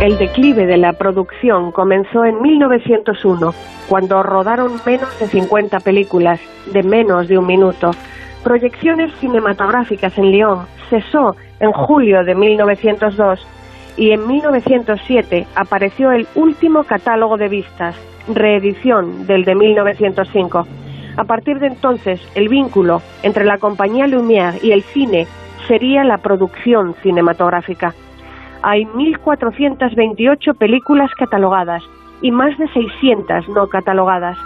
[0.00, 3.54] El declive de la producción comenzó en 1901,
[3.88, 6.40] cuando rodaron menos de 50 películas
[6.72, 7.92] de menos de un minuto.
[8.44, 13.46] Proyecciones cinematográficas en Lyon cesó en julio de 1902
[13.96, 17.96] y en 1907 apareció el último catálogo de vistas,
[18.28, 20.66] reedición del de 1905.
[21.16, 25.26] A partir de entonces, el vínculo entre la compañía Lumière y el cine
[25.66, 27.94] sería la producción cinematográfica.
[28.60, 31.82] Hay 1.428 películas catalogadas
[32.20, 34.36] y más de 600 no catalogadas.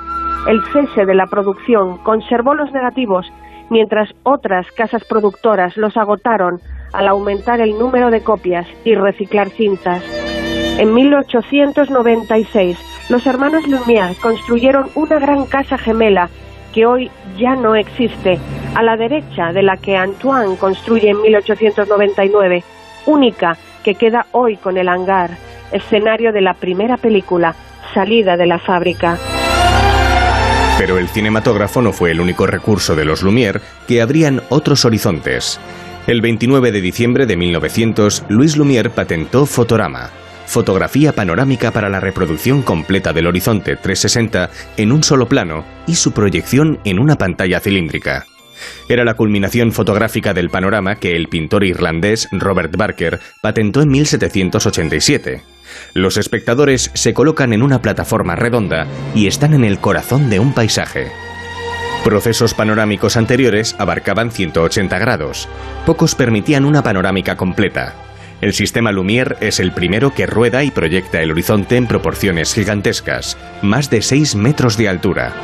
[0.47, 3.27] El cese de la producción conservó los negativos,
[3.71, 6.61] mientras otras casas productoras los agotaron
[6.93, 10.03] al aumentar el número de copias y reciclar cintas.
[10.79, 12.79] En 1896,
[13.11, 16.29] los hermanos Lumière construyeron una gran casa gemela
[16.73, 18.39] que hoy ya no existe,
[18.75, 22.63] a la derecha de la que Antoine construye en 1899,
[23.07, 25.31] única que queda hoy con el hangar,
[25.73, 27.55] escenario de la primera película,
[27.95, 29.17] Salida de la fábrica.
[30.79, 35.59] Pero el cinematógrafo no fue el único recurso de los Lumière que abrían otros horizontes.
[36.07, 40.11] El 29 de diciembre de 1900, Luis Lumière patentó Fotorama,
[40.47, 46.13] fotografía panorámica para la reproducción completa del horizonte 360 en un solo plano y su
[46.13, 48.27] proyección en una pantalla cilíndrica.
[48.89, 55.43] Era la culminación fotográfica del panorama que el pintor irlandés Robert Barker patentó en 1787.
[55.95, 60.53] Los espectadores se colocan en una plataforma redonda y están en el corazón de un
[60.53, 61.11] paisaje.
[62.05, 65.49] Procesos panorámicos anteriores abarcaban 180 grados.
[65.85, 68.08] Pocos permitían una panorámica completa.
[68.41, 73.37] El sistema Lumière es el primero que rueda y proyecta el horizonte en proporciones gigantescas,
[73.63, 75.35] más de 6 metros de altura.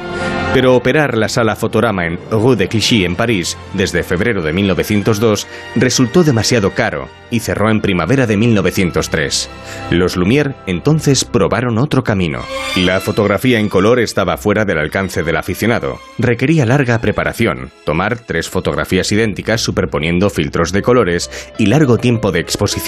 [0.54, 5.48] Pero operar la sala Fotorama en Rue de Clichy en París desde febrero de 1902
[5.74, 9.50] resultó demasiado caro y cerró en primavera de 1903.
[9.90, 12.42] Los Lumière entonces probaron otro camino.
[12.76, 15.98] La fotografía en color estaba fuera del alcance del aficionado.
[16.18, 22.38] Requería larga preparación, tomar tres fotografías idénticas superponiendo filtros de colores y largo tiempo de
[22.38, 22.83] exposición.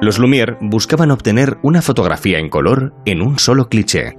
[0.00, 4.18] Los Lumière buscaban obtener una fotografía en color en un solo cliché.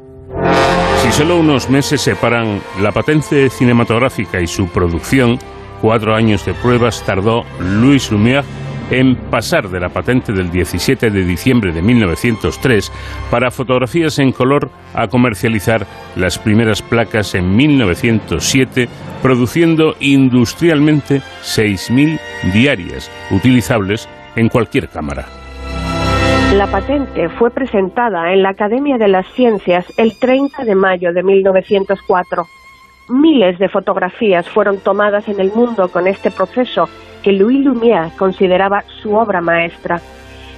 [1.02, 5.38] Si solo unos meses separan la patente cinematográfica y su producción,
[5.82, 8.46] cuatro años de pruebas tardó Louis Lumière
[8.90, 12.92] en pasar de la patente del 17 de diciembre de 1903
[13.30, 15.86] para fotografías en color a comercializar
[16.16, 18.88] las primeras placas en 1907,
[19.22, 22.20] produciendo industrialmente 6.000
[22.54, 25.26] diarias, utilizables en cualquier cámara.
[26.54, 31.24] La patente fue presentada en la Academia de las Ciencias el 30 de mayo de
[31.24, 32.46] 1904.
[33.10, 36.88] Miles de fotografías fueron tomadas en el mundo con este proceso
[37.24, 40.00] que Louis Lumière consideraba su obra maestra.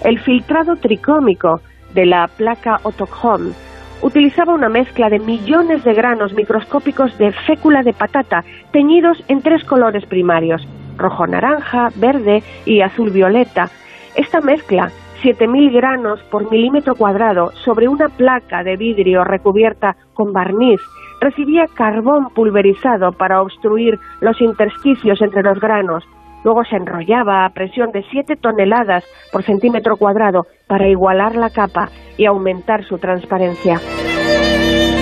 [0.04, 1.62] El filtrado tricómico
[1.94, 3.54] de la placa autochrome
[4.02, 9.64] utilizaba una mezcla de millones de granos microscópicos de fécula de patata teñidos en tres
[9.64, 10.68] colores primarios,
[10.98, 13.70] rojo naranja, verde y azul violeta.
[14.16, 14.92] Esta mezcla
[15.24, 20.80] 7.000 granos por milímetro cuadrado sobre una placa de vidrio recubierta con barniz,
[21.20, 26.04] recibía carbón pulverizado para obstruir los intersticios entre los granos.
[26.44, 31.90] Luego se enrollaba a presión de 7 toneladas por centímetro cuadrado para igualar la capa
[32.18, 33.82] y aumentar su transparencia.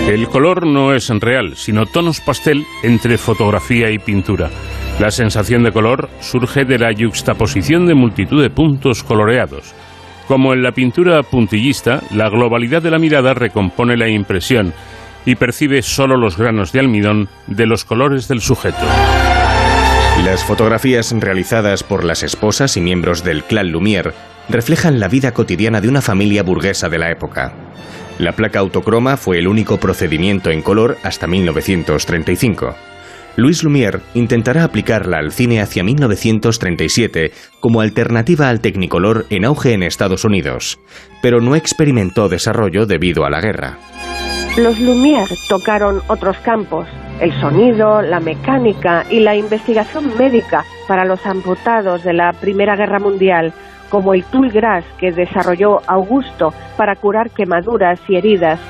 [0.08, 4.50] El color no es real, sino tonos pastel entre fotografía y pintura.
[5.00, 9.74] La sensación de color surge de la yuxtaposición de multitud de puntos coloreados.
[10.26, 14.74] Como en la pintura puntillista, la globalidad de la mirada recompone la impresión
[15.26, 18.86] y percibe solo los granos de almidón de los colores del sujeto.
[20.24, 24.14] Las fotografías realizadas por las esposas y miembros del clan Lumière
[24.48, 27.54] reflejan la vida cotidiana de una familia burguesa de la época.
[28.18, 32.76] La placa autocroma fue el único procedimiento en color hasta 1935.
[33.38, 39.84] Louis Lumière intentará aplicarla al cine hacia 1937 como alternativa al Technicolor en auge en
[39.84, 40.80] Estados Unidos,
[41.22, 43.78] pero no experimentó desarrollo debido a la guerra.
[44.58, 46.88] Los Lumière tocaron otros campos,
[47.20, 53.00] el sonido, la mecánica y la investigación médica para los amputados de la Primera Guerra
[53.00, 53.52] Mundial,
[53.90, 58.62] como el Tool Grass que desarrolló Augusto para curar quemaduras y heridas,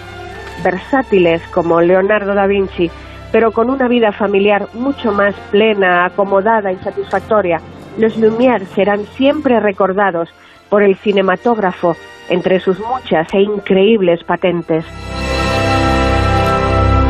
[0.63, 2.89] versátiles como Leonardo da Vinci,
[3.31, 7.59] pero con una vida familiar mucho más plena, acomodada y satisfactoria.
[7.97, 10.29] Los Lumière serán siempre recordados
[10.69, 11.95] por el cinematógrafo
[12.29, 14.85] entre sus muchas e increíbles patentes.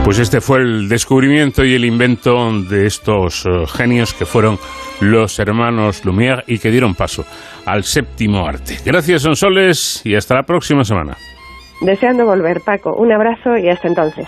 [0.04, 4.60] Pues este fue el descubrimiento y el invento de estos eh, genios que fueron
[5.02, 7.26] los hermanos Lumière y que dieron paso
[7.66, 8.78] al séptimo arte.
[8.86, 11.18] Gracias, Sonsoles, y hasta la próxima semana.
[11.82, 12.94] Deseando volver, Paco.
[12.96, 14.28] Un abrazo y hasta entonces.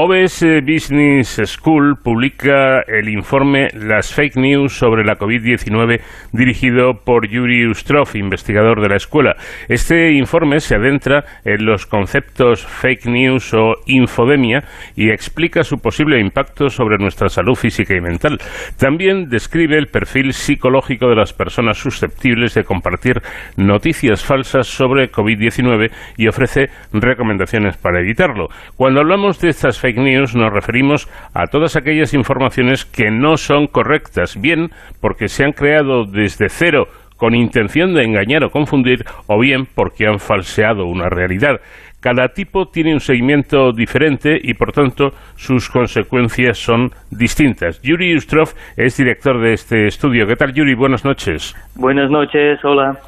[0.00, 6.00] OBS Business School publica el informe Las fake news sobre la COVID-19
[6.30, 9.34] dirigido por Yuri Ustrov, investigador de la escuela.
[9.68, 14.62] Este informe se adentra en los conceptos fake news o infodemia
[14.94, 18.38] y explica su posible impacto sobre nuestra salud física y mental.
[18.76, 23.20] También describe el perfil psicológico de las personas susceptibles de compartir
[23.56, 28.46] noticias falsas sobre COVID-19 y ofrece recomendaciones para evitarlo.
[28.76, 33.66] Cuando hablamos de estas fake news nos referimos a todas aquellas informaciones que no son
[33.66, 34.70] correctas, bien
[35.00, 36.86] porque se han creado desde cero
[37.16, 41.60] con intención de engañar o confundir, o bien porque han falseado una realidad.
[42.00, 47.82] Cada tipo tiene un seguimiento diferente y, por tanto, sus consecuencias son distintas.
[47.82, 50.24] Yuri Ustrov es director de este estudio.
[50.28, 50.74] ¿Qué tal, Yuri?
[50.76, 51.56] Buenas noches.
[51.74, 53.00] Buenas noches, hola.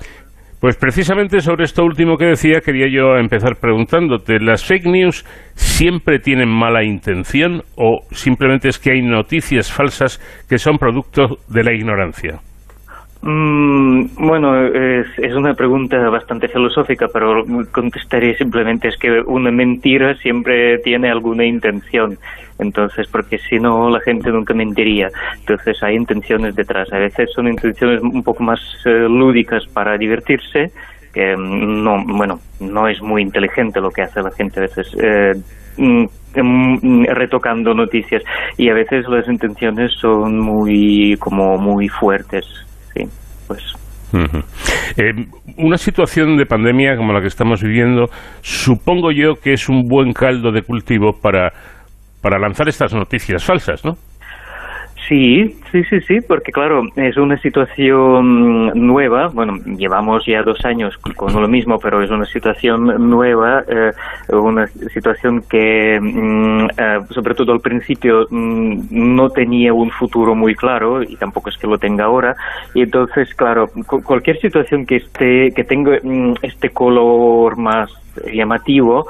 [0.61, 5.25] Pues precisamente sobre esto último que decía quería yo empezar preguntándote, ¿las fake news
[5.55, 10.21] siempre tienen mala intención o simplemente es que hay noticias falsas
[10.51, 12.41] que son producto de la ignorancia?
[13.23, 20.79] Mm, bueno, es, una pregunta bastante filosófica, pero contestaré simplemente es que una mentira siempre
[20.79, 22.17] tiene alguna intención.
[22.59, 25.09] Entonces, porque si no, la gente nunca mentiría.
[25.39, 26.91] Entonces, hay intenciones detrás.
[26.93, 30.71] A veces son intenciones un poco más eh, lúdicas para divertirse,
[31.13, 34.97] que mm, no, bueno, no es muy inteligente lo que hace la gente a veces.
[34.99, 35.33] Eh,
[35.77, 38.23] mm, retocando noticias
[38.57, 42.47] y a veces las intenciones son muy como muy fuertes
[42.95, 43.05] sí
[43.47, 43.63] pues
[44.97, 45.13] eh,
[45.57, 48.11] una situación de pandemia como la que estamos viviendo
[48.41, 51.53] supongo yo que es un buen caldo de cultivo para
[52.21, 53.97] para lanzar estas noticias falsas, ¿no?
[55.11, 60.97] Sí, sí, sí, sí, porque claro, es una situación nueva, bueno, llevamos ya dos años
[61.17, 63.91] con lo mismo, pero es una situación nueva, eh,
[64.29, 70.55] una situación que, mm, eh, sobre todo al principio, mm, no tenía un futuro muy
[70.55, 72.37] claro y tampoco es que lo tenga ahora,
[72.73, 73.69] y entonces, claro,
[74.05, 77.91] cualquier situación que esté, que tenga mm, este color más
[78.33, 79.07] llamativo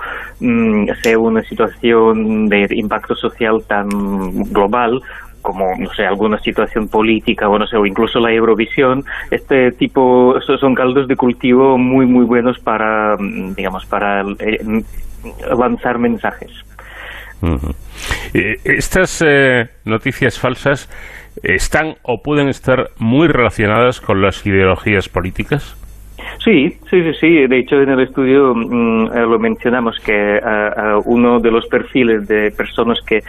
[1.02, 3.89] sea una situación de impacto social tan
[4.52, 5.02] global
[5.42, 10.36] como no sé alguna situación política o no sé o incluso la Eurovisión este tipo
[10.36, 14.82] esos son caldos de cultivo muy muy buenos para mm, digamos para eh,
[15.56, 16.50] lanzar mensajes.
[18.34, 20.88] Eh, estas eh, noticias falsas
[21.42, 25.76] están o pueden estar muy relacionadas con las ideologías políticas
[26.44, 27.47] Sí, sí, sí, sí.
[27.47, 32.26] De hecho, en el estudio mm, eh, lo mencionamos que uh, uno de los perfiles
[32.26, 33.22] de personas que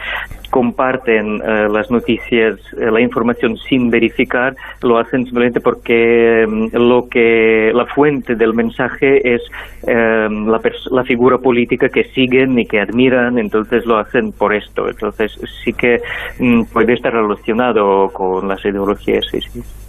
[0.50, 7.86] comparten las noticias, la información sin verificar, lo hacen simplemente porque um, lo que la
[7.86, 9.42] fuente del mensaje es
[9.84, 10.60] um, la,
[10.90, 14.88] la, figura política que siguen y que admiran, entonces lo hacen por esto.
[14.88, 15.32] Entonces
[15.64, 16.00] sí que
[16.38, 19.81] um, puede estar relacionado con las ideologías, sí, sí.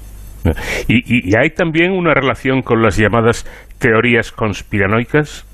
[0.88, 3.46] Y, y, hay también una relación con las llamadas
[3.88, 5.46] teorías conspiranoicas?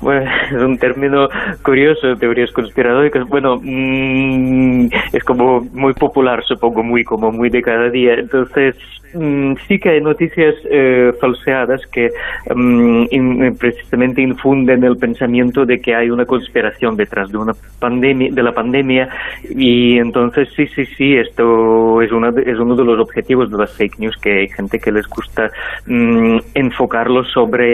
[0.00, 1.28] Bueno, es un término
[1.62, 3.26] curioso, teorías conspiranoicas.
[3.28, 8.14] Bueno, mm, es como muy popular, supongo, muy como muy de cada día.
[8.14, 8.76] Entonces,
[9.14, 12.08] mm, sí que hay noticias eh, falseadas que
[12.54, 18.30] mm, in- precisamente infunden el pensamiento de que hay una conspiración detrás de una pandemia,
[18.32, 19.08] de la pandemia.
[19.50, 23.72] Y entonces, sí, sí, sí, esto es, una es uno de los objetivos de las
[23.76, 25.48] fake news, que hay gente que les gusta
[25.86, 27.67] mm, enfocarlo sobre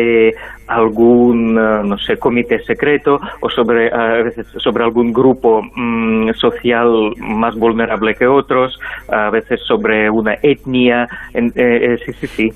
[0.66, 7.12] algún, eh, no sé, comité secreto o sobre, a veces sobre algún grupo mm, social
[7.18, 11.08] más vulnerable que otros, a veces sobre una etnia.
[11.32, 12.52] En- eh, eh, sí, sí, sí.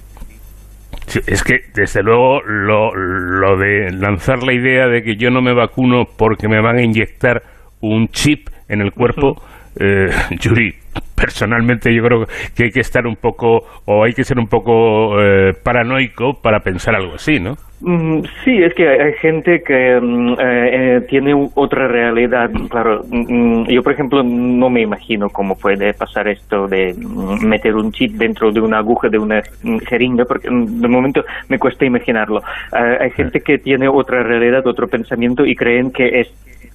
[1.07, 5.41] Sí, es que, desde luego, lo, lo de lanzar la idea de que yo no
[5.41, 7.43] me vacuno porque me van a inyectar
[7.81, 9.41] un chip en el cuerpo,
[9.81, 10.11] eh,
[10.41, 10.75] Yuri,
[11.15, 15.21] personalmente yo creo que hay que estar un poco, o hay que ser un poco
[15.21, 17.57] eh, paranoico para pensar algo así, ¿no?
[17.81, 22.51] Mm, Sí, es que hay gente que mm, eh, eh, tiene otra realidad.
[22.69, 26.95] Claro, mm, yo por ejemplo no me imagino cómo puede pasar esto de
[27.43, 29.43] meter un chip dentro de una aguja de una
[29.89, 32.41] jeringa, porque de momento me cuesta imaginarlo.
[32.73, 36.29] Eh, hay gente que tiene otra realidad, otro pensamiento y creen que es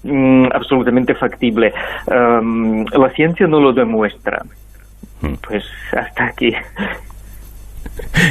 [0.04, 1.74] mm, absolutamente factible.
[2.08, 4.03] Um, la ciencia no lo demuestra.
[5.48, 5.64] Pues
[5.96, 6.52] hasta aquí.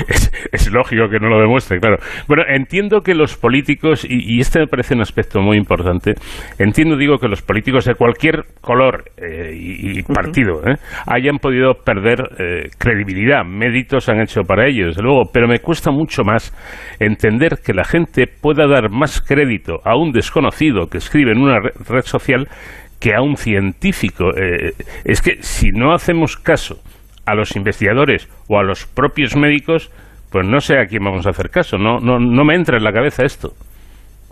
[0.08, 1.96] es, es lógico que no lo demuestre, claro.
[2.26, 6.14] Bueno, entiendo que los políticos, y, y este me parece un aspecto muy importante,
[6.58, 10.76] entiendo, digo, que los políticos de cualquier color eh, y, y partido eh,
[11.06, 15.90] hayan podido perder eh, credibilidad, méritos han hecho para ello, desde luego, pero me cuesta
[15.92, 16.52] mucho más
[16.98, 21.60] entender que la gente pueda dar más crédito a un desconocido que escribe en una
[21.60, 22.48] re- red social
[23.02, 24.30] que a un científico.
[24.36, 24.74] Eh,
[25.04, 26.80] es que si no hacemos caso
[27.26, 29.90] a los investigadores o a los propios médicos,
[30.30, 31.78] pues no sé a quién vamos a hacer caso.
[31.78, 33.54] No, no, no me entra en la cabeza esto.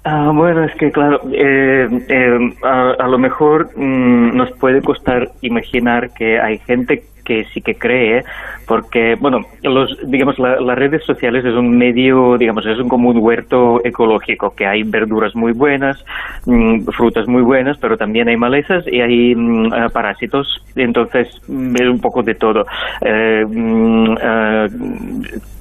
[0.05, 6.15] Ah, bueno, es que claro, eh, eh, a, lo mejor mm, nos puede costar imaginar
[6.15, 8.25] que hay gente que sí que cree,
[8.67, 13.11] porque, bueno, los, digamos, la- las redes sociales es un medio, digamos, es un, como
[13.11, 16.05] un huerto ecológico, que hay verduras muy buenas,
[16.47, 21.75] mm, frutas muy buenas, pero también hay malezas y hay mm, ah, parásitos, entonces mm,
[21.77, 22.65] es un poco de todo.
[23.01, 24.67] Eh, mm, ah,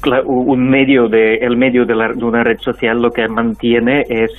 [0.01, 4.05] cla- un medio de el medio de, la- de una red social lo que mantiene
[4.09, 4.31] es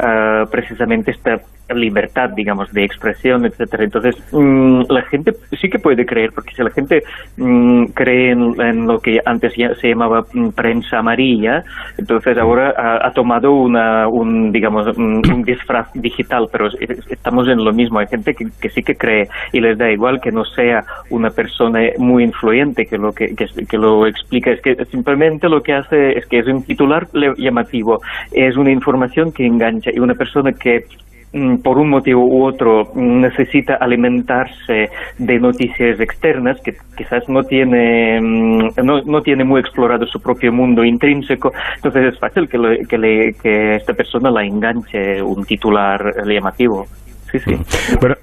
[0.00, 1.38] ah, precisamente esta
[1.74, 6.62] libertad digamos de expresión etcétera entonces mm, la gente sí que puede creer porque si
[6.64, 7.02] la gente
[7.36, 11.62] mm, cree en, lo que antes ya se llamaba mm, prensa amarilla
[11.98, 17.48] entonces ahora ha, tomado una un digamos un, un disfraz digital pero es- es- estamos
[17.48, 17.98] en lo mismo.
[17.98, 20.80] Hay gente que, sí que cree y les da igual que no sea
[21.10, 24.50] una persona muy influyente que lo que, que, que lo explica.
[24.52, 27.98] Es que simplemente lo que hace es que es un titular llamativo.
[28.32, 31.13] Es una información que engancha y una persona que mm,
[31.62, 34.88] por un motivo u otro mm, necesita alimentarse
[35.18, 40.52] de noticias externas que quizás no tiene mm, no, no tiene muy explorado su propio
[40.52, 41.50] mundo intrínseco.
[41.76, 46.84] Entonces es fácil que, le- que, le- que esta persona la enganche un titular llamativo.
[47.32, 47.54] Sí sí.
[48.00, 48.14] Bueno,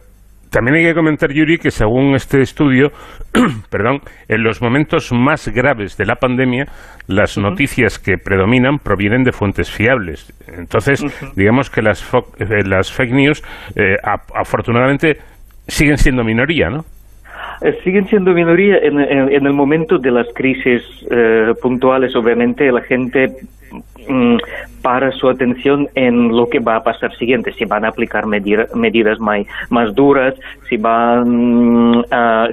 [0.52, 2.91] también hay que comentar, Yuri, que según este estudio,
[3.69, 6.65] perdón, en los momentos más graves de la pandemia,
[7.07, 10.32] las noticias que predominan provienen de fuentes fiables.
[10.57, 11.03] Entonces,
[11.36, 13.44] digamos que las, fo- eh, las fake news,
[13.76, 13.95] eh,
[14.36, 15.18] afortunadamente,
[15.68, 16.84] siguen siendo minoría, ¿no?
[17.61, 22.15] Eh, siguen siendo minoría en, en- en el momento de las crisis eh, puntuales.
[22.15, 23.28] Obviamente la gente
[24.81, 28.68] para su atención en lo que va a pasar siguiente, si van a aplicar medida-
[28.76, 30.34] medidas más duras,
[30.68, 32.03] si van mm,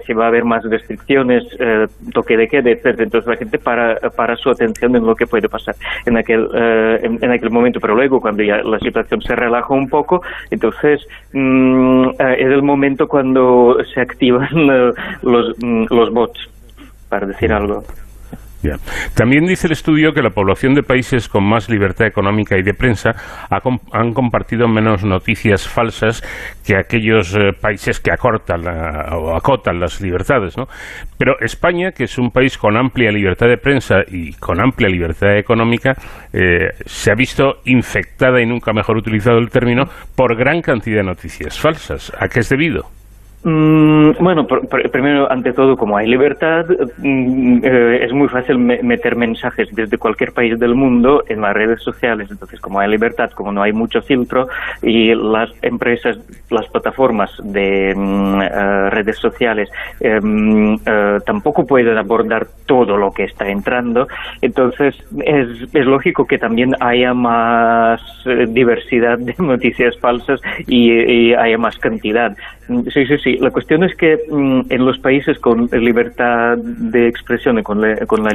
[0.06, 3.04] si va a haber más restricciones, eh, toque de queda, etcétera.
[3.04, 5.74] Entonces la gente para, para su atención en lo que puede pasar
[6.06, 9.88] en aquel eh, en, aquel momento, pero luego cuando ya la situación se relaja un
[9.88, 14.48] poco, entonces mm, eh, es el momento cuando se activan
[15.22, 16.50] los, mm, los bots,
[17.08, 17.82] para decir algo.
[19.14, 22.74] También dice el estudio que la población de países con más libertad económica y de
[22.74, 23.10] prensa
[23.50, 23.60] ha
[23.92, 26.22] han compartido menos noticias falsas
[26.66, 28.62] que aquellos eh, países que acortan
[29.12, 30.56] o acotan las libertades.
[30.56, 30.66] ¿no?
[31.18, 35.36] Pero España, que es un país con amplia libertad de prensa y con amplia libertad
[35.36, 35.94] económica,
[36.32, 39.84] eh, se ha visto infectada, y nunca mejor utilizado el término,
[40.16, 42.12] por gran cantidad de noticias falsas.
[42.18, 42.97] ¿A qué es debido?
[43.44, 44.46] Mm, bueno,
[44.90, 46.66] primero, ante todo, como hay libertad,
[46.98, 51.80] mm, eh, es muy fácil meter mensajes desde cualquier país del mundo en las redes
[51.82, 52.28] sociales.
[52.32, 54.48] Entonces, como hay libertad, como no hay mucho filtro
[54.82, 56.18] y las empresas,
[56.50, 59.70] las plataformas de mm, eh, redes sociales
[60.00, 64.08] em, eh, tampoco pueden abordar todo lo que está entrando,
[64.42, 68.00] entonces es, lógico que también haya más
[68.48, 72.36] diversidad de noticias falsas y haya más cantidad.
[72.68, 73.36] Sí, sí, sí.
[73.38, 77.96] La cuestión es que mm, en los países con libertad de expresión y con la,
[78.06, 78.30] con la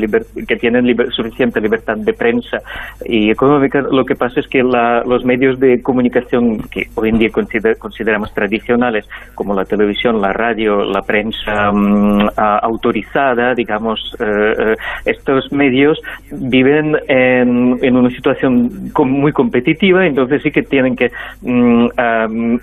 [0.47, 2.57] que tienen suficiente libertad de prensa
[3.05, 7.29] y económica, lo que pasa es que los medios de comunicación que hoy en día
[7.77, 15.51] consideramos tradicionales, como la televisión, la radio, la prensa mm, autorizada, digamos, eh, eh, estos
[15.51, 16.01] medios
[16.31, 21.11] viven en, una situación muy competitiva, entonces sí que tienen que
[21.41, 21.87] mm,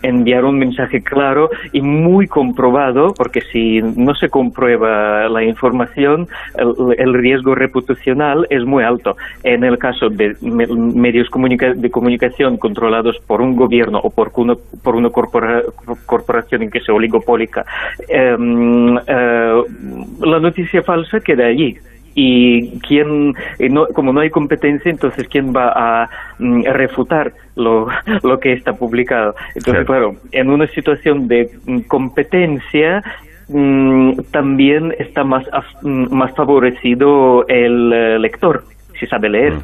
[0.02, 7.14] enviar un mensaje claro y muy comprobado, porque si no se comprueba la información, el,
[7.14, 9.16] riesgo reputacional es muy alto.
[9.42, 14.96] En el caso de medios de comunicación controlados por un gobierno o por una, por
[14.96, 17.64] una corporación en que sea oligopólica,
[18.08, 19.62] em, eh,
[20.20, 21.76] la noticia falsa queda allí
[22.22, 23.32] y quién
[23.70, 27.88] no, como no hay competencia entonces quién va a, mm, refutar lo,
[28.22, 30.16] lo, que está publicado entonces claro.
[30.32, 33.02] en una situación de mm, competencia
[33.48, 35.44] mm, también está más
[35.82, 38.64] más favorecido el eh, lector
[38.98, 39.54] si sabe leer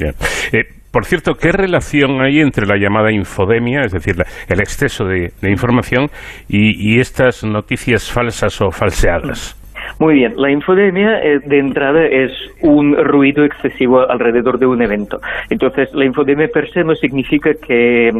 [0.00, 0.62] eh,
[0.92, 4.16] por cierto, ¿qué relación hay entre la llamada infodemia, es decir,
[4.48, 6.06] el exceso de, información,
[6.48, 9.57] y, y, estas noticias falsas o falseadas?
[9.98, 15.20] Muy bien, la infodemia eh, de entrada es un ruido excesivo alrededor de un evento.
[15.50, 18.12] Entonces, la infodemia per se no significa que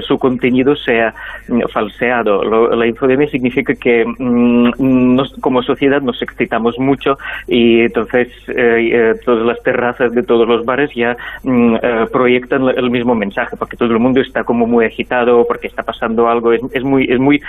[0.00, 1.14] su contenido sea
[1.48, 2.42] mm, falseado.
[2.74, 9.46] la infodemia significa que mm, como sociedad nos excitamos mucho y entonces eh, eh, todas
[9.46, 11.76] las terrazas de todos los bares ya mm,
[12.12, 16.28] proyectan el mismo mensaje, porque todo el mundo está como muy agitado, porque está pasando
[16.28, 17.40] algo, es muy, es muy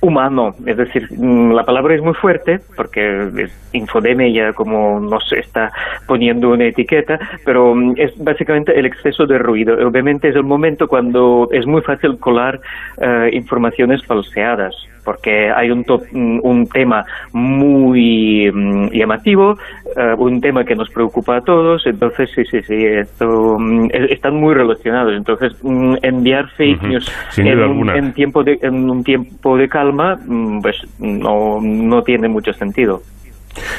[0.00, 2.29] humano, es decir, la palabra es muy fuerte
[2.76, 5.72] porque es infodemia como nos está
[6.06, 9.74] poniendo una etiqueta, pero mm, es básicamente el exceso de ruido.
[9.86, 12.60] Obviamente es el momento cuando es muy fácil colar
[13.00, 14.74] eh, informaciones falseadas
[15.04, 19.56] porque hay un, mm, un tema muy mm, llamativo,
[19.96, 23.56] eh, un tema que nos preocupa a todos, entonces sí, sí, sí, esto,
[23.92, 25.14] están muy relacionados.
[25.16, 25.56] Entonces,
[26.02, 30.18] enviar fake news en, tiempo de, en un tiempo de calma,
[30.62, 33.02] pues no, no tiene mucho sentido.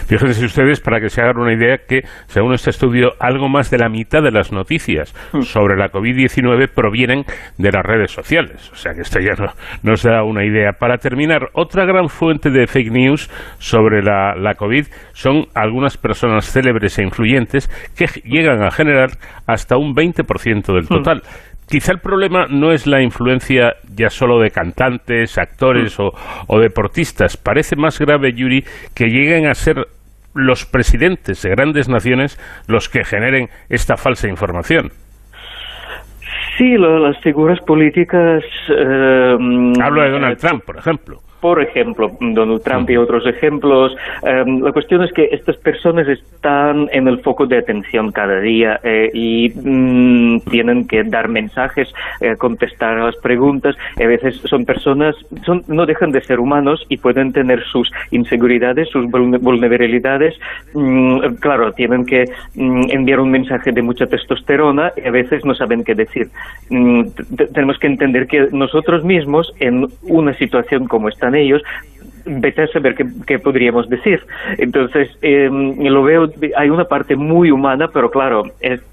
[0.08, 3.78] Fíjense ustedes, para que se hagan una idea, que según este estudio, algo más de
[3.78, 5.42] la mitad de las noticias hmm.
[5.42, 7.24] sobre la COVID-19 provienen
[7.58, 8.70] de las redes sociales.
[8.72, 9.54] O sea que esto ya no,
[9.84, 10.74] nos da una idea.
[10.74, 13.30] Para terminar, otra gran fuente de fake news
[13.60, 19.12] sobre la, la COVID son algunas personas célebres e influyentes que llegan a generar
[19.48, 20.88] hasta un 20% del hmm.
[20.88, 21.24] total.
[21.72, 27.38] Quizá el problema no es la influencia ya solo de cantantes, actores o, deportistas.
[27.38, 29.88] Parece más grave, Yuri, que lleguen a ser
[30.34, 32.38] los presidentes de grandes naciones
[32.68, 34.92] los que generen esta falsa información.
[36.58, 38.44] Sí, las figuras políticas.
[38.68, 39.38] Eh,
[39.82, 43.96] Hablo de Donald Trump, por ejemplo por ejemplo, Donald Trump y otros ejemplos.
[44.22, 48.80] Em, la cuestión es que estas personas están en el foco de atención cada día
[48.84, 51.92] eh, y mm, tienen que dar mensajes,
[52.22, 53.76] eh, contestar a las preguntas.
[54.00, 58.90] A veces son personas, son, no dejan de ser humanos y pueden tener sus inseguridades,
[58.90, 60.36] sus vulnerabilidades.
[60.76, 65.56] Mm, claro, tienen que mm, enviar un mensaje de mucha testosterona y a veces no
[65.56, 66.30] saben qué decir.
[67.54, 71.62] tenemos que entender que nosotros mismos, en una situación como esta, ellos,
[72.26, 72.96] vete a saber
[73.26, 74.24] qué, podríamos decir.
[74.58, 78.44] Entonces, em, lo veo, hay una parte muy humana, pero claro,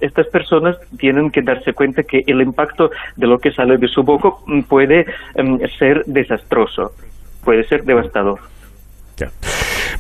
[0.01, 4.02] estas personas tienen que darse cuenta que el impacto de lo que sale de su
[4.02, 4.31] boca
[4.69, 6.93] puede em, ser desastroso,
[7.44, 8.39] puede ser devastador.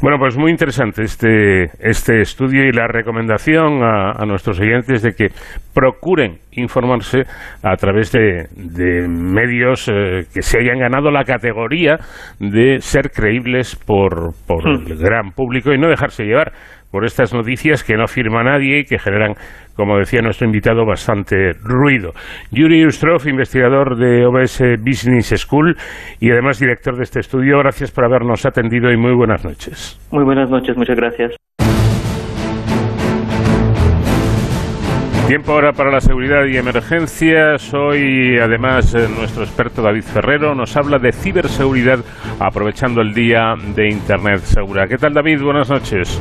[0.00, 5.26] Bueno, pues muy interesante este, este estudio y la recomendación a, nuestros oyentes de que
[5.74, 7.22] procuren informarse
[7.64, 8.46] a través de,
[9.08, 11.98] medios eh, que se hayan ganado la categoría
[12.38, 14.86] de ser creíbles por, por hmm.
[14.86, 16.52] el gran público y no dejarse llevar
[16.90, 19.34] por estas noticias que no firma nadie y que generan,
[19.76, 22.12] como decía nuestro invitado, bastante ruido.
[22.50, 25.76] Yuri Ustrov, investigador de OBS Business School
[26.20, 29.98] y además director de este estudio, gracias por habernos atendido y muy buenas noches.
[30.10, 31.36] Muy buenas noches, muchas gracias.
[35.28, 37.74] Tiempo ahora para la seguridad y emergencias.
[37.74, 41.98] Hoy, además, eh, nuestro experto David Ferrero nos habla de ciberseguridad
[42.40, 44.86] aprovechando el día de Internet Segura.
[44.86, 45.42] ¿Qué tal, David?
[45.42, 46.18] Buenas noches.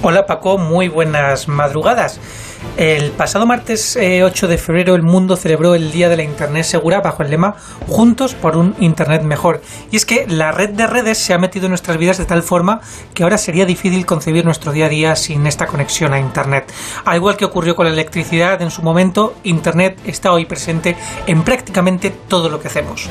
[0.00, 0.58] Hola, Paco.
[0.58, 2.20] Muy buenas madrugadas.
[2.76, 6.64] El pasado martes 8 eh, de febrero el mundo celebró el Día de la Internet
[6.64, 9.62] Segura bajo el lema Juntos por un Internet mejor.
[9.90, 12.42] Y es que la red de redes se ha metido en nuestras vidas de tal
[12.42, 12.80] forma
[13.14, 16.72] que ahora sería difícil concebir nuestro día a día sin esta conexión a Internet.
[17.04, 20.96] Al igual que ocurrió con la electricidad en su momento, Internet está hoy presente
[21.26, 23.08] en prácticamente todo lo que hacemos.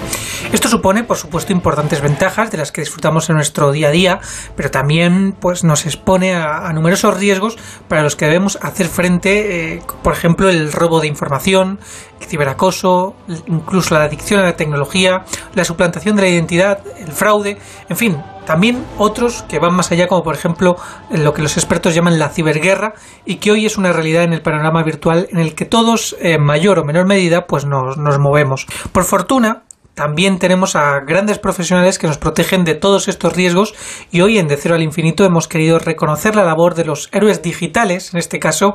[0.51, 4.19] Esto supone, por supuesto, importantes ventajas de las que disfrutamos en nuestro día a día,
[4.55, 7.57] pero también pues, nos expone a, a numerosos riesgos
[7.87, 11.79] para los que debemos hacer frente eh, por ejemplo, el robo de información,
[12.19, 13.15] el ciberacoso,
[13.47, 15.23] incluso la adicción a la tecnología,
[15.55, 17.57] la suplantación de la identidad, el fraude,
[17.87, 20.75] en fin, también otros que van más allá, como por ejemplo
[21.11, 22.93] lo que los expertos llaman la ciberguerra
[23.25, 26.43] y que hoy es una realidad en el panorama virtual en el que todos, en
[26.43, 28.65] mayor o menor medida, pues nos, nos movemos.
[28.91, 29.63] Por fortuna,
[29.97, 33.73] también tenemos a grandes profesionales que nos protegen de todos estos riesgos
[34.11, 37.41] y hoy en De Cero al Infinito hemos querido reconocer la labor de los héroes
[37.41, 38.73] digitales, en este caso,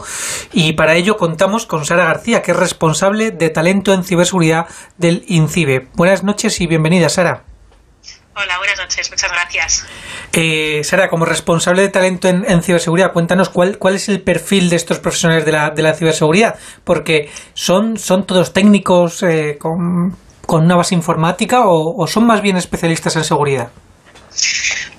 [0.53, 4.67] y para ello contamos con Sara García, que es responsable de talento en ciberseguridad
[4.99, 5.91] del INCIBE.
[5.95, 7.45] Buenas noches y bienvenida, Sara.
[8.35, 9.87] Hola, buenas noches, muchas gracias.
[10.33, 14.75] Eh, Sara, como responsable de talento en, ciberseguridad, cuéntanos cuál, cuál es el perfil de
[14.75, 20.17] estos profesionales de la, de la ciberseguridad, porque son, son todos técnicos eh, con
[20.53, 23.71] con una base informática o, son más bien especialistas en seguridad?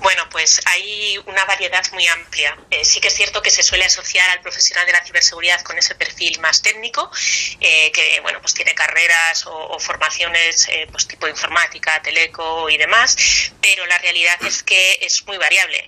[0.02, 2.58] Bueno, pues hay una variedad muy amplia.
[2.72, 5.78] Eh, sí que es cierto que se suele asociar al profesional de la ciberseguridad con
[5.78, 7.12] ese perfil más técnico,
[7.60, 13.16] eh, que bueno, pues tiene carreras o, formaciones eh, pues tipo informática, teleco y demás,
[13.62, 15.88] pero la realidad es que es muy variable.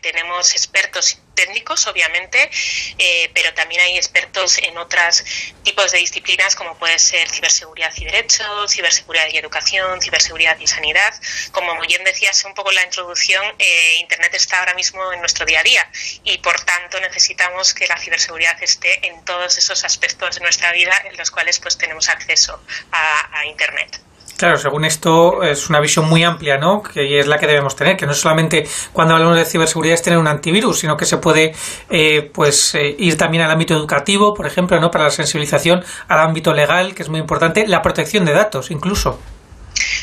[0.00, 2.50] tenemos expertos técnicos, obviamente,
[2.98, 5.24] eh, pero también hay expertos en otros
[5.62, 11.14] tipos de disciplinas como puede ser ciberseguridad y derecho, ciberseguridad y educación, ciberseguridad y sanidad.
[11.52, 15.46] Como bien decías un poco en la introducción, eh, Internet está ahora mismo en nuestro
[15.46, 15.90] día a día
[16.24, 20.94] y por tanto necesitamos que la ciberseguridad esté en todos esos aspectos de nuestra vida
[21.04, 22.62] en los cuales pues tenemos acceso
[22.92, 24.00] a Internet.
[24.40, 26.82] Claro, según esto es una visión muy amplia, ¿no?
[26.82, 30.18] Que es la que debemos tener, que no solamente cuando hablamos de ciberseguridad es tener
[30.18, 31.54] un antivirus, sino que se puede
[31.90, 34.90] eh, pues eh, ir también al ámbito educativo, por ejemplo, ¿no?
[34.90, 39.20] Para la sensibilización, al ámbito legal, que es muy importante, la protección de datos, incluso.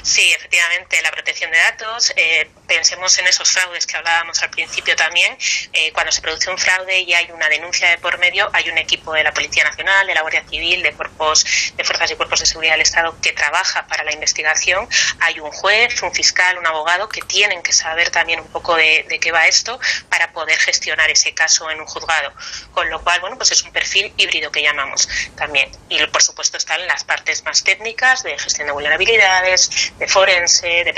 [0.03, 2.13] Sí, efectivamente, la protección de datos.
[2.15, 5.37] Eh, pensemos en esos fraudes que hablábamos al principio también.
[5.73, 8.77] Eh, cuando se produce un fraude y hay una denuncia de por medio, hay un
[8.77, 11.45] equipo de la Policía Nacional, de la Guardia Civil, de cuerpos,
[11.75, 14.87] de fuerzas y cuerpos de seguridad del Estado que trabaja para la investigación.
[15.21, 19.05] Hay un juez, un fiscal, un abogado que tienen que saber también un poco de,
[19.09, 19.79] de qué va esto
[20.09, 22.33] para poder gestionar ese caso en un juzgado.
[22.73, 25.71] Con lo cual, bueno, pues es un perfil híbrido que llamamos también.
[25.89, 30.93] Y por supuesto están las partes más técnicas de gestión de vulnerabilidades, de forense, de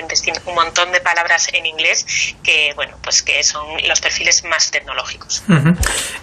[0.46, 5.44] un montón de palabras en inglés que, bueno, pues que son los perfiles más tecnológicos.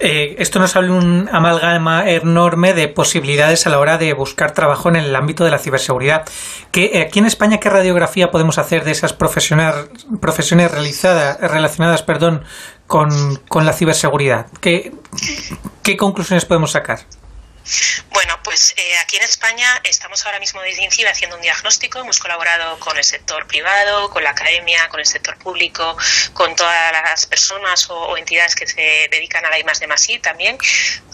[0.00, 4.88] Eh, esto nos habla un amalgama enorme de posibilidades a la hora de buscar trabajo
[4.88, 6.24] en el ámbito de la ciberseguridad.
[6.72, 9.74] Que eh, aquí en España, ¿qué radiografía podemos hacer de esas profesiones,
[10.72, 12.44] realizadas, relacionadas, perdón,
[12.86, 14.46] con, con la ciberseguridad?
[14.60, 14.92] ¿Qué,
[15.82, 17.00] ¿Qué conclusiones podemos sacar?
[18.10, 21.98] Bueno, pues eh, aquí en España estamos ahora mismo desde INCIBE haciendo un diagnóstico.
[21.98, 25.96] Hemos colaborado con el sector privado, con la academia, con el sector público,
[26.32, 30.58] con todas las personas o, entidades que se dedican a la I de I también.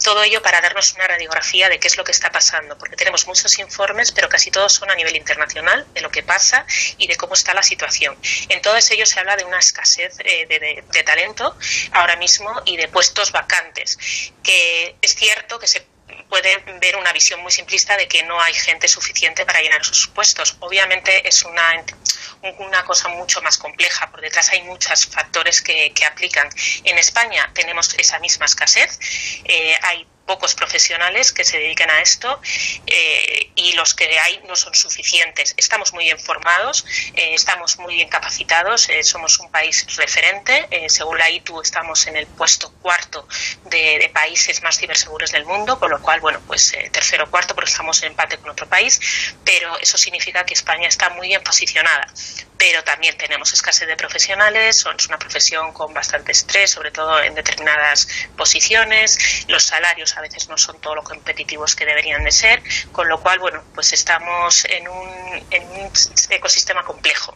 [0.03, 3.25] Todo ello para darnos una radiografía de qué es lo que está pasando, porque tenemos
[3.27, 6.65] muchos informes, pero casi todos son a nivel internacional de lo que pasa
[6.97, 8.15] y de cómo está la situación.
[8.49, 11.57] En todos ellos se habla de una escasez eh, de talento
[11.91, 13.97] ahora mismo y de puestos vacantes,
[14.43, 15.92] que es cierto que se
[16.29, 20.07] puede ver una visión muy simplista de que no hay gente suficiente para llenar esos
[20.07, 20.55] puestos.
[20.59, 21.83] Obviamente es una,
[22.59, 24.09] una cosa mucho más compleja.
[24.11, 26.49] Por detrás hay muchos factores que, aplican.
[26.83, 28.99] En España tenemos esa misma escasez.
[29.45, 32.39] Eh, hay pocos profesionales que se dedican a esto
[32.85, 35.53] eh, y los que hay no son suficientes.
[35.57, 36.85] Estamos muy bien formados,
[37.15, 40.67] eh, estamos muy bien capacitados, eh, somos un país referente.
[40.87, 43.27] según la ITU estamos en el puesto cuarto
[43.65, 48.01] de, países más ciberseguros del mundo, con lo cual, bueno, pues tercero cuarto porque estamos
[48.03, 48.99] en empate con otro país,
[49.43, 52.07] pero eso significa que España está muy bien posicionada
[52.57, 57.35] pero también tenemos escasez de profesionales, es una profesión con bastante estrés, sobre todo en
[57.35, 58.07] determinadas
[58.37, 62.61] posiciones, los salarios a veces no son todo lo competitivos que deberían de ser,
[62.91, 65.91] con lo cual, bueno, pues estamos en un, en un
[66.29, 67.35] ecosistema complejo.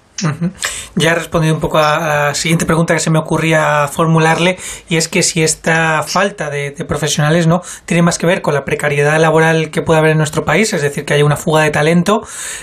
[0.96, 4.58] Ya he respondido un poco a la siguiente pregunta que se me ocurría formularle
[4.90, 8.64] y es que si esta falta de, profesionales no tiene más que ver con la
[8.64, 11.70] precariedad laboral que puede haber en nuestro país, es decir, que haya una fuga de
[11.70, 12.22] talento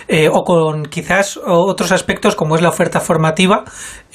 [0.09, 3.65] eh, o con quizás otros aspectos como es la oferta formativa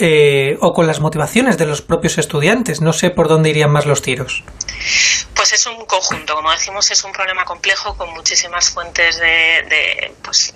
[0.01, 2.80] eh, o con las motivaciones de los propios estudiantes.
[2.80, 4.43] No sé por dónde irían más los tiros.
[5.34, 10.53] Pues es un conjunto, como decimos, es un problema complejo con muchísimas fuentes de, pues,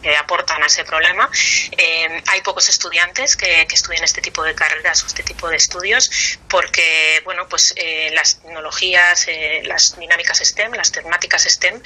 [0.00, 1.28] que aportan a ese problema.
[1.72, 6.38] Eh, hay pocos estudiantes que, estudian este tipo de carreras o este tipo de estudios
[6.48, 11.80] porque, bueno, pues eh, las tecnologías, eh, las dinámicas STEM, las temáticas STEM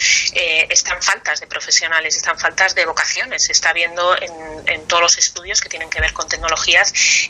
[0.68, 3.44] están faltas de profesionales, están faltas de vocaciones.
[3.44, 4.32] Se está viendo en,
[4.66, 6.85] en todos los estudios que tienen que ver con tecnologías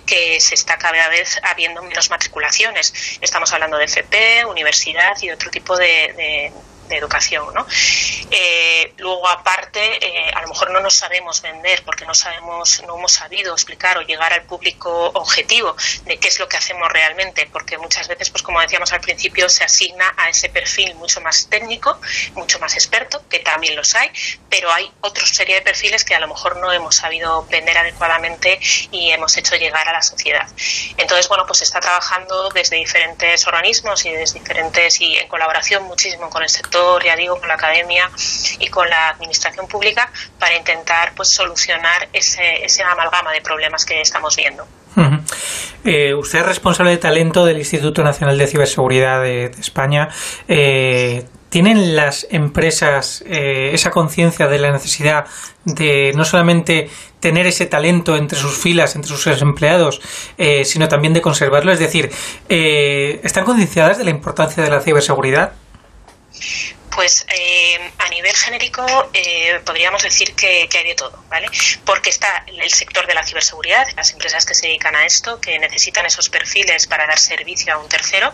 [0.06, 2.92] que se está cada vez habiendo menos matriculaciones.
[3.20, 6.52] Estamos hablando de FP, universidad y otro tipo de, de
[6.94, 7.52] educación.
[7.54, 7.66] ¿no?
[8.30, 12.96] Eh, luego, aparte, eh, a lo mejor no nos sabemos vender porque no sabemos, no
[12.96, 17.48] hemos sabido explicar o llegar al público objetivo de qué es lo que hacemos realmente,
[17.52, 21.48] porque muchas veces, pues como decíamos al principio, se asigna a ese perfil mucho más
[21.48, 21.98] técnico,
[22.34, 24.10] mucho más experto, que también los hay,
[24.48, 28.58] pero hay otra serie de perfiles que a lo mejor no hemos sabido vender adecuadamente
[28.90, 30.48] y hemos hecho llegar a la sociedad.
[30.96, 36.28] Entonces, bueno, pues está trabajando desde diferentes organismos y desde diferentes y en colaboración muchísimo
[36.30, 38.10] con el sector ya digo, con la academia
[38.58, 44.00] y con la administración pública para intentar pues solucionar ese, ese amalgama de problemas que
[44.00, 44.66] estamos viendo.
[45.84, 50.08] Eh, usted es responsable de talento del Instituto Nacional de Ciberseguridad de, España.
[50.48, 55.26] Eh, ¿Tienen las empresas eh, esa conciencia de la necesidad
[55.64, 56.90] de no solamente
[57.20, 60.00] tener ese talento entre sus filas, entre sus empleados,
[60.64, 61.72] sino también de conservarlo?
[61.72, 62.10] Es decir,
[62.48, 65.52] ¿están concienciadas de la importancia de la ciberseguridad?
[66.40, 66.75] Shh.
[66.96, 71.46] Pues eh, a nivel genérico eh, podríamos decir que, hay de todo, ¿vale?
[71.84, 75.58] Porque está el sector de la ciberseguridad, las empresas que se dedican a esto, que
[75.58, 78.32] necesitan esos perfiles para dar servicio a un tercero,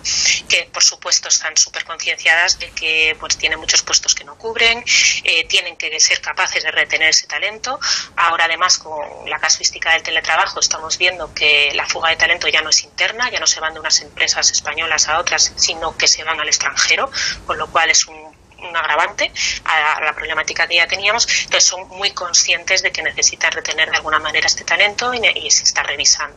[0.49, 4.85] que por supuesto están súper concienciadas de que pues tienen muchos puestos que no cubren,
[5.25, 7.81] eh, tienen que ser capaces de retener ese talento.
[8.15, 12.63] Ahora además con la casuística del teletrabajo estamos viendo que la fuga de talento ya
[12.63, 16.07] no es interna, ya no se van de unas empresas españolas a otras, sino que
[16.07, 17.11] se van al extranjero,
[17.45, 18.23] con lo cual es un
[18.63, 19.33] un agravante
[19.65, 23.97] a la problemática que ya teníamos, entonces son muy conscientes de que necesitan retener de
[23.97, 26.37] alguna manera este talento y, se está revisando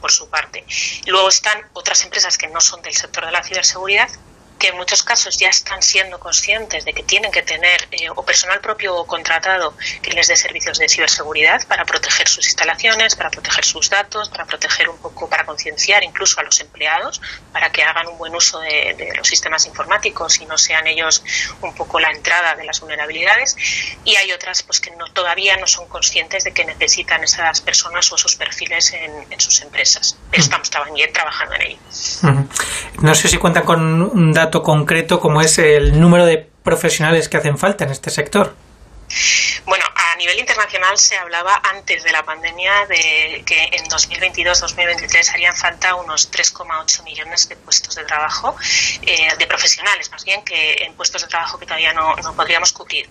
[0.00, 0.64] por su parte.
[1.06, 4.08] Luego están otras empresas que no son del sector de la ciberseguridad
[4.58, 8.24] que en muchos casos ya están siendo conscientes de que tienen que tener eh, o
[8.24, 13.30] personal propio o contratado que les dé servicios de ciberseguridad para proteger sus instalaciones, para
[13.30, 17.20] proteger sus datos, para proteger un poco, para concienciar incluso a los empleados,
[17.52, 21.22] para que hagan un buen uso de, los sistemas informáticos y no sean ellos
[21.60, 23.56] un poco la entrada de las vulnerabilidades.
[24.04, 28.10] Y hay otras pues que no, todavía no son conscientes de que necesitan esas personas
[28.12, 30.16] o esos perfiles en, sus empresas.
[30.32, 31.78] Estamos trabajando en ello.
[33.00, 37.36] No sé si cuentan con un dato concreto como es el número de profesionales que
[37.36, 38.54] hacen falta en este sector.
[39.64, 45.56] Bueno, a nivel internacional se hablaba antes de la pandemia de que en 2022-2023 harían
[45.56, 48.56] falta unos 3,8 millones de puestos de trabajo,
[49.02, 53.08] eh, de profesionales más bien, que en puestos de trabajo que todavía no, podríamos cubrir.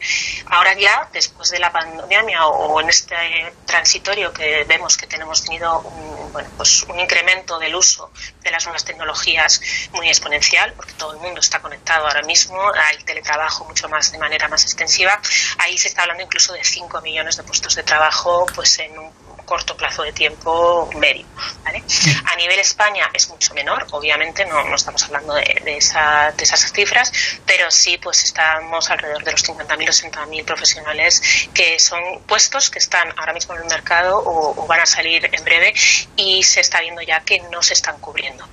[0.47, 5.79] Ahora ya, después de la pandemia o, en este transitorio que vemos que tenemos tenido
[5.79, 8.11] un, bueno, pues un incremento del uso
[8.41, 9.61] de las nuevas tecnologías
[9.91, 14.17] muy exponencial, porque todo el mundo está conectado ahora mismo, hay teletrabajo mucho más de
[14.17, 15.19] manera más extensiva,
[15.59, 19.09] ahí se está hablando incluso de 5 millones de puestos de trabajo pues en un
[19.45, 21.25] corto plazo de tiempo medio.
[21.63, 26.43] A nivel España es mucho menor, obviamente no, no estamos hablando de, de, esa, de,
[26.43, 27.13] esas cifras,
[27.45, 31.21] pero sí pues estamos alrededor de los 50.000 o 60.000 profesionales
[31.53, 35.29] que son puestos que están ahora mismo en el mercado o, o van a salir
[35.31, 35.73] en breve
[36.17, 38.45] y se está viendo ya que no se están cubriendo.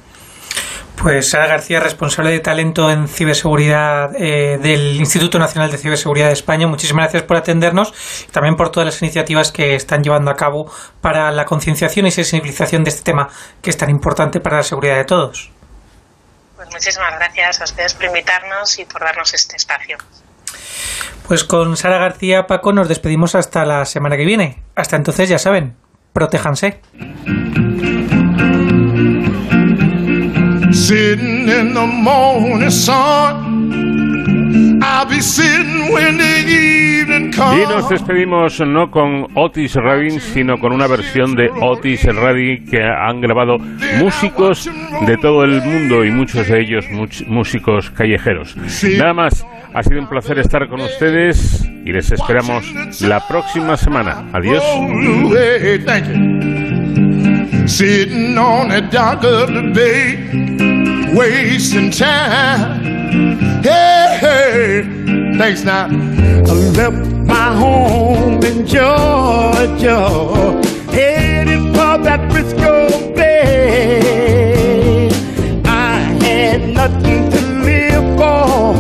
[0.97, 6.35] Pues Sara García, responsable de talento en ciberseguridad eh, del Instituto Nacional de Ciberseguridad de
[6.35, 7.93] España, muchísimas gracias por atendernos
[8.29, 10.71] y también por todas las iniciativas que están llevando a cabo
[11.01, 13.29] para la concienciación y sensibilización de este tema
[13.61, 15.51] que es tan importante para la seguridad de todos.
[16.55, 19.99] Pues muchísimas gracias a ustedes por invitarnos y por darnos este espacio.
[21.27, 24.63] Pues con Sara García, Paco, nos despedimos hasta la semana que viene.
[24.77, 25.77] Hasta entonces, ya saben,
[26.13, 26.81] protéjanse.
[30.73, 33.63] Sitting in the morning sun.
[37.55, 42.83] Y nos despedimos no con Otis Redding, sino con una versión de Otis Redding que
[42.83, 43.59] han grabado
[43.99, 44.71] músicos
[45.07, 46.87] de todo el mundo y muchos de ellos
[47.27, 48.57] músicos callejeros.
[48.99, 52.65] Nada más, ha sido un placer estar con ustedes y les esperamos
[53.01, 54.25] la próxima semana.
[54.33, 54.63] Adiós.
[63.63, 64.83] Hey, hey,
[65.39, 65.87] thanks now.
[65.87, 70.09] I left my home in Georgia,
[70.91, 75.09] headed for that Frisco Bay.
[75.65, 78.75] I had nothing to live for.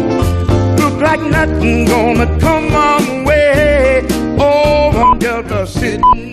[0.82, 4.06] Look like nothing gonna come my way.
[4.38, 6.31] Oh, I'm just sitting.